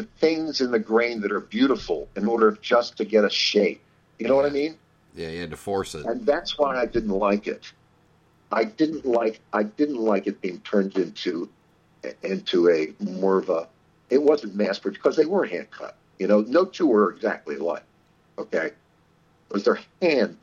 the 0.01 0.07
things 0.17 0.61
in 0.61 0.71
the 0.71 0.79
grain 0.79 1.21
that 1.21 1.31
are 1.31 1.39
beautiful 1.39 2.07
in 2.15 2.27
order 2.27 2.57
just 2.61 2.97
to 2.97 3.05
get 3.05 3.23
a 3.23 3.29
shape. 3.29 3.81
You 4.17 4.27
know 4.27 4.35
what 4.35 4.45
I 4.45 4.49
mean? 4.49 4.77
Yeah, 5.15 5.29
you 5.29 5.41
had 5.41 5.51
to 5.51 5.57
force 5.57 5.93
it, 5.93 6.05
and 6.05 6.25
that's 6.25 6.57
why 6.57 6.79
I 6.79 6.85
didn't 6.85 7.11
like 7.11 7.47
it. 7.47 7.71
I 8.51 8.63
didn't 8.63 9.05
like 9.05 9.39
I 9.53 9.63
didn't 9.63 9.99
like 9.99 10.25
it 10.25 10.41
being 10.41 10.59
turned 10.61 10.97
into 10.97 11.49
into 12.23 12.69
a 12.69 12.93
more 13.03 13.37
of 13.37 13.49
a. 13.49 13.67
It 14.09 14.21
wasn't 14.21 14.55
mass 14.55 14.79
produced 14.79 15.03
because 15.03 15.15
they 15.15 15.25
were 15.25 15.45
hand 15.45 15.69
cut. 15.71 15.95
You 16.17 16.27
know, 16.27 16.41
no 16.41 16.65
two 16.65 16.87
were 16.87 17.11
exactly 17.11 17.57
alike. 17.57 17.83
Okay, 18.37 18.71
because 19.47 19.63
they're 19.63 19.79
hand 20.01 20.37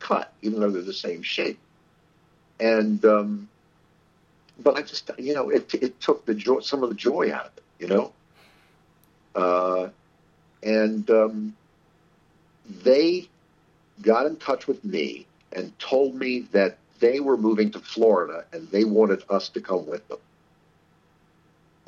cut, 0.00 0.32
even 0.42 0.60
though 0.60 0.70
they're 0.70 0.82
the 0.82 0.92
same 0.92 1.22
shape. 1.22 1.58
And 2.60 3.04
um, 3.04 3.48
but 4.58 4.76
I 4.76 4.82
just, 4.82 5.10
you 5.18 5.34
know, 5.34 5.48
it 5.48 5.72
it 5.74 6.00
took 6.00 6.26
the 6.26 6.34
joy, 6.34 6.60
some 6.60 6.82
of 6.82 6.88
the 6.90 6.94
joy 6.94 7.32
out 7.32 7.46
of 7.46 7.52
it. 7.56 7.62
You 7.78 7.88
know, 7.88 8.12
uh, 9.34 9.88
and 10.62 11.08
um, 11.10 11.56
they 12.84 13.28
got 14.00 14.26
in 14.26 14.36
touch 14.36 14.66
with 14.66 14.84
me 14.84 15.26
and 15.52 15.76
told 15.78 16.14
me 16.14 16.40
that 16.52 16.78
they 17.00 17.20
were 17.20 17.36
moving 17.36 17.70
to 17.72 17.80
Florida 17.80 18.44
and 18.52 18.68
they 18.70 18.84
wanted 18.84 19.22
us 19.28 19.48
to 19.50 19.60
come 19.60 19.86
with 19.86 20.06
them. 20.08 20.18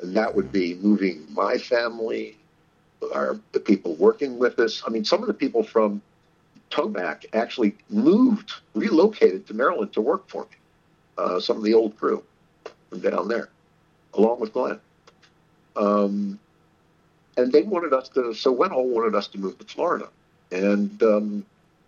And 0.01 0.15
that 0.15 0.35
would 0.35 0.51
be 0.51 0.75
moving 0.75 1.25
my 1.33 1.57
family, 1.57 2.35
our 3.13 3.39
the 3.53 3.59
people 3.59 3.95
working 3.95 4.37
with 4.37 4.59
us. 4.59 4.83
I 4.85 4.89
mean, 4.89 5.05
some 5.05 5.21
of 5.21 5.27
the 5.27 5.33
people 5.33 5.63
from 5.63 6.01
Tobac 6.69 7.25
actually 7.33 7.75
moved, 7.89 8.51
relocated 8.73 9.47
to 9.47 9.53
Maryland 9.53 9.93
to 9.93 10.01
work 10.01 10.27
for 10.27 10.43
me. 10.43 10.57
Uh, 11.17 11.39
some 11.39 11.55
of 11.55 11.63
the 11.63 11.73
old 11.73 11.97
crew 11.97 12.21
from 12.89 12.99
down 12.99 13.29
there, 13.29 13.47
along 14.13 14.41
with 14.41 14.51
Glenn. 14.51 14.79
Um, 15.77 16.39
and 17.37 17.51
they 17.51 17.63
wanted 17.63 17.93
us 17.93 18.09
to, 18.09 18.33
so 18.33 18.55
Wenhall 18.55 18.85
wanted 18.87 19.15
us 19.15 19.27
to 19.29 19.37
move 19.37 19.57
to 19.59 19.65
Florida. 19.65 20.09
And 20.51 21.01
um, 21.03 21.45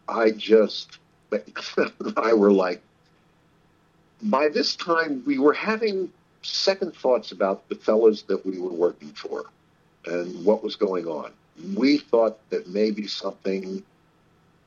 I 0.08 0.32
just, 0.32 0.98
I 2.18 2.34
were 2.34 2.52
like, 2.52 2.82
by 4.22 4.50
this 4.50 4.76
time 4.76 5.24
we 5.26 5.38
were 5.38 5.54
having 5.54 6.12
second 6.42 6.96
thoughts 6.96 7.32
about 7.32 7.68
the 7.70 7.76
fellows 7.76 8.24
that 8.24 8.46
we 8.46 8.60
were 8.60 8.72
working 8.72 9.10
for 9.10 9.46
and 10.06 10.46
what 10.46 10.64
was 10.64 10.76
going 10.76 11.06
on. 11.06 11.32
We 11.76 11.98
thought 11.98 12.38
that 12.50 12.68
maybe 12.68 13.08
something 13.08 13.84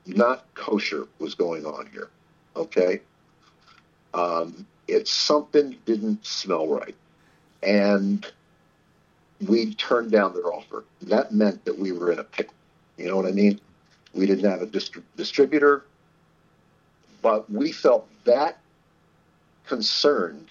not 0.06 0.44
kosher 0.54 1.06
was 1.18 1.34
going 1.34 1.64
on 1.64 1.88
here. 1.92 2.08
Okay. 2.56 3.00
Um, 4.12 4.66
it's 4.88 5.10
something 5.10 5.76
didn't 5.86 6.26
smell 6.26 6.66
right. 6.66 6.96
And 7.62 8.26
we 9.46 9.74
turned 9.74 10.10
down 10.10 10.34
their 10.34 10.52
offer. 10.52 10.84
That 11.02 11.32
meant 11.32 11.64
that 11.64 11.78
we 11.78 11.92
were 11.92 12.12
in 12.12 12.18
a 12.18 12.24
pickle. 12.24 12.54
You 12.96 13.08
know 13.08 13.16
what 13.16 13.26
I 13.26 13.32
mean? 13.32 13.60
We 14.12 14.26
didn't 14.26 14.50
have 14.50 14.62
a 14.62 14.66
distri- 14.66 15.02
distributor, 15.16 15.84
but 17.22 17.50
we 17.50 17.72
felt 17.72 18.08
that 18.24 18.58
concerned 19.66 20.48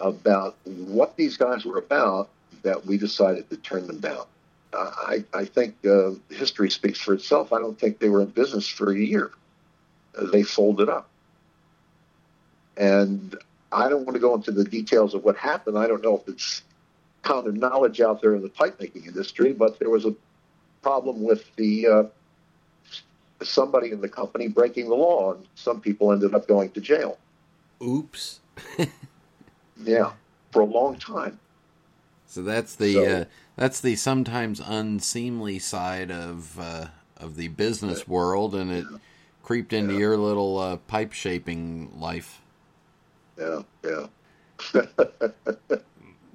about 0.00 0.56
what 0.64 1.16
these 1.16 1.36
guys 1.36 1.64
were 1.64 1.78
about 1.78 2.28
that 2.62 2.86
we 2.86 2.96
decided 2.98 3.48
to 3.50 3.56
turn 3.56 3.86
them 3.86 4.00
down. 4.00 4.24
I, 4.72 5.24
I, 5.32 5.44
think 5.46 5.74
uh, 5.86 6.10
history 6.28 6.70
speaks 6.70 7.00
for 7.00 7.14
itself. 7.14 7.52
I 7.52 7.58
don't 7.58 7.78
think 7.78 7.98
they 7.98 8.10
were 8.10 8.20
in 8.20 8.28
business 8.28 8.68
for 8.68 8.92
a 8.92 8.98
year. 8.98 9.30
They 10.32 10.42
folded 10.42 10.88
up. 10.88 11.08
And 12.76 13.36
I 13.72 13.88
don't 13.88 14.04
want 14.04 14.14
to 14.14 14.20
go 14.20 14.34
into 14.34 14.50
the 14.50 14.64
details 14.64 15.14
of 15.14 15.24
what 15.24 15.36
happened. 15.36 15.78
I 15.78 15.86
don't 15.86 16.02
know 16.02 16.18
if 16.18 16.28
it's 16.28 16.62
common 17.26 17.54
knowledge 17.54 18.00
out 18.00 18.20
there 18.20 18.34
in 18.34 18.42
the 18.42 18.48
pipe 18.48 18.78
making 18.80 19.04
industry, 19.06 19.52
but 19.52 19.78
there 19.78 19.90
was 19.90 20.04
a 20.04 20.14
problem 20.82 21.22
with 21.22 21.54
the 21.56 21.86
uh, 21.86 22.04
somebody 23.42 23.90
in 23.90 24.00
the 24.00 24.08
company 24.08 24.48
breaking 24.48 24.88
the 24.88 24.94
law, 24.94 25.34
and 25.34 25.46
some 25.54 25.80
people 25.80 26.12
ended 26.12 26.34
up 26.34 26.46
going 26.46 26.70
to 26.70 26.80
jail. 26.80 27.18
Oops. 27.82 28.40
yeah, 29.82 30.12
for 30.52 30.62
a 30.62 30.66
long 30.66 30.96
time. 30.96 31.38
So 32.26 32.42
that's 32.42 32.74
the 32.74 32.94
so, 32.94 33.04
uh, 33.04 33.24
that's 33.56 33.80
the 33.80 33.96
sometimes 33.96 34.60
unseemly 34.60 35.58
side 35.58 36.10
of 36.10 36.58
uh, 36.58 36.86
of 37.16 37.36
the 37.36 37.48
business 37.48 38.06
world, 38.06 38.54
and 38.54 38.70
it 38.70 38.86
yeah. 38.90 38.98
creeped 39.42 39.72
into 39.72 39.94
yeah. 39.94 40.00
your 40.00 40.16
little 40.16 40.58
uh, 40.58 40.76
pipe 40.76 41.12
shaping 41.12 41.90
life 41.98 42.40
yeah, 43.38 43.62
yeah. 43.84 44.06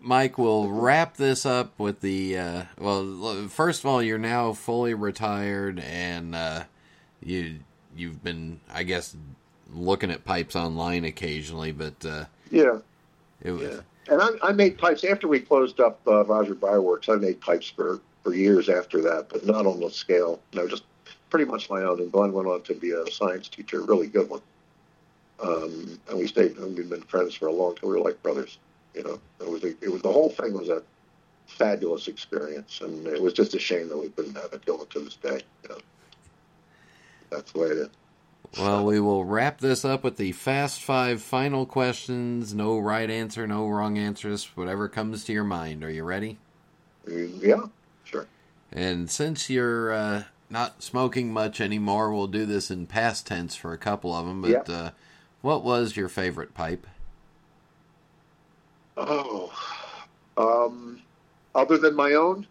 Mike, 0.02 0.38
we'll 0.38 0.68
wrap 0.68 1.18
this 1.18 1.46
up 1.46 1.78
with 1.78 2.02
the. 2.02 2.38
Uh, 2.38 2.64
well, 2.78 3.48
first 3.48 3.82
of 3.82 3.86
all, 3.86 4.02
you're 4.02 4.18
now 4.18 4.54
fully 4.54 4.94
retired, 4.94 5.80
and 5.80 6.36
uh, 6.36 6.64
you 7.24 7.60
you've 7.96 8.24
been, 8.24 8.60
I 8.74 8.84
guess, 8.84 9.16
looking 9.74 10.12
at 10.12 10.26
pipes 10.26 10.56
online 10.56 11.06
occasionally, 11.06 11.72
but 11.72 12.06
uh, 12.06 12.26
yeah, 12.50 12.80
it 13.42 13.52
was. 13.52 13.62
Yeah. 13.62 13.80
And 14.08 14.22
I, 14.22 14.50
I, 14.50 14.52
made 14.52 14.78
pipes 14.78 15.04
after 15.04 15.28
we 15.28 15.40
closed 15.40 15.80
up 15.80 16.00
uh, 16.08 16.24
Vajra 16.24 16.56
Briarworks. 16.56 17.08
I 17.08 17.16
made 17.18 17.40
pipes 17.40 17.70
for 17.70 18.02
for 18.24 18.34
years 18.34 18.70
after 18.70 19.02
that, 19.02 19.30
but 19.30 19.46
not 19.46 19.66
on 19.66 19.80
the 19.80 19.90
scale. 19.90 20.40
No, 20.54 20.68
just 20.68 20.84
pretty 21.30 21.46
much 21.46 21.70
my 21.70 21.84
own. 21.84 22.00
And 22.00 22.12
Glenn 22.12 22.34
went 22.34 22.48
on 22.48 22.64
to 22.64 22.74
be 22.74 22.92
a 22.92 23.10
science 23.12 23.48
teacher, 23.48 23.82
a 23.82 23.86
really 23.86 24.08
good 24.08 24.30
one. 24.30 24.42
Um, 25.42 26.00
and 26.10 26.20
we 26.20 26.28
stayed, 26.28 26.58
and 26.58 26.78
we've 26.78 26.90
been 26.90 27.02
friends 27.04 27.36
for 27.36 27.48
a 27.48 27.52
long 27.52 27.76
time. 27.76 27.90
We 27.90 27.96
were 27.96 28.04
like 28.04 28.22
brothers, 28.22 28.58
you 28.96 29.04
know. 29.04 29.20
It 29.40 29.50
was, 29.50 29.64
a, 29.64 29.70
it 29.82 29.92
was 29.92 30.02
the 30.02 30.12
whole 30.12 30.30
thing 30.30 30.54
was 30.54 30.70
a 30.70 30.84
fabulous 31.48 32.08
experience, 32.08 32.82
and 32.82 33.08
it 33.08 33.22
was 33.22 33.34
just 33.34 33.54
a 33.56 33.60
shame 33.60 33.90
that 33.90 33.98
we 33.98 34.10
couldn't 34.10 34.36
have 34.36 34.54
it 34.54 34.66
going 34.66 34.86
to 34.88 35.00
this 35.00 35.16
day. 35.16 35.42
You 35.64 35.70
know, 35.70 35.78
that's 37.30 37.52
the 37.52 37.60
way 37.60 37.68
it 37.68 37.78
is. 37.78 37.90
Well, 38.60 38.86
we 38.86 39.00
will 39.00 39.24
wrap 39.24 39.60
this 39.60 39.86
up 39.86 40.04
with 40.04 40.18
the 40.18 40.34
fast 40.34 40.82
five 40.82 41.22
final 41.22 41.66
questions. 41.66 42.54
No 42.54 42.78
right 42.78 43.10
answer, 43.10 43.48
no 43.48 43.68
wrong 43.68 43.98
answers. 43.98 44.46
Whatever 44.56 44.90
comes 44.90 45.24
to 45.26 45.34
your 45.34 45.46
mind. 45.46 45.84
Are 45.84 45.90
you 45.90 46.04
ready? 46.04 46.38
Yeah, 47.08 47.68
sure. 48.04 48.28
And 48.72 49.10
since 49.10 49.50
you're 49.50 49.94
uh, 49.94 50.24
not 50.50 50.84
smoking 50.84 51.32
much 51.32 51.62
anymore, 51.62 52.14
we'll 52.14 52.28
do 52.28 52.46
this 52.46 52.70
in 52.70 52.88
past 52.88 53.26
tense 53.26 53.56
for 53.56 53.72
a 53.72 53.78
couple 53.78 54.14
of 54.14 54.26
them. 54.26 54.42
But 54.42 54.70
uh, 54.70 54.92
what 55.42 55.64
was 55.64 55.96
your 55.96 56.10
favorite 56.10 56.54
pipe? 56.54 56.86
Oh, 59.04 59.52
um, 60.38 61.02
other 61.56 61.78
than 61.78 61.96
my 61.96 62.14
own, 62.14 62.46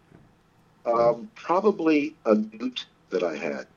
um, 0.85 1.29
probably 1.35 2.13
a 2.25 2.35
Newt 2.35 2.85
that 3.09 3.23
I 3.23 3.37
had 3.37 3.67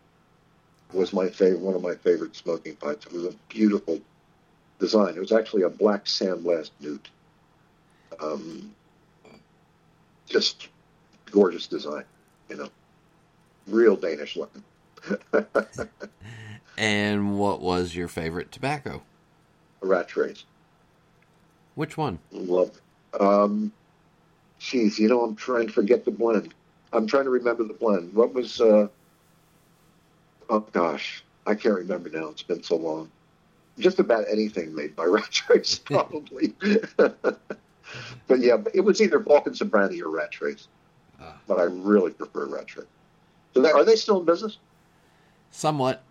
was 0.93 1.13
my 1.13 1.29
favorite. 1.29 1.61
One 1.61 1.75
of 1.75 1.83
my 1.83 1.95
favorite 1.95 2.35
smoking 2.35 2.75
pipes. 2.77 3.07
It 3.07 3.13
was 3.13 3.27
a 3.27 3.35
beautiful 3.49 4.01
design. 4.81 5.15
It 5.15 5.21
was 5.21 5.33
actually 5.33 5.63
a 5.63 5.69
black 5.69 6.07
sandblast 6.07 6.71
Newt. 6.81 7.09
Um, 8.21 8.75
just 10.27 10.69
gorgeous 11.31 11.69
design, 11.69 12.05
you 12.49 12.57
know, 12.57 12.69
real 13.69 13.97
Danish 13.97 14.37
looking. 14.37 14.65
And 16.77 17.39
what 17.39 17.61
was 17.61 17.95
your 17.95 18.09
favorite 18.09 18.51
tobacco? 18.51 19.03
Rattray. 19.81 20.35
Which 21.75 21.97
one? 21.97 22.19
Love. 22.33 22.81
Um, 23.19 23.73
geez, 24.59 24.99
you 24.99 25.09
know, 25.09 25.23
I'm 25.23 25.37
trying 25.37 25.67
to 25.67 25.73
forget 25.73 26.05
the 26.05 26.11
blend. 26.11 26.55
I'm 26.93 27.07
trying 27.07 27.25
to 27.25 27.31
remember 27.31 27.65
the 27.65 27.75
blend. 27.75 28.15
What 28.15 28.33
was? 28.33 28.61
Uh, 28.61 28.89
oh 30.49 30.61
gosh, 30.61 31.25
I 31.47 31.55
can't 31.55 31.75
remember 31.75 32.09
now. 32.11 32.29
It's 32.29 32.43
been 32.43 32.63
so 32.63 32.77
long. 32.77 33.11
Just 33.79 33.99
about 33.99 34.25
anything 34.31 34.75
made 34.75 34.95
by 34.95 35.05
Rat 35.07 35.41
probably. 35.85 36.55
but 36.97 38.39
yeah, 38.39 38.59
it 38.73 38.81
was 38.81 39.01
either 39.03 39.19
Balkans 39.19 39.61
and 39.61 39.71
Brandy 39.71 40.03
or 40.03 40.11
Rat 40.11 40.31
Trace. 40.31 40.69
Ah. 41.21 41.37
But 41.49 41.59
I 41.59 41.65
really 41.65 42.13
prefer 42.13 42.47
Rat. 42.47 42.67
So 43.55 43.61
they, 43.61 43.71
are 43.71 43.85
they 43.85 43.97
still 43.97 44.21
in 44.21 44.27
business? 44.27 44.59
Somewhat. 45.51 46.03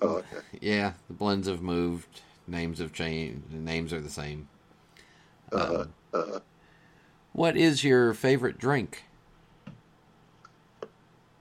Oh, 0.00 0.18
okay. 0.18 0.38
Yeah, 0.60 0.92
the 1.08 1.14
blends 1.14 1.48
have 1.48 1.62
moved. 1.62 2.20
Names 2.46 2.78
have 2.78 2.92
changed. 2.92 3.50
The 3.50 3.58
names 3.58 3.92
are 3.92 4.00
the 4.00 4.10
same. 4.10 4.48
Uh, 5.52 5.84
uh, 6.12 6.40
what 7.32 7.56
is 7.56 7.84
your 7.84 8.14
favorite 8.14 8.58
drink? 8.58 9.04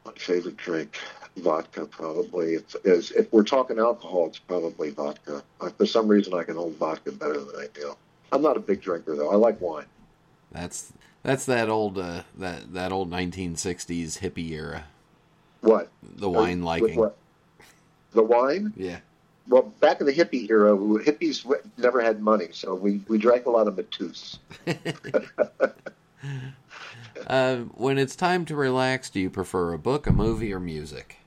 my 0.06 0.12
favorite 0.18 0.58
drink, 0.58 0.98
vodka, 1.38 1.86
probably. 1.86 2.56
If, 2.56 2.76
is, 2.86 3.12
if 3.12 3.32
we're 3.34 3.44
talking 3.44 3.78
alcohol, 3.80 4.28
it's 4.28 4.40
probably 4.40 4.92
vodka. 4.92 5.44
Uh, 5.60 5.70
For 5.70 5.86
some 5.86 6.08
reason, 6.08 6.34
I 6.34 6.44
can 6.44 6.56
hold 6.56 6.76
vodka 6.76 7.12
better 7.12 7.40
than 7.40 7.56
I 7.58 7.68
do. 7.74 7.96
I'm 8.32 8.42
not 8.42 8.58
a 8.58 8.60
big 8.60 8.82
drinker, 8.82 9.16
though. 9.16 9.30
I 9.30 9.36
like 9.36 9.60
wine. 9.62 9.86
That's 10.52 10.94
that's 11.24 11.46
that 11.46 11.70
old 11.70 11.98
uh, 11.98 12.24
that 12.38 12.74
that 12.74 12.92
old 12.92 13.10
1960s 13.12 14.20
hippie 14.20 14.52
era. 14.52 14.86
What? 15.62 15.90
The 16.04 16.30
wine 16.30 16.60
With 16.60 16.66
liking. 16.66 16.96
what? 17.00 17.18
The 18.12 18.24
wine? 18.24 18.74
Yeah. 18.78 19.00
Well, 19.50 19.64
back 19.80 20.02
in 20.02 20.06
the 20.06 20.14
hippie 20.14 20.50
era, 20.50 20.76
hippies 20.76 21.46
never 21.78 22.02
had 22.02 22.22
money, 22.22 22.50
so 22.52 22.76
we, 22.76 23.02
we 23.08 23.18
drank 23.18 23.46
a 23.46 23.50
lot 23.50 23.68
of 23.68 23.78
Mateus. 23.78 24.40
Uh, 27.26 27.58
when 27.74 27.98
it's 27.98 28.16
time 28.16 28.46
to 28.46 28.56
relax, 28.56 29.10
do 29.10 29.20
you 29.20 29.30
prefer 29.30 29.74
a 29.74 29.78
book, 29.78 30.08
a 30.08 30.14
movie, 30.14 30.54
or 30.54 30.60
music? 30.60 31.18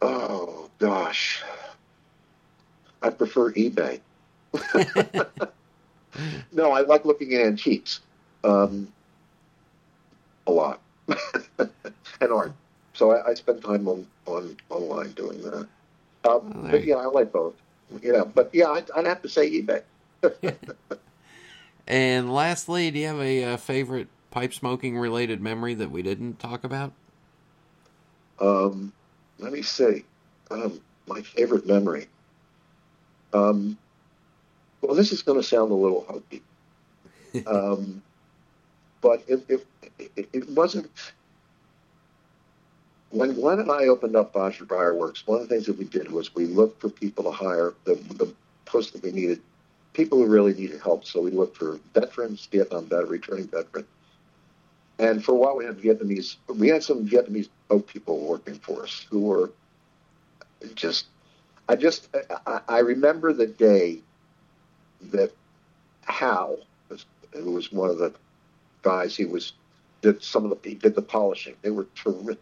Oh, 0.00 0.70
gosh. 0.78 1.42
I 3.02 3.10
prefer 3.10 3.52
eBay. 3.52 4.00
no, 6.52 6.70
I 6.70 6.82
like 6.82 7.04
looking 7.04 7.34
at 7.34 7.46
antiques 7.46 8.00
um, 8.44 8.92
a 10.46 10.52
lot 10.52 10.80
and 11.58 12.32
art. 12.32 12.52
So 12.94 13.12
I, 13.12 13.30
I 13.30 13.34
spend 13.34 13.62
time 13.64 13.88
on, 13.88 14.06
on 14.26 14.56
online 14.70 15.12
doing 15.12 15.42
that. 15.42 15.66
Um, 16.24 16.52
Oh, 16.54 16.62
there 16.62 16.70
but 16.72 16.84
you- 16.84 16.94
yeah, 16.94 16.96
I 16.96 17.06
like 17.06 17.32
both. 17.32 17.54
Yeah, 18.02 18.24
but 18.24 18.50
yeah, 18.54 18.70
I'd, 18.70 18.90
I'd 18.92 19.06
have 19.06 19.22
to 19.22 19.28
say 19.28 19.50
eBay. 19.50 19.82
And 21.86 22.32
lastly, 22.32 22.90
do 22.90 22.98
you 23.00 23.06
have 23.08 23.20
a, 23.20 23.44
uh 23.44 23.56
favorite 23.56 24.08
pipe 24.30 24.54
smoking 24.54 24.96
related 24.96 25.40
memory 25.40 25.74
that 25.74 25.90
we 25.90 26.02
didn't 26.02 26.38
talk 26.38 26.64
about? 26.64 26.92
Um, 28.40 28.92
let 29.38 29.52
me 29.52 29.62
see. 29.62 30.04
Um, 30.50 30.80
my 31.06 31.20
favorite 31.22 31.66
memory. 31.66 32.06
Um, 33.32 33.76
well, 34.80 34.94
this 34.94 35.12
is 35.12 35.22
going 35.22 35.40
to 35.40 35.46
sound 35.46 35.70
a 35.72 35.74
little 35.74 36.04
hokey, 36.08 36.42
um, 37.46 38.02
but 39.00 39.22
it, 39.26 39.44
it, 39.48 39.66
it, 40.16 40.28
it 40.32 40.50
wasn't. 40.50 40.90
When 43.12 43.34
Glenn 43.34 43.60
and 43.60 43.70
I 43.70 43.88
opened 43.88 44.16
up 44.16 44.32
Vajra 44.32 44.66
Briar 44.66 44.94
Works, 44.94 45.26
one 45.26 45.40
of 45.40 45.46
the 45.46 45.54
things 45.54 45.66
that 45.66 45.76
we 45.78 45.84
did 45.84 46.10
was 46.10 46.34
we 46.34 46.46
looked 46.46 46.80
for 46.80 46.88
people 46.88 47.24
to 47.24 47.30
hire 47.30 47.74
the, 47.84 47.94
the 47.94 48.32
post 48.64 48.94
that 48.94 49.02
we 49.02 49.12
needed, 49.12 49.42
people 49.92 50.16
who 50.16 50.26
really 50.26 50.54
needed 50.54 50.80
help. 50.80 51.04
So 51.04 51.20
we 51.20 51.30
looked 51.30 51.58
for 51.58 51.78
veterans, 51.92 52.48
Vietnam 52.50 52.86
veteran, 52.86 53.10
returning 53.10 53.48
veteran. 53.48 53.86
And 54.98 55.22
for 55.22 55.32
a 55.32 55.34
while, 55.34 55.56
we 55.56 55.66
had 55.66 55.78
Vietnamese. 55.78 56.36
We 56.48 56.68
had 56.68 56.82
some 56.82 57.06
Vietnamese 57.06 57.50
boat 57.68 57.86
people 57.86 58.18
working 58.18 58.54
for 58.54 58.82
us 58.82 59.06
who 59.10 59.20
were 59.20 59.50
just. 60.74 61.06
I 61.68 61.76
just. 61.76 62.08
I, 62.46 62.60
I 62.66 62.78
remember 62.78 63.34
the 63.34 63.46
day 63.46 63.98
that 65.10 65.32
Hal, 66.04 66.58
who 67.32 67.52
was 67.52 67.70
one 67.70 67.90
of 67.90 67.98
the 67.98 68.14
guys, 68.82 69.14
he 69.14 69.26
was 69.26 69.52
did 70.00 70.22
some 70.22 70.44
of 70.44 70.62
the 70.62 70.68
he 70.68 70.74
did 70.76 70.94
the 70.94 71.02
polishing. 71.02 71.56
They 71.62 71.70
were 71.70 71.86
terrific. 71.94 72.38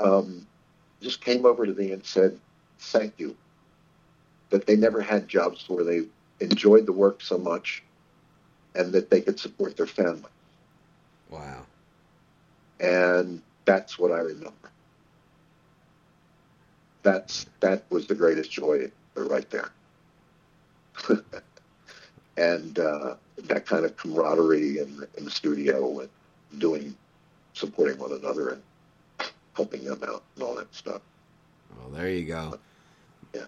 Um, 0.00 0.46
just 1.00 1.20
came 1.20 1.46
over 1.46 1.66
to 1.66 1.72
me 1.74 1.92
and 1.92 2.04
said, 2.04 2.38
"Thank 2.78 3.14
you." 3.18 3.36
That 4.50 4.66
they 4.66 4.76
never 4.76 5.00
had 5.00 5.28
jobs 5.28 5.68
where 5.68 5.84
they 5.84 6.02
enjoyed 6.40 6.86
the 6.86 6.92
work 6.92 7.20
so 7.22 7.38
much, 7.38 7.82
and 8.74 8.92
that 8.92 9.10
they 9.10 9.20
could 9.20 9.38
support 9.38 9.76
their 9.76 9.86
family 9.86 10.30
Wow. 11.30 11.64
and 12.80 13.42
that's 13.64 13.98
what 13.98 14.12
I 14.12 14.18
remember. 14.18 14.70
That's 17.02 17.46
that 17.60 17.84
was 17.90 18.06
the 18.06 18.14
greatest 18.14 18.50
joy 18.50 18.90
right 19.14 19.48
there, 19.50 19.70
and 22.36 22.78
uh, 22.78 23.14
that 23.44 23.66
kind 23.66 23.84
of 23.84 23.96
camaraderie 23.96 24.78
in, 24.78 25.06
in 25.16 25.24
the 25.24 25.30
studio 25.30 26.00
and 26.00 26.08
doing, 26.58 26.96
supporting 27.54 27.98
one 27.98 28.12
another 28.12 28.50
and 28.50 28.62
helping 29.58 29.84
them 29.84 30.00
out 30.04 30.22
and 30.36 30.44
all 30.44 30.54
that 30.54 30.72
stuff. 30.72 31.02
Well, 31.76 31.90
there 31.90 32.08
you 32.08 32.24
go. 32.26 32.58
Yeah. 33.34 33.42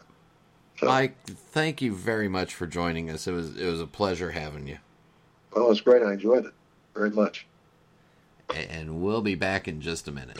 So, 0.77 0.87
Mike, 0.87 1.17
thank 1.27 1.81
you 1.81 1.95
very 1.95 2.27
much 2.29 2.53
for 2.53 2.67
joining 2.67 3.09
us. 3.11 3.29
It 3.29 3.33
was 3.33 3.57
it 3.57 3.65
was 3.67 3.81
a 3.81 3.87
pleasure 3.87 4.33
having 4.33 4.67
you. 4.67 4.79
well, 5.55 5.67
it 5.67 5.69
was 5.69 5.81
great. 5.81 6.03
I 6.03 6.15
enjoyed 6.15 6.45
it 6.47 6.53
very 6.95 7.11
much. 7.11 7.47
And 8.53 9.01
we'll 9.01 9.23
be 9.23 9.37
back 9.37 9.69
in 9.69 9.81
just 9.81 10.09
a 10.09 10.11
minute. 10.13 10.37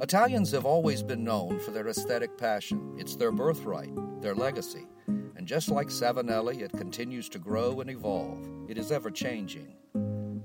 Italians 0.00 0.52
have 0.52 0.64
always 0.64 1.02
been 1.02 1.24
known 1.24 1.58
for 1.58 1.72
their 1.72 1.88
aesthetic 1.88 2.38
passion. 2.38 2.94
It's 2.96 3.16
their 3.16 3.32
birthright, 3.32 3.90
their 4.22 4.36
legacy. 4.36 4.86
And 5.08 5.46
just 5.46 5.68
like 5.68 5.88
Savinelli, 5.88 6.60
it 6.62 6.72
continues 6.72 7.28
to 7.30 7.40
grow 7.40 7.80
and 7.80 7.90
evolve. 7.90 8.38
It 8.68 8.78
is 8.78 8.92
ever 8.92 9.10
changing. 9.10 9.74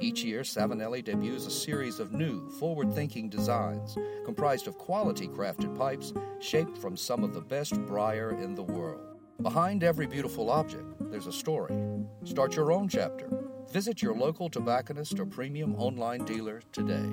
Each 0.00 0.24
year, 0.24 0.42
Savinelli 0.42 1.04
debuts 1.04 1.46
a 1.46 1.50
series 1.50 2.00
of 2.00 2.12
new, 2.12 2.48
forward 2.50 2.92
thinking 2.92 3.28
designs 3.28 3.96
comprised 4.24 4.66
of 4.66 4.76
quality 4.76 5.28
crafted 5.28 5.76
pipes 5.76 6.12
shaped 6.40 6.76
from 6.76 6.96
some 6.96 7.22
of 7.22 7.32
the 7.32 7.40
best 7.40 7.74
briar 7.86 8.32
in 8.32 8.54
the 8.54 8.62
world. 8.62 9.18
Behind 9.42 9.84
every 9.84 10.06
beautiful 10.06 10.50
object, 10.50 10.86
there's 11.10 11.26
a 11.26 11.32
story. 11.32 11.74
Start 12.24 12.56
your 12.56 12.72
own 12.72 12.88
chapter. 12.88 13.28
Visit 13.72 14.02
your 14.02 14.14
local 14.14 14.48
tobacconist 14.48 15.18
or 15.18 15.26
premium 15.26 15.74
online 15.76 16.24
dealer 16.24 16.62
today. 16.72 17.12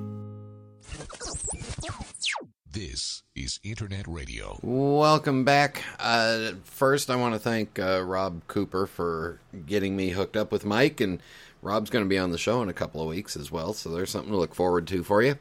This 2.70 3.22
is 3.34 3.60
Internet 3.62 4.08
Radio. 4.08 4.58
Welcome 4.62 5.44
back. 5.44 5.82
Uh, 5.98 6.52
first, 6.64 7.10
I 7.10 7.16
want 7.16 7.34
to 7.34 7.38
thank 7.38 7.78
uh, 7.78 8.02
Rob 8.02 8.46
Cooper 8.48 8.86
for 8.86 9.40
getting 9.66 9.94
me 9.94 10.10
hooked 10.10 10.36
up 10.36 10.50
with 10.50 10.64
Mike, 10.64 11.00
and 11.00 11.20
Rob's 11.62 11.90
going 11.90 12.04
to 12.04 12.08
be 12.08 12.18
on 12.18 12.32
the 12.32 12.38
show 12.38 12.60
in 12.62 12.68
a 12.68 12.74
couple 12.74 13.00
of 13.00 13.08
weeks 13.08 13.36
as 13.36 13.50
well, 13.50 13.72
so 13.72 13.88
there's 13.88 14.10
something 14.10 14.32
to 14.32 14.38
look 14.38 14.54
forward 14.54 14.86
to 14.88 15.02
for 15.04 15.22
you. 15.22 15.38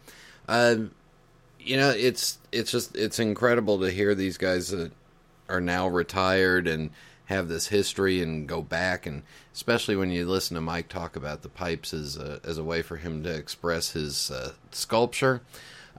Uh, 0.47 0.75
you 1.59 1.77
know, 1.77 1.89
it's 1.89 2.37
it's 2.51 2.71
just 2.71 2.95
it's 2.95 3.19
incredible 3.19 3.79
to 3.79 3.91
hear 3.91 4.15
these 4.15 4.37
guys 4.37 4.69
that 4.69 4.91
are 5.49 5.61
now 5.61 5.87
retired 5.87 6.67
and 6.67 6.91
have 7.25 7.47
this 7.47 7.67
history 7.67 8.21
and 8.21 8.47
go 8.47 8.61
back, 8.61 9.05
and 9.05 9.23
especially 9.53 9.95
when 9.95 10.11
you 10.11 10.27
listen 10.27 10.55
to 10.55 10.61
Mike 10.61 10.89
talk 10.89 11.15
about 11.15 11.41
the 11.41 11.49
pipes 11.49 11.93
as 11.93 12.17
a, 12.17 12.39
as 12.43 12.57
a 12.57 12.63
way 12.63 12.81
for 12.81 12.97
him 12.97 13.23
to 13.23 13.33
express 13.33 13.91
his 13.91 14.29
uh, 14.29 14.51
sculpture. 14.71 15.41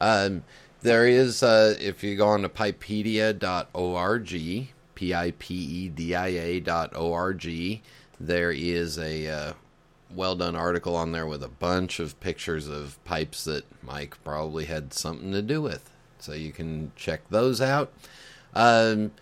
Um, 0.00 0.44
there 0.82 1.06
is, 1.06 1.42
uh, 1.42 1.76
if 1.80 2.02
you 2.04 2.16
go 2.16 2.28
on 2.28 2.42
to 2.42 2.48
pipedia.org, 2.48 4.28
P 4.94 5.14
I 5.14 5.32
P 5.38 5.54
E 5.54 5.88
D 5.88 6.14
I 6.14 6.26
A 6.28 6.60
dot 6.60 6.92
O 6.94 7.12
R 7.12 7.32
G, 7.34 7.82
there 8.20 8.52
is 8.52 8.98
a 8.98 9.28
uh, 9.28 9.52
well 10.14 10.36
done 10.36 10.56
article 10.56 10.96
on 10.96 11.12
there 11.12 11.26
with 11.26 11.42
a 11.42 11.48
bunch 11.48 12.00
of 12.00 12.18
pictures 12.20 12.68
of 12.68 13.02
pipes 13.04 13.44
that 13.44 13.64
Mike 13.82 14.22
probably 14.24 14.66
had 14.66 14.92
something 14.92 15.32
to 15.32 15.42
do 15.42 15.60
with. 15.60 15.90
So 16.18 16.32
you 16.32 16.52
can 16.52 16.92
check 16.96 17.28
those 17.30 17.60
out. 17.60 17.92
Um, 18.54 19.12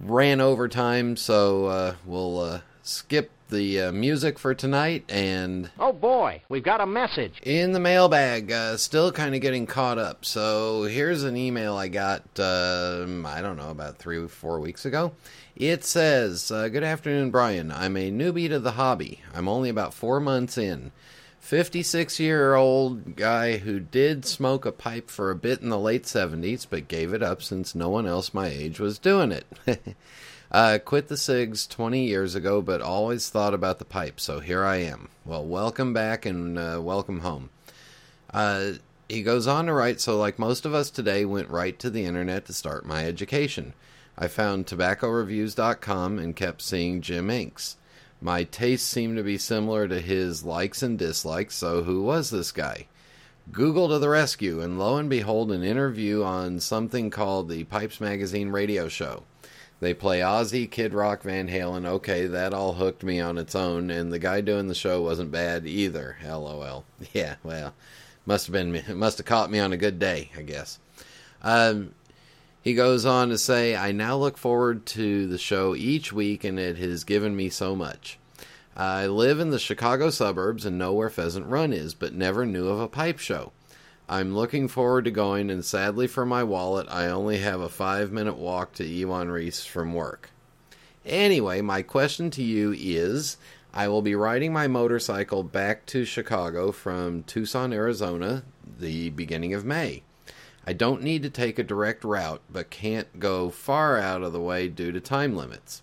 ran 0.00 0.40
over 0.40 0.68
time, 0.68 1.16
so 1.16 1.66
uh, 1.66 1.94
we'll 2.04 2.40
uh, 2.40 2.60
skip 2.82 3.30
the 3.48 3.80
uh, 3.82 3.92
music 3.92 4.38
for 4.38 4.54
tonight 4.54 5.04
and 5.08 5.70
Oh 5.78 5.92
boy, 5.92 6.42
we've 6.48 6.62
got 6.62 6.80
a 6.80 6.86
message. 6.86 7.40
in 7.42 7.72
the 7.72 7.80
mailbag 7.80 8.50
uh, 8.52 8.76
still 8.76 9.10
kind 9.12 9.34
of 9.34 9.40
getting 9.40 9.66
caught 9.66 9.98
up. 9.98 10.24
So 10.24 10.84
here's 10.84 11.22
an 11.24 11.36
email 11.36 11.76
i 11.76 11.88
got 11.88 12.22
um, 12.38 13.24
i 13.26 13.40
don't 13.40 13.56
know 13.56 13.70
about 13.70 13.98
three 13.98 14.18
or 14.18 14.28
four 14.28 14.60
weeks 14.60 14.84
ago. 14.84 15.12
It 15.56 15.84
says 15.84 16.50
uh, 16.50 16.68
good 16.68 16.84
afternoon 16.84 17.30
brian. 17.30 17.70
I'm 17.72 17.96
a 17.96 18.10
newbie 18.10 18.48
to 18.48 18.58
the 18.58 18.72
hobby. 18.72 19.22
I'm 19.34 19.48
only 19.48 19.68
about 19.70 19.94
four 19.94 20.20
months 20.20 20.56
in. 20.58 20.92
56 21.40 22.20
year 22.20 22.54
old 22.56 23.16
guy 23.16 23.56
who 23.58 23.80
did 23.80 24.26
smoke 24.26 24.66
a 24.66 24.72
pipe 24.72 25.08
for 25.08 25.30
a 25.30 25.36
bit 25.36 25.62
in 25.62 25.70
the 25.70 25.78
late 25.78 26.02
70s 26.02 26.66
but 26.68 26.88
gave 26.88 27.14
it 27.14 27.22
up 27.22 27.42
since 27.42 27.74
no 27.74 27.88
one 27.88 28.06
else 28.06 28.34
my 28.34 28.48
age 28.48 28.78
was 28.80 28.98
doing 28.98 29.32
it 29.32 29.46
Uh, 30.50 30.78
quit 30.82 31.08
the 31.08 31.16
cigs 31.16 31.66
20 31.66 32.06
years 32.06 32.34
ago, 32.34 32.62
but 32.62 32.80
always 32.80 33.28
thought 33.28 33.52
about 33.52 33.78
the 33.78 33.84
pipe, 33.84 34.18
so 34.18 34.40
here 34.40 34.64
I 34.64 34.76
am. 34.76 35.08
Well, 35.26 35.44
welcome 35.44 35.92
back 35.92 36.24
and 36.24 36.58
uh, 36.58 36.80
welcome 36.82 37.20
home. 37.20 37.50
Uh, 38.32 38.72
he 39.10 39.22
goes 39.22 39.46
on 39.46 39.66
to 39.66 39.74
write, 39.74 40.00
so 40.00 40.16
like 40.16 40.38
most 40.38 40.64
of 40.64 40.72
us 40.72 40.90
today, 40.90 41.26
went 41.26 41.50
right 41.50 41.78
to 41.78 41.90
the 41.90 42.04
internet 42.04 42.46
to 42.46 42.54
start 42.54 42.86
my 42.86 43.04
education. 43.04 43.74
I 44.16 44.28
found 44.28 44.66
tobaccoreviews.com 44.66 46.18
and 46.18 46.34
kept 46.34 46.62
seeing 46.62 47.02
Jim 47.02 47.28
Inks. 47.28 47.76
My 48.20 48.44
tastes 48.44 48.88
seemed 48.88 49.16
to 49.18 49.22
be 49.22 49.38
similar 49.38 49.86
to 49.86 50.00
his 50.00 50.44
likes 50.44 50.82
and 50.82 50.98
dislikes, 50.98 51.56
so 51.56 51.82
who 51.82 52.02
was 52.02 52.30
this 52.30 52.52
guy? 52.52 52.86
Google 53.52 53.88
to 53.88 53.98
the 53.98 54.08
rescue, 54.08 54.60
and 54.60 54.78
lo 54.78 54.96
and 54.96 55.10
behold, 55.10 55.52
an 55.52 55.62
interview 55.62 56.22
on 56.22 56.58
something 56.60 57.10
called 57.10 57.48
the 57.48 57.64
Pipes 57.64 58.00
Magazine 58.00 58.48
radio 58.48 58.88
show. 58.88 59.24
They 59.80 59.94
play 59.94 60.20
Ozzy, 60.20 60.68
Kid 60.68 60.92
Rock, 60.92 61.22
Van 61.22 61.48
Halen. 61.48 61.86
Okay, 61.86 62.26
that 62.26 62.52
all 62.52 62.74
hooked 62.74 63.04
me 63.04 63.20
on 63.20 63.38
its 63.38 63.54
own, 63.54 63.90
and 63.90 64.12
the 64.12 64.18
guy 64.18 64.40
doing 64.40 64.66
the 64.66 64.74
show 64.74 65.02
wasn't 65.02 65.30
bad 65.30 65.66
either. 65.66 66.16
LOL. 66.24 66.84
Yeah, 67.12 67.36
well, 67.44 67.74
must 68.26 68.46
have 68.46 68.52
been 68.52 68.74
It 68.74 68.96
must 68.96 69.18
have 69.18 69.26
caught 69.26 69.50
me 69.50 69.60
on 69.60 69.72
a 69.72 69.76
good 69.76 69.98
day, 69.98 70.30
I 70.36 70.42
guess. 70.42 70.80
Um, 71.42 71.94
he 72.60 72.74
goes 72.74 73.06
on 73.06 73.28
to 73.28 73.38
say, 73.38 73.76
"I 73.76 73.92
now 73.92 74.16
look 74.16 74.36
forward 74.36 74.84
to 74.86 75.28
the 75.28 75.38
show 75.38 75.76
each 75.76 76.12
week, 76.12 76.42
and 76.42 76.58
it 76.58 76.76
has 76.78 77.04
given 77.04 77.36
me 77.36 77.48
so 77.48 77.76
much. 77.76 78.18
I 78.76 79.06
live 79.06 79.38
in 79.38 79.50
the 79.50 79.58
Chicago 79.60 80.10
suburbs 80.10 80.64
and 80.64 80.76
know 80.76 80.92
where 80.92 81.10
Pheasant 81.10 81.46
Run 81.46 81.72
is, 81.72 81.94
but 81.94 82.14
never 82.14 82.44
knew 82.44 82.66
of 82.68 82.80
a 82.80 82.88
pipe 82.88 83.20
show." 83.20 83.52
I'm 84.10 84.34
looking 84.34 84.68
forward 84.68 85.04
to 85.04 85.10
going, 85.10 85.50
and 85.50 85.62
sadly 85.62 86.06
for 86.06 86.24
my 86.24 86.42
wallet, 86.42 86.86
I 86.88 87.08
only 87.08 87.38
have 87.38 87.60
a 87.60 87.68
five 87.68 88.10
minute 88.10 88.38
walk 88.38 88.72
to 88.74 89.02
Iwan 89.02 89.30
Ries 89.30 89.66
from 89.66 89.92
work. 89.92 90.30
Anyway, 91.04 91.60
my 91.60 91.82
question 91.82 92.30
to 92.30 92.42
you 92.42 92.74
is 92.76 93.36
I 93.74 93.88
will 93.88 94.00
be 94.00 94.14
riding 94.14 94.50
my 94.50 94.66
motorcycle 94.66 95.42
back 95.42 95.84
to 95.86 96.06
Chicago 96.06 96.72
from 96.72 97.22
Tucson, 97.24 97.72
Arizona, 97.74 98.44
the 98.78 99.10
beginning 99.10 99.52
of 99.52 99.66
May. 99.66 100.02
I 100.66 100.72
don't 100.72 101.02
need 101.02 101.22
to 101.22 101.30
take 101.30 101.58
a 101.58 101.62
direct 101.62 102.02
route, 102.02 102.40
but 102.50 102.70
can't 102.70 103.20
go 103.20 103.50
far 103.50 103.98
out 103.98 104.22
of 104.22 104.32
the 104.32 104.40
way 104.40 104.68
due 104.68 104.92
to 104.92 105.00
time 105.00 105.36
limits. 105.36 105.82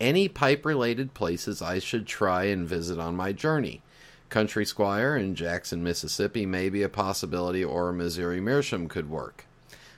Any 0.00 0.28
pipe 0.28 0.64
related 0.64 1.12
places 1.12 1.60
I 1.60 1.78
should 1.78 2.06
try 2.06 2.44
and 2.44 2.66
visit 2.66 2.98
on 2.98 3.16
my 3.16 3.32
journey. 3.32 3.82
Country 4.30 4.64
Squire 4.64 5.16
in 5.16 5.34
Jackson, 5.34 5.82
Mississippi 5.82 6.46
may 6.46 6.70
be 6.70 6.82
a 6.84 6.88
possibility, 6.88 7.64
or 7.64 7.92
Missouri 7.92 8.40
Meerschaum 8.40 8.88
could 8.88 9.10
work. 9.10 9.44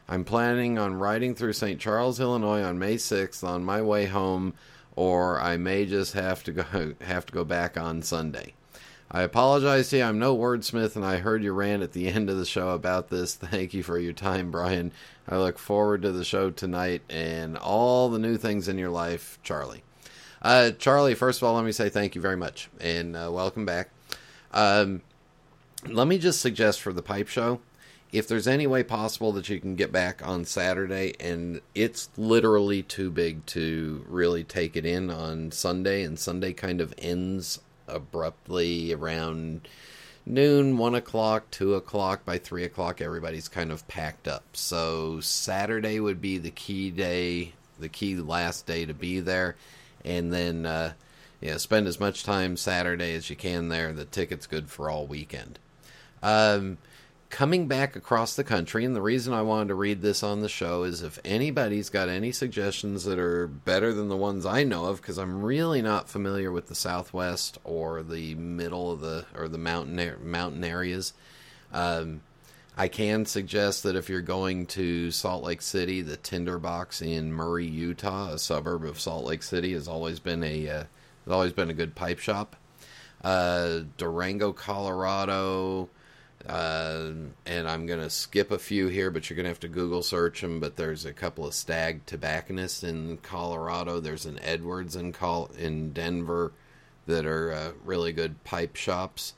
I'm 0.09 0.25
planning 0.25 0.79
on 0.79 0.95
riding 0.95 1.35
through 1.35 1.53
St. 1.53 1.79
Charles, 1.79 2.19
Illinois 2.19 2.63
on 2.63 2.79
May 2.79 2.97
6th 2.97 3.45
on 3.45 3.63
my 3.63 3.83
way 3.83 4.07
home, 4.07 4.55
or 4.97 5.39
I 5.39 5.59
may 5.59 5.85
just 5.85 6.15
have 6.15 6.43
to 6.45 6.53
go 6.53 6.95
have 7.03 7.27
to 7.27 7.33
go 7.33 7.45
back 7.45 7.77
on 7.77 8.01
Sunday. 8.03 8.55
I 9.11 9.21
apologize 9.23 9.91
to 9.91 9.99
you. 9.99 10.05
I'm 10.05 10.19
no 10.19 10.35
wordsmith, 10.35 10.97
and 10.97 11.05
I 11.05 11.19
heard 11.19 11.45
you 11.45 11.53
rant 11.53 11.83
at 11.83 11.93
the 11.93 12.09
end 12.09 12.31
of 12.31 12.39
the 12.39 12.47
show 12.47 12.71
about 12.71 13.11
this. 13.11 13.35
Thank 13.35 13.75
you 13.75 13.83
for 13.83 13.99
your 13.99 14.15
time, 14.15 14.51
Brian. 14.51 14.93
I 15.29 15.37
look 15.37 15.59
forward 15.59 16.03
to 16.03 16.13
the 16.13 16.25
show 16.25 16.51
tonight 16.51 17.03
and 17.11 17.59
all 17.59 18.09
the 18.09 18.19
new 18.19 18.39
things 18.39 18.67
in 18.67 18.79
your 18.79 18.91
life, 18.91 19.39
Charlie. 19.43 19.83
Uh, 20.41 20.71
Charlie, 20.73 21.15
first 21.15 21.41
of 21.41 21.47
all, 21.47 21.55
let 21.55 21.65
me 21.65 21.73
say 21.73 21.89
thank 21.89 22.15
you 22.15 22.21
very 22.21 22.37
much 22.37 22.69
and 22.81 23.15
uh, 23.15 23.31
welcome 23.31 23.65
back. 23.65 23.91
Um, 24.53 25.03
let 25.89 26.07
me 26.07 26.19
just 26.19 26.41
suggest 26.41 26.81
for 26.81 26.93
the 26.93 27.03
pipe 27.03 27.29
show 27.29 27.61
if 28.13 28.29
there's 28.29 28.47
any 28.47 28.67
way 28.67 28.83
possible 28.83 29.33
that 29.33 29.49
you 29.49 29.59
can 29.59 29.75
get 29.75 29.91
back 29.91 30.27
on 30.27 30.45
Saturday, 30.45 31.15
and 31.19 31.63
it's 31.75 32.11
literally 32.19 32.83
too 32.83 33.11
big 33.11 33.45
to 33.47 34.05
really 34.07 34.45
take 34.45 34.77
it 34.77 34.85
in 34.85 35.11
on 35.11 35.51
Sunday, 35.51 36.03
and 36.03 36.19
Sunday 36.19 36.53
kind 36.53 36.83
of 36.83 36.93
ends 36.99 37.59
abruptly 37.89 38.93
around 38.93 39.67
noon, 40.27 40.77
one 40.77 40.95
o'clock, 40.95 41.51
two 41.51 41.75
o'clock. 41.75 42.25
By 42.27 42.37
three 42.37 42.65
o'clock, 42.65 43.01
everybody's 43.01 43.49
kind 43.49 43.73
of 43.73 43.89
packed 43.89 44.29
up. 44.29 44.45
So 44.53 45.21
Saturday 45.21 45.99
would 45.99 46.21
be 46.21 46.37
the 46.37 46.51
key 46.51 46.91
day, 46.91 47.55
the 47.81 47.89
key 47.89 48.17
last 48.17 48.67
day 48.67 48.85
to 48.85 48.95
be 48.95 49.21
there, 49.21 49.57
and 50.05 50.31
then 50.31 50.67
uh, 50.67 50.93
yeah, 51.43 51.57
spend 51.57 51.89
as 51.89 51.99
much 51.99 52.23
time 52.23 52.57
Saturday 52.57 53.15
as 53.15 53.29
you 53.29 53.35
can 53.35 53.69
there. 53.69 53.93
The 53.93 54.05
ticket's 54.05 54.47
good 54.47 54.71
for 54.71 54.89
all 54.89 55.07
weekend. 55.07 55.59
Um, 56.23 56.79
coming 57.31 57.67
back 57.67 57.97
across 57.97 58.37
the 58.37 58.45
country, 58.45 58.85
and 58.85 58.95
the 58.95 59.03
reason 59.03 59.35
I 59.35 59.43
wanted 59.43 59.69
to 59.69 59.75
read 59.75 60.03
this 60.03 60.23
on 60.23 60.41
the 60.41 60.49
show 60.49 60.85
is 60.85 61.03
if 61.03 61.19
anybody's 61.25 61.91
got 61.91 62.09
any 62.09 62.31
suggestions 62.31 63.05
that 63.05 63.19
are 63.19 63.49
better 63.49 63.93
than 63.93 64.09
the 64.09 64.17
ones 64.17 64.47
I 64.47 64.63
know 64.63 64.85
of, 64.85 65.01
because 65.01 65.19
I'm 65.19 65.43
really 65.43 65.83
not 65.83 66.09
familiar 66.09 66.53
with 66.53 66.69
the 66.69 66.77
Southwest 66.77 67.59
or 67.65 68.05
the 68.05 68.37
middle 68.37 68.93
of 68.93 69.01
the 69.01 69.27
or 69.35 69.49
the 69.49 69.59
mountain 69.59 70.15
mountain 70.23 70.63
areas. 70.63 71.13
Um, 71.73 72.21
I 72.77 72.87
can 72.87 73.27
suggest 73.27 73.83
that 73.83 73.97
if 73.97 74.09
you're 74.09 74.23
going 74.23 74.67
to 74.67 75.11
Salt 75.11 75.43
Lake 75.43 75.61
City, 75.61 76.03
the 76.03 76.17
Tinderbox 76.17 77.03
in 77.03 77.33
Murray, 77.33 77.67
Utah, 77.67 78.33
a 78.33 78.39
suburb 78.39 78.85
of 78.85 79.01
Salt 79.01 79.25
Lake 79.25 79.43
City, 79.43 79.73
has 79.73 79.89
always 79.89 80.21
been 80.21 80.43
a 80.45 80.69
uh, 80.69 80.85
has 81.25 81.33
always 81.33 81.53
been 81.53 81.71
a 81.71 81.75
good 81.75 81.95
pipe 81.95 82.19
shop. 82.19 82.57
Uh, 83.23 83.81
Durango, 83.97 84.53
Colorado, 84.53 85.89
uh, 86.49 87.11
and 87.47 87.69
I'm 87.69 87.87
going 87.87 88.01
to 88.01 88.11
skip 88.11 88.51
a 88.51 88.59
few 88.59 88.89
here, 88.89 89.11
but 89.11 89.31
you're 89.31 89.37
going 89.37 89.45
to 89.45 89.51
have 89.51 89.61
to 89.61 89.69
Google 89.69 90.03
search 90.03 90.41
them. 90.41 90.59
But 90.59 90.77
there's 90.77 91.05
a 91.05 91.13
couple 91.13 91.47
of 91.47 91.55
stag 91.55 92.05
tobacconists 92.07 92.83
in 92.83 93.19
Colorado. 93.19 94.01
There's 94.01 94.27
an 94.27 94.41
Edwards 94.43 94.97
in 94.97 95.13
Col- 95.13 95.51
in 95.57 95.93
Denver 95.93 96.53
that 97.07 97.27
are 97.27 97.53
uh, 97.53 97.73
really 97.85 98.13
good 98.13 98.43
pipe 98.45 98.77
shops. 98.77 99.35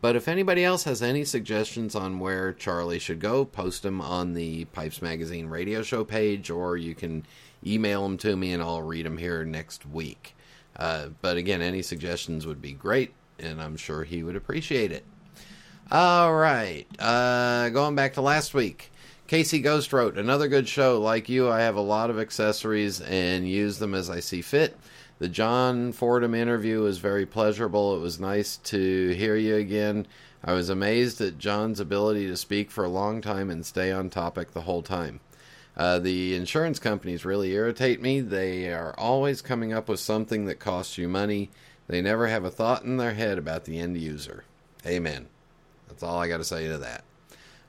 But 0.00 0.14
if 0.14 0.28
anybody 0.28 0.64
else 0.64 0.84
has 0.84 1.02
any 1.02 1.24
suggestions 1.24 1.96
on 1.96 2.20
where 2.20 2.52
Charlie 2.52 3.00
should 3.00 3.18
go, 3.18 3.44
post 3.44 3.82
them 3.82 4.00
on 4.00 4.34
the 4.34 4.66
Pipes 4.66 5.02
Magazine 5.02 5.48
radio 5.48 5.82
show 5.82 6.04
page, 6.04 6.50
or 6.50 6.76
you 6.76 6.94
can 6.94 7.26
email 7.66 8.04
them 8.04 8.16
to 8.18 8.36
me 8.36 8.52
and 8.52 8.62
I'll 8.62 8.82
read 8.82 9.06
them 9.06 9.18
here 9.18 9.44
next 9.44 9.84
week. 9.84 10.36
Uh, 10.78 11.08
but 11.20 11.36
again, 11.36 11.60
any 11.60 11.82
suggestions 11.82 12.46
would 12.46 12.62
be 12.62 12.72
great, 12.72 13.12
and 13.38 13.60
I'm 13.60 13.76
sure 13.76 14.04
he 14.04 14.22
would 14.22 14.36
appreciate 14.36 14.92
it. 14.92 15.04
All 15.90 16.34
right, 16.34 16.86
uh, 16.98 17.70
going 17.70 17.94
back 17.94 18.14
to 18.14 18.20
last 18.20 18.54
week. 18.54 18.90
Casey 19.26 19.60
Ghost 19.60 19.92
wrote, 19.92 20.16
Another 20.16 20.48
good 20.48 20.68
show. 20.68 21.00
Like 21.00 21.28
you, 21.28 21.50
I 21.50 21.60
have 21.60 21.76
a 21.76 21.82
lot 21.82 22.08
of 22.08 22.18
accessories 22.18 23.00
and 23.02 23.48
use 23.48 23.78
them 23.78 23.94
as 23.94 24.08
I 24.08 24.20
see 24.20 24.40
fit. 24.40 24.76
The 25.18 25.28
John 25.28 25.92
Fordham 25.92 26.34
interview 26.34 26.80
was 26.80 26.98
very 26.98 27.26
pleasurable. 27.26 27.96
It 27.96 28.00
was 28.00 28.20
nice 28.20 28.56
to 28.56 29.08
hear 29.10 29.36
you 29.36 29.56
again. 29.56 30.06
I 30.44 30.52
was 30.52 30.68
amazed 30.70 31.20
at 31.20 31.38
John's 31.38 31.80
ability 31.80 32.26
to 32.28 32.36
speak 32.36 32.70
for 32.70 32.84
a 32.84 32.88
long 32.88 33.20
time 33.20 33.50
and 33.50 33.66
stay 33.66 33.90
on 33.90 34.10
topic 34.10 34.52
the 34.52 34.62
whole 34.62 34.82
time. 34.82 35.20
Uh, 35.78 36.00
the 36.00 36.34
insurance 36.34 36.80
companies 36.80 37.24
really 37.24 37.52
irritate 37.52 38.02
me. 38.02 38.20
They 38.20 38.72
are 38.72 38.94
always 38.98 39.40
coming 39.40 39.72
up 39.72 39.88
with 39.88 40.00
something 40.00 40.46
that 40.46 40.58
costs 40.58 40.98
you 40.98 41.08
money. 41.08 41.50
They 41.86 42.02
never 42.02 42.26
have 42.26 42.44
a 42.44 42.50
thought 42.50 42.82
in 42.82 42.96
their 42.96 43.14
head 43.14 43.38
about 43.38 43.64
the 43.64 43.78
end 43.78 43.96
user. 43.96 44.44
Amen. 44.84 45.28
That's 45.86 46.02
all 46.02 46.18
I 46.18 46.28
got 46.28 46.38
to 46.38 46.44
say 46.44 46.66
to 46.66 46.78
that. 46.78 47.04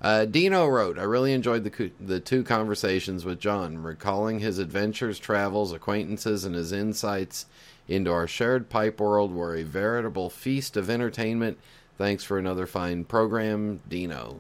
Uh, 0.02 0.26
Dino 0.26 0.66
wrote, 0.66 0.98
I 0.98 1.04
really 1.04 1.34
enjoyed 1.34 1.64
the, 1.64 1.92
the 2.00 2.20
two 2.20 2.44
conversations 2.44 3.26
with 3.26 3.40
John, 3.40 3.84
recalling 3.84 4.40
his 4.40 4.58
adventures, 4.58 5.20
travels, 5.20 5.72
acquaintances, 5.72 6.46
and 6.46 6.56
his 6.56 6.72
insights 6.72 7.46
into 7.88 8.12
our 8.12 8.28
shared 8.28 8.70
pipe 8.70 9.00
world 9.00 9.34
were 9.34 9.56
a 9.56 9.64
veritable 9.64 10.30
feast 10.30 10.78
of 10.78 10.90
entertainment. 10.90 11.58
Thanks 11.98 12.24
for 12.24 12.38
another 12.38 12.66
fine 12.66 13.04
program, 13.04 13.82
Dino. 13.90 14.40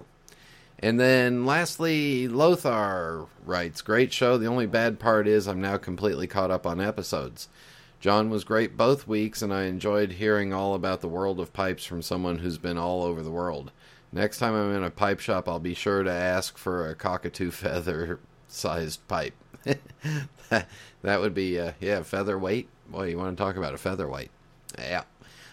And 0.81 0.99
then 0.99 1.45
lastly, 1.45 2.27
Lothar 2.27 3.25
writes, 3.45 3.81
Great 3.81 4.13
show. 4.13 4.37
The 4.37 4.47
only 4.47 4.65
bad 4.65 4.99
part 4.99 5.27
is 5.27 5.47
I'm 5.47 5.61
now 5.61 5.77
completely 5.77 6.27
caught 6.27 6.51
up 6.51 6.65
on 6.65 6.79
episodes. 6.79 7.49
John 7.99 8.29
was 8.29 8.45
great 8.45 8.77
both 8.77 9.07
weeks, 9.07 9.41
and 9.41 9.53
I 9.53 9.63
enjoyed 9.63 10.13
hearing 10.13 10.53
all 10.53 10.73
about 10.73 11.01
the 11.01 11.09
world 11.09 11.39
of 11.39 11.51
pipes 11.51 11.83
from 11.83 12.01
someone 12.01 12.37
who's 12.37 12.57
been 12.57 12.77
all 12.77 13.03
over 13.03 13.21
the 13.21 13.31
world. 13.31 13.71
Next 14.13 14.37
time 14.37 14.55
I'm 14.55 14.73
in 14.73 14.83
a 14.83 14.89
pipe 14.89 15.19
shop, 15.19 15.49
I'll 15.49 15.59
be 15.59 15.73
sure 15.73 16.03
to 16.03 16.11
ask 16.11 16.57
for 16.57 16.89
a 16.89 16.95
cockatoo 16.95 17.51
feather 17.51 18.19
sized 18.47 19.05
pipe. 19.09 19.33
that 21.01 21.19
would 21.19 21.33
be, 21.33 21.59
uh, 21.59 21.73
yeah, 21.81 22.03
featherweight. 22.03 22.69
Boy, 22.87 23.09
you 23.09 23.17
want 23.17 23.37
to 23.37 23.43
talk 23.43 23.57
about 23.57 23.73
a 23.73 23.77
featherweight. 23.77 24.31
Yeah. 24.77 25.03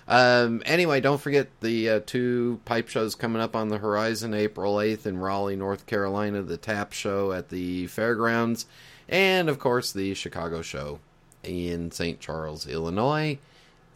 Um, 0.08 0.62
anyway, 0.64 1.00
don't 1.00 1.20
forget 1.20 1.48
the 1.60 1.90
uh, 1.90 2.00
two 2.06 2.60
pipe 2.64 2.88
shows 2.88 3.14
coming 3.14 3.42
up 3.42 3.56
on 3.56 3.68
the 3.68 3.78
horizon 3.78 4.34
April 4.34 4.76
8th 4.76 5.06
in 5.06 5.18
Raleigh, 5.18 5.56
North 5.56 5.86
Carolina, 5.86 6.42
the 6.42 6.56
Tap 6.56 6.92
Show 6.92 7.32
at 7.32 7.48
the 7.48 7.88
Fairgrounds, 7.88 8.66
and 9.08 9.48
of 9.48 9.58
course 9.58 9.92
the 9.92 10.14
Chicago 10.14 10.62
Show 10.62 11.00
in 11.42 11.90
St. 11.90 12.20
Charles, 12.20 12.66
Illinois. 12.66 13.38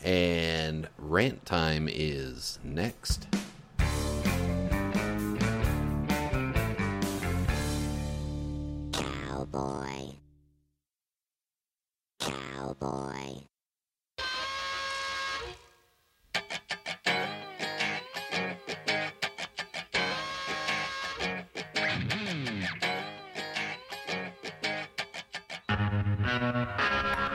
And 0.03 0.89
rant 0.97 1.45
time 1.45 1.89
is 1.91 2.59
next. 2.65 3.27
Cowboy. 8.93 9.29
Cowboy. 9.29 10.00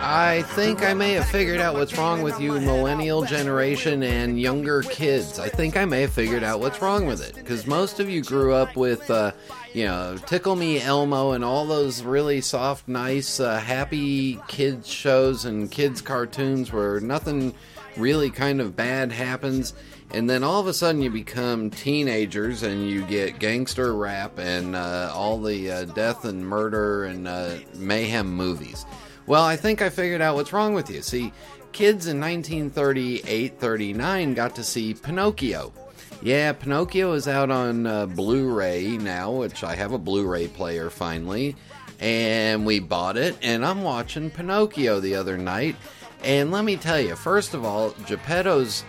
I 0.07 0.43
think 0.43 0.83
I 0.83 0.93
may 0.93 1.13
have 1.13 1.25
figured 1.29 1.59
out 1.59 1.73
what's 1.73 1.97
wrong 1.97 2.21
with 2.21 2.39
you, 2.39 2.51
millennial 2.51 3.23
generation 3.23 4.03
and 4.03 4.39
younger 4.39 4.83
kids. 4.83 5.39
I 5.39 5.49
think 5.49 5.75
I 5.75 5.85
may 5.85 6.01
have 6.01 6.13
figured 6.13 6.43
out 6.43 6.59
what's 6.59 6.79
wrong 6.79 7.07
with 7.07 7.27
it. 7.27 7.33
Because 7.33 7.65
most 7.65 7.99
of 7.99 8.07
you 8.07 8.21
grew 8.21 8.53
up 8.53 8.75
with, 8.75 9.09
uh, 9.09 9.31
you 9.73 9.85
know, 9.85 10.15
Tickle 10.27 10.55
Me 10.55 10.79
Elmo 10.79 11.31
and 11.31 11.43
all 11.43 11.65
those 11.65 12.03
really 12.03 12.39
soft, 12.39 12.87
nice, 12.87 13.39
uh, 13.39 13.57
happy 13.57 14.39
kids 14.47 14.87
shows 14.87 15.45
and 15.45 15.71
kids 15.71 16.01
cartoons 16.01 16.71
where 16.71 16.99
nothing 16.99 17.55
really 17.97 18.29
kind 18.29 18.61
of 18.61 18.75
bad 18.75 19.11
happens. 19.11 19.73
And 20.11 20.29
then 20.29 20.43
all 20.43 20.61
of 20.61 20.67
a 20.67 20.73
sudden 20.75 21.01
you 21.01 21.09
become 21.09 21.71
teenagers 21.71 22.61
and 22.61 22.87
you 22.87 23.01
get 23.07 23.39
gangster 23.39 23.95
rap 23.95 24.37
and 24.37 24.75
uh, 24.75 25.11
all 25.11 25.41
the 25.41 25.71
uh, 25.71 25.85
death 25.85 26.25
and 26.25 26.45
murder 26.45 27.05
and 27.05 27.27
uh, 27.27 27.55
mayhem 27.73 28.31
movies. 28.31 28.85
Well, 29.27 29.43
I 29.43 29.55
think 29.55 29.81
I 29.81 29.89
figured 29.89 30.21
out 30.21 30.35
what's 30.35 30.53
wrong 30.53 30.73
with 30.73 30.89
you. 30.89 31.01
See, 31.01 31.33
kids 31.71 32.07
in 32.07 32.19
1938 32.19 33.59
39 33.59 34.33
got 34.33 34.55
to 34.55 34.63
see 34.63 34.93
Pinocchio. 34.93 35.73
Yeah, 36.21 36.53
Pinocchio 36.53 37.13
is 37.13 37.27
out 37.27 37.51
on 37.51 37.85
uh, 37.87 38.05
Blu 38.05 38.53
ray 38.53 38.97
now, 38.97 39.31
which 39.31 39.63
I 39.63 39.75
have 39.75 39.91
a 39.91 39.97
Blu 39.97 40.27
ray 40.27 40.47
player 40.47 40.89
finally. 40.89 41.55
And 41.99 42.65
we 42.65 42.79
bought 42.79 43.17
it, 43.17 43.37
and 43.41 43.65
I'm 43.65 43.81
watching 43.81 44.29
Pinocchio 44.29 44.99
the 44.99 45.15
other 45.15 45.37
night. 45.37 45.75
And 46.23 46.51
let 46.51 46.65
me 46.65 46.77
tell 46.77 46.99
you, 46.99 47.15
first 47.15 47.53
of 47.53 47.63
all, 47.63 47.91
Geppetto's, 48.05 48.83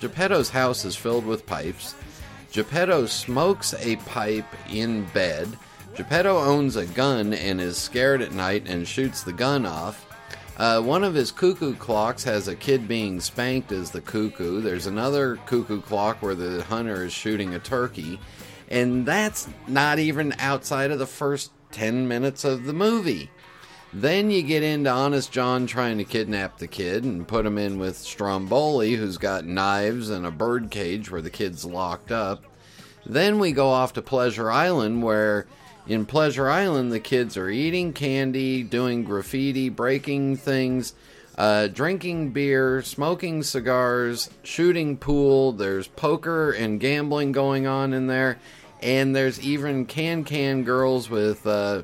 Geppetto's 0.00 0.50
house 0.50 0.84
is 0.84 0.96
filled 0.96 1.26
with 1.26 1.46
pipes. 1.46 1.94
Geppetto 2.52 3.06
smokes 3.06 3.74
a 3.74 3.96
pipe 3.96 4.46
in 4.70 5.04
bed. 5.06 5.48
Geppetto 5.96 6.36
owns 6.36 6.76
a 6.76 6.84
gun 6.84 7.32
and 7.32 7.58
is 7.58 7.78
scared 7.78 8.20
at 8.20 8.32
night 8.32 8.68
and 8.68 8.86
shoots 8.86 9.22
the 9.22 9.32
gun 9.32 9.64
off. 9.64 10.04
Uh, 10.58 10.80
one 10.80 11.02
of 11.02 11.14
his 11.14 11.32
cuckoo 11.32 11.74
clocks 11.74 12.22
has 12.22 12.48
a 12.48 12.54
kid 12.54 12.86
being 12.86 13.18
spanked 13.18 13.72
as 13.72 13.90
the 13.90 14.00
cuckoo. 14.02 14.60
There's 14.60 14.86
another 14.86 15.36
cuckoo 15.46 15.80
clock 15.80 16.20
where 16.20 16.34
the 16.34 16.62
hunter 16.64 17.04
is 17.04 17.14
shooting 17.14 17.54
a 17.54 17.58
turkey. 17.58 18.20
And 18.68 19.06
that's 19.06 19.48
not 19.66 19.98
even 19.98 20.34
outside 20.38 20.90
of 20.90 20.98
the 20.98 21.06
first 21.06 21.50
10 21.72 22.06
minutes 22.06 22.44
of 22.44 22.64
the 22.64 22.74
movie. 22.74 23.30
Then 23.94 24.30
you 24.30 24.42
get 24.42 24.62
into 24.62 24.90
Honest 24.90 25.32
John 25.32 25.66
trying 25.66 25.96
to 25.96 26.04
kidnap 26.04 26.58
the 26.58 26.66
kid 26.66 27.04
and 27.04 27.26
put 27.26 27.46
him 27.46 27.56
in 27.56 27.78
with 27.78 27.96
Stromboli, 27.96 28.94
who's 28.96 29.16
got 29.16 29.46
knives 29.46 30.10
and 30.10 30.26
a 30.26 30.30
bird 30.30 30.70
cage 30.70 31.10
where 31.10 31.22
the 31.22 31.30
kid's 31.30 31.64
locked 31.64 32.12
up. 32.12 32.44
Then 33.06 33.38
we 33.38 33.52
go 33.52 33.68
off 33.68 33.94
to 33.94 34.02
Pleasure 34.02 34.50
Island, 34.50 35.02
where 35.02 35.46
in 35.86 36.06
Pleasure 36.06 36.48
Island 36.48 36.92
the 36.92 37.00
kids 37.00 37.36
are 37.36 37.48
eating 37.48 37.92
candy, 37.92 38.62
doing 38.62 39.04
graffiti, 39.04 39.68
breaking 39.68 40.36
things, 40.36 40.94
uh, 41.38 41.68
drinking 41.68 42.30
beer, 42.30 42.82
smoking 42.82 43.42
cigars, 43.42 44.30
shooting 44.42 44.96
pool. 44.96 45.52
There's 45.52 45.88
poker 45.88 46.52
and 46.52 46.80
gambling 46.80 47.32
going 47.32 47.66
on 47.66 47.92
in 47.92 48.06
there, 48.06 48.38
and 48.80 49.14
there's 49.14 49.40
even 49.40 49.86
can 49.86 50.24
can 50.24 50.64
girls 50.64 51.08
with. 51.08 51.46
Uh, 51.46 51.82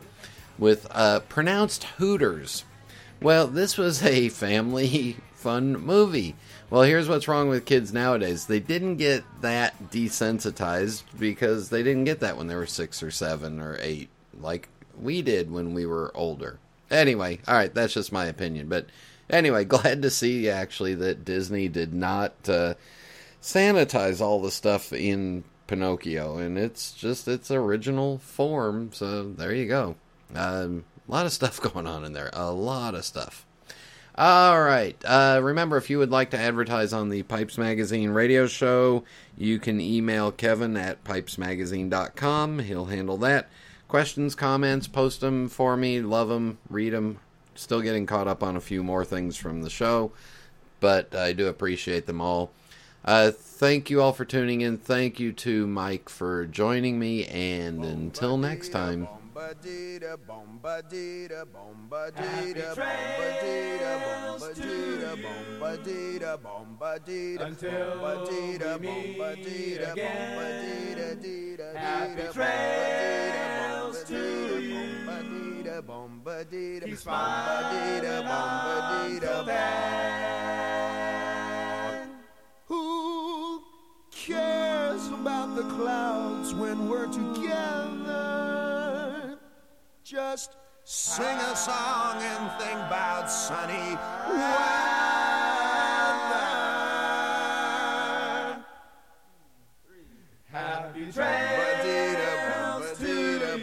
with 0.59 0.87
uh, 0.91 1.21
pronounced 1.29 1.85
Hooters. 1.99 2.65
Well, 3.21 3.47
this 3.47 3.77
was 3.77 4.03
a 4.03 4.29
family 4.29 5.17
fun 5.43 5.73
movie. 5.73 6.37
Well, 6.71 6.83
here's 6.83 7.09
what's 7.09 7.29
wrong 7.29 7.49
with 7.49 7.67
kids 7.67 7.93
nowadays. 7.93 8.47
They 8.47 8.61
didn't 8.61 8.97
get 8.97 9.25
that 9.41 9.91
desensitized 9.91 11.03
because 11.19 11.69
they 11.69 11.83
didn't 11.83 12.05
get 12.05 12.21
that 12.21 12.37
when 12.37 12.47
they 12.47 12.55
were 12.55 12.67
six 12.67 13.03
or 13.03 13.11
seven 13.11 13.61
or 13.61 13.77
eight, 13.81 14.09
like 14.41 14.69
we 14.99 15.21
did 15.21 15.51
when 15.51 15.75
we 15.75 15.85
were 15.85 16.13
older. 16.15 16.59
Anyway, 16.91 17.41
all 17.49 17.55
right, 17.55 17.75
that's 17.75 17.95
just 17.95 18.13
my 18.13 18.27
opinion. 18.27 18.69
But 18.69 18.87
anyway, 19.29 19.65
glad 19.67 20.03
to 20.03 20.11
see 20.11 20.49
actually 20.49 20.95
that 20.95 21.25
Disney 21.25 21.69
did 21.69 21.93
not 21.93 22.33
uh, 22.49 22.75
sanitize 23.43 24.21
all 24.21 24.41
the 24.41 24.51
stuff 24.51 24.93
in 24.93 25.45
Pinocchio, 25.67 26.39
and 26.39 26.57
it's 26.57 26.93
just 26.93 27.27
its 27.27 27.51
original 27.51 28.19
form. 28.19 28.91
So 28.93 29.25
there 29.25 29.55
you 29.55 29.67
go. 29.67 29.97
Um, 30.35 30.85
a 31.09 31.11
lot 31.11 31.27
of 31.27 31.33
stuff 31.33 31.61
going 31.73 31.87
on 31.87 32.05
in 32.05 32.13
there. 32.13 32.31
A 32.33 32.53
lot 32.53 32.95
of 32.95 33.05
stuff. 33.05 33.45
All 34.15 34.63
right. 34.63 34.97
Uh, 35.05 35.41
remember, 35.43 35.79
if 35.79 35.89
you 35.89 35.99
would 35.99 36.11
like 36.11 36.31
to 36.31 36.39
advertise 36.39 36.93
on 36.93 37.09
the 37.09 37.23
Pipes 37.23 37.57
Magazine 37.57 38.11
radio 38.11 38.47
show, 38.47 39.05
you 39.39 39.59
can 39.59 39.81
email 39.81 40.31
Kevin 40.31 40.77
at 40.77 41.03
pipesmagazine.com. 41.05 42.59
He'll 42.61 42.87
handle 42.87 43.17
that. 43.19 43.49
Questions, 43.89 44.35
comments, 44.35 44.87
post 44.87 45.21
them 45.21 45.49
for 45.49 45.77
me. 45.77 46.01
Love 46.01 46.29
them, 46.29 46.59
read 46.69 46.93
them. 46.93 47.19
Still 47.55 47.81
getting 47.81 48.07
caught 48.07 48.29
up 48.29 48.43
on 48.43 48.57
a 48.57 48.61
few 48.61 48.83
more 48.83 49.05
things 49.05 49.37
from 49.37 49.63
the 49.63 49.69
show, 49.69 50.13
but 50.81 51.15
I 51.15 51.35
do 51.35 51.47
appreciate 51.49 52.07
them 52.07 52.21
all. 52.21 52.51
Uh, 53.05 53.31
thank 53.31 53.91
you 53.91 54.01
all 54.01 54.13
for 54.13 54.25
tuning 54.25 54.63
in. 54.63 54.79
Thank 54.79 55.21
you 55.21 55.33
to 55.33 55.67
Mike 55.67 56.09
for 56.09 56.47
joining 56.47 56.99
me, 56.99 57.27
and 57.27 57.85
until 57.85 58.39
next 58.39 58.71
time. 58.71 59.09
Bombadita, 59.33 60.19
bombadita, 60.29 61.47
bombadita, 61.47 62.75
bombadita, 62.77 63.97
bombadita, 64.05 65.17
bombadita, 65.17 66.37
bombadita, 66.37 67.45
Until 67.47 67.97
bombadita, 67.97 68.79
we 68.79 68.87
meet 68.87 69.17
bombadita, 69.19 69.93
again. 69.93 70.37
bombadita, 70.37 71.09
dita, 71.23 71.73
Happy 71.79 72.15
dita, 72.21 72.33
trails 72.35 74.05
to 74.05 74.21
bombadita, 74.69 75.81
bombadita, 75.81 76.85
Keep 76.85 76.93
bombadita, 76.93 76.99
smiling 76.99 78.05
bombadita, 78.29 79.17
until 79.17 79.45
then. 79.45 80.83
Who 82.67 83.63
cares 84.11 85.07
about 85.09 85.57
the 85.57 85.63
clouds 85.63 86.53
when 86.55 86.87
we're 86.87 87.07
together? 87.07 88.72
Just 90.13 90.51
sing 90.85 91.25
a 91.25 91.57
song 91.57 92.21
and 92.21 92.51
think 92.61 92.79
about 92.81 93.31
sunny 93.31 93.97
weather. 94.29 94.53
Happy 100.51 101.11
trails 101.13 102.99
to 102.99 103.63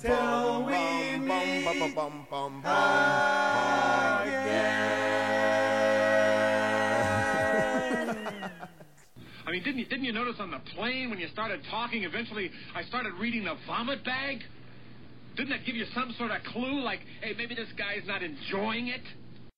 till 0.00 0.64
we 0.64 1.18
meet 1.18 1.66
again. 1.76 2.08
I 9.46 9.50
mean, 9.50 9.62
didn't 9.62 9.78
you, 9.78 9.84
didn't 9.84 10.04
you 10.06 10.12
notice 10.14 10.36
on 10.40 10.50
the 10.50 10.60
plane 10.74 11.10
when 11.10 11.18
you 11.18 11.28
started 11.28 11.62
talking, 11.70 12.04
eventually 12.04 12.50
I 12.74 12.82
started 12.84 13.12
reading 13.20 13.44
the 13.44 13.56
vomit 13.66 14.02
bag? 14.06 14.42
Didn't 15.38 15.50
that 15.50 15.64
give 15.64 15.76
you 15.76 15.86
some 15.94 16.12
sort 16.18 16.32
of 16.32 16.42
clue? 16.42 16.82
Like, 16.82 16.98
hey, 17.22 17.32
maybe 17.38 17.54
this 17.54 17.68
guy's 17.78 18.04
not 18.06 18.24
enjoying 18.24 18.88
it? 18.88 19.02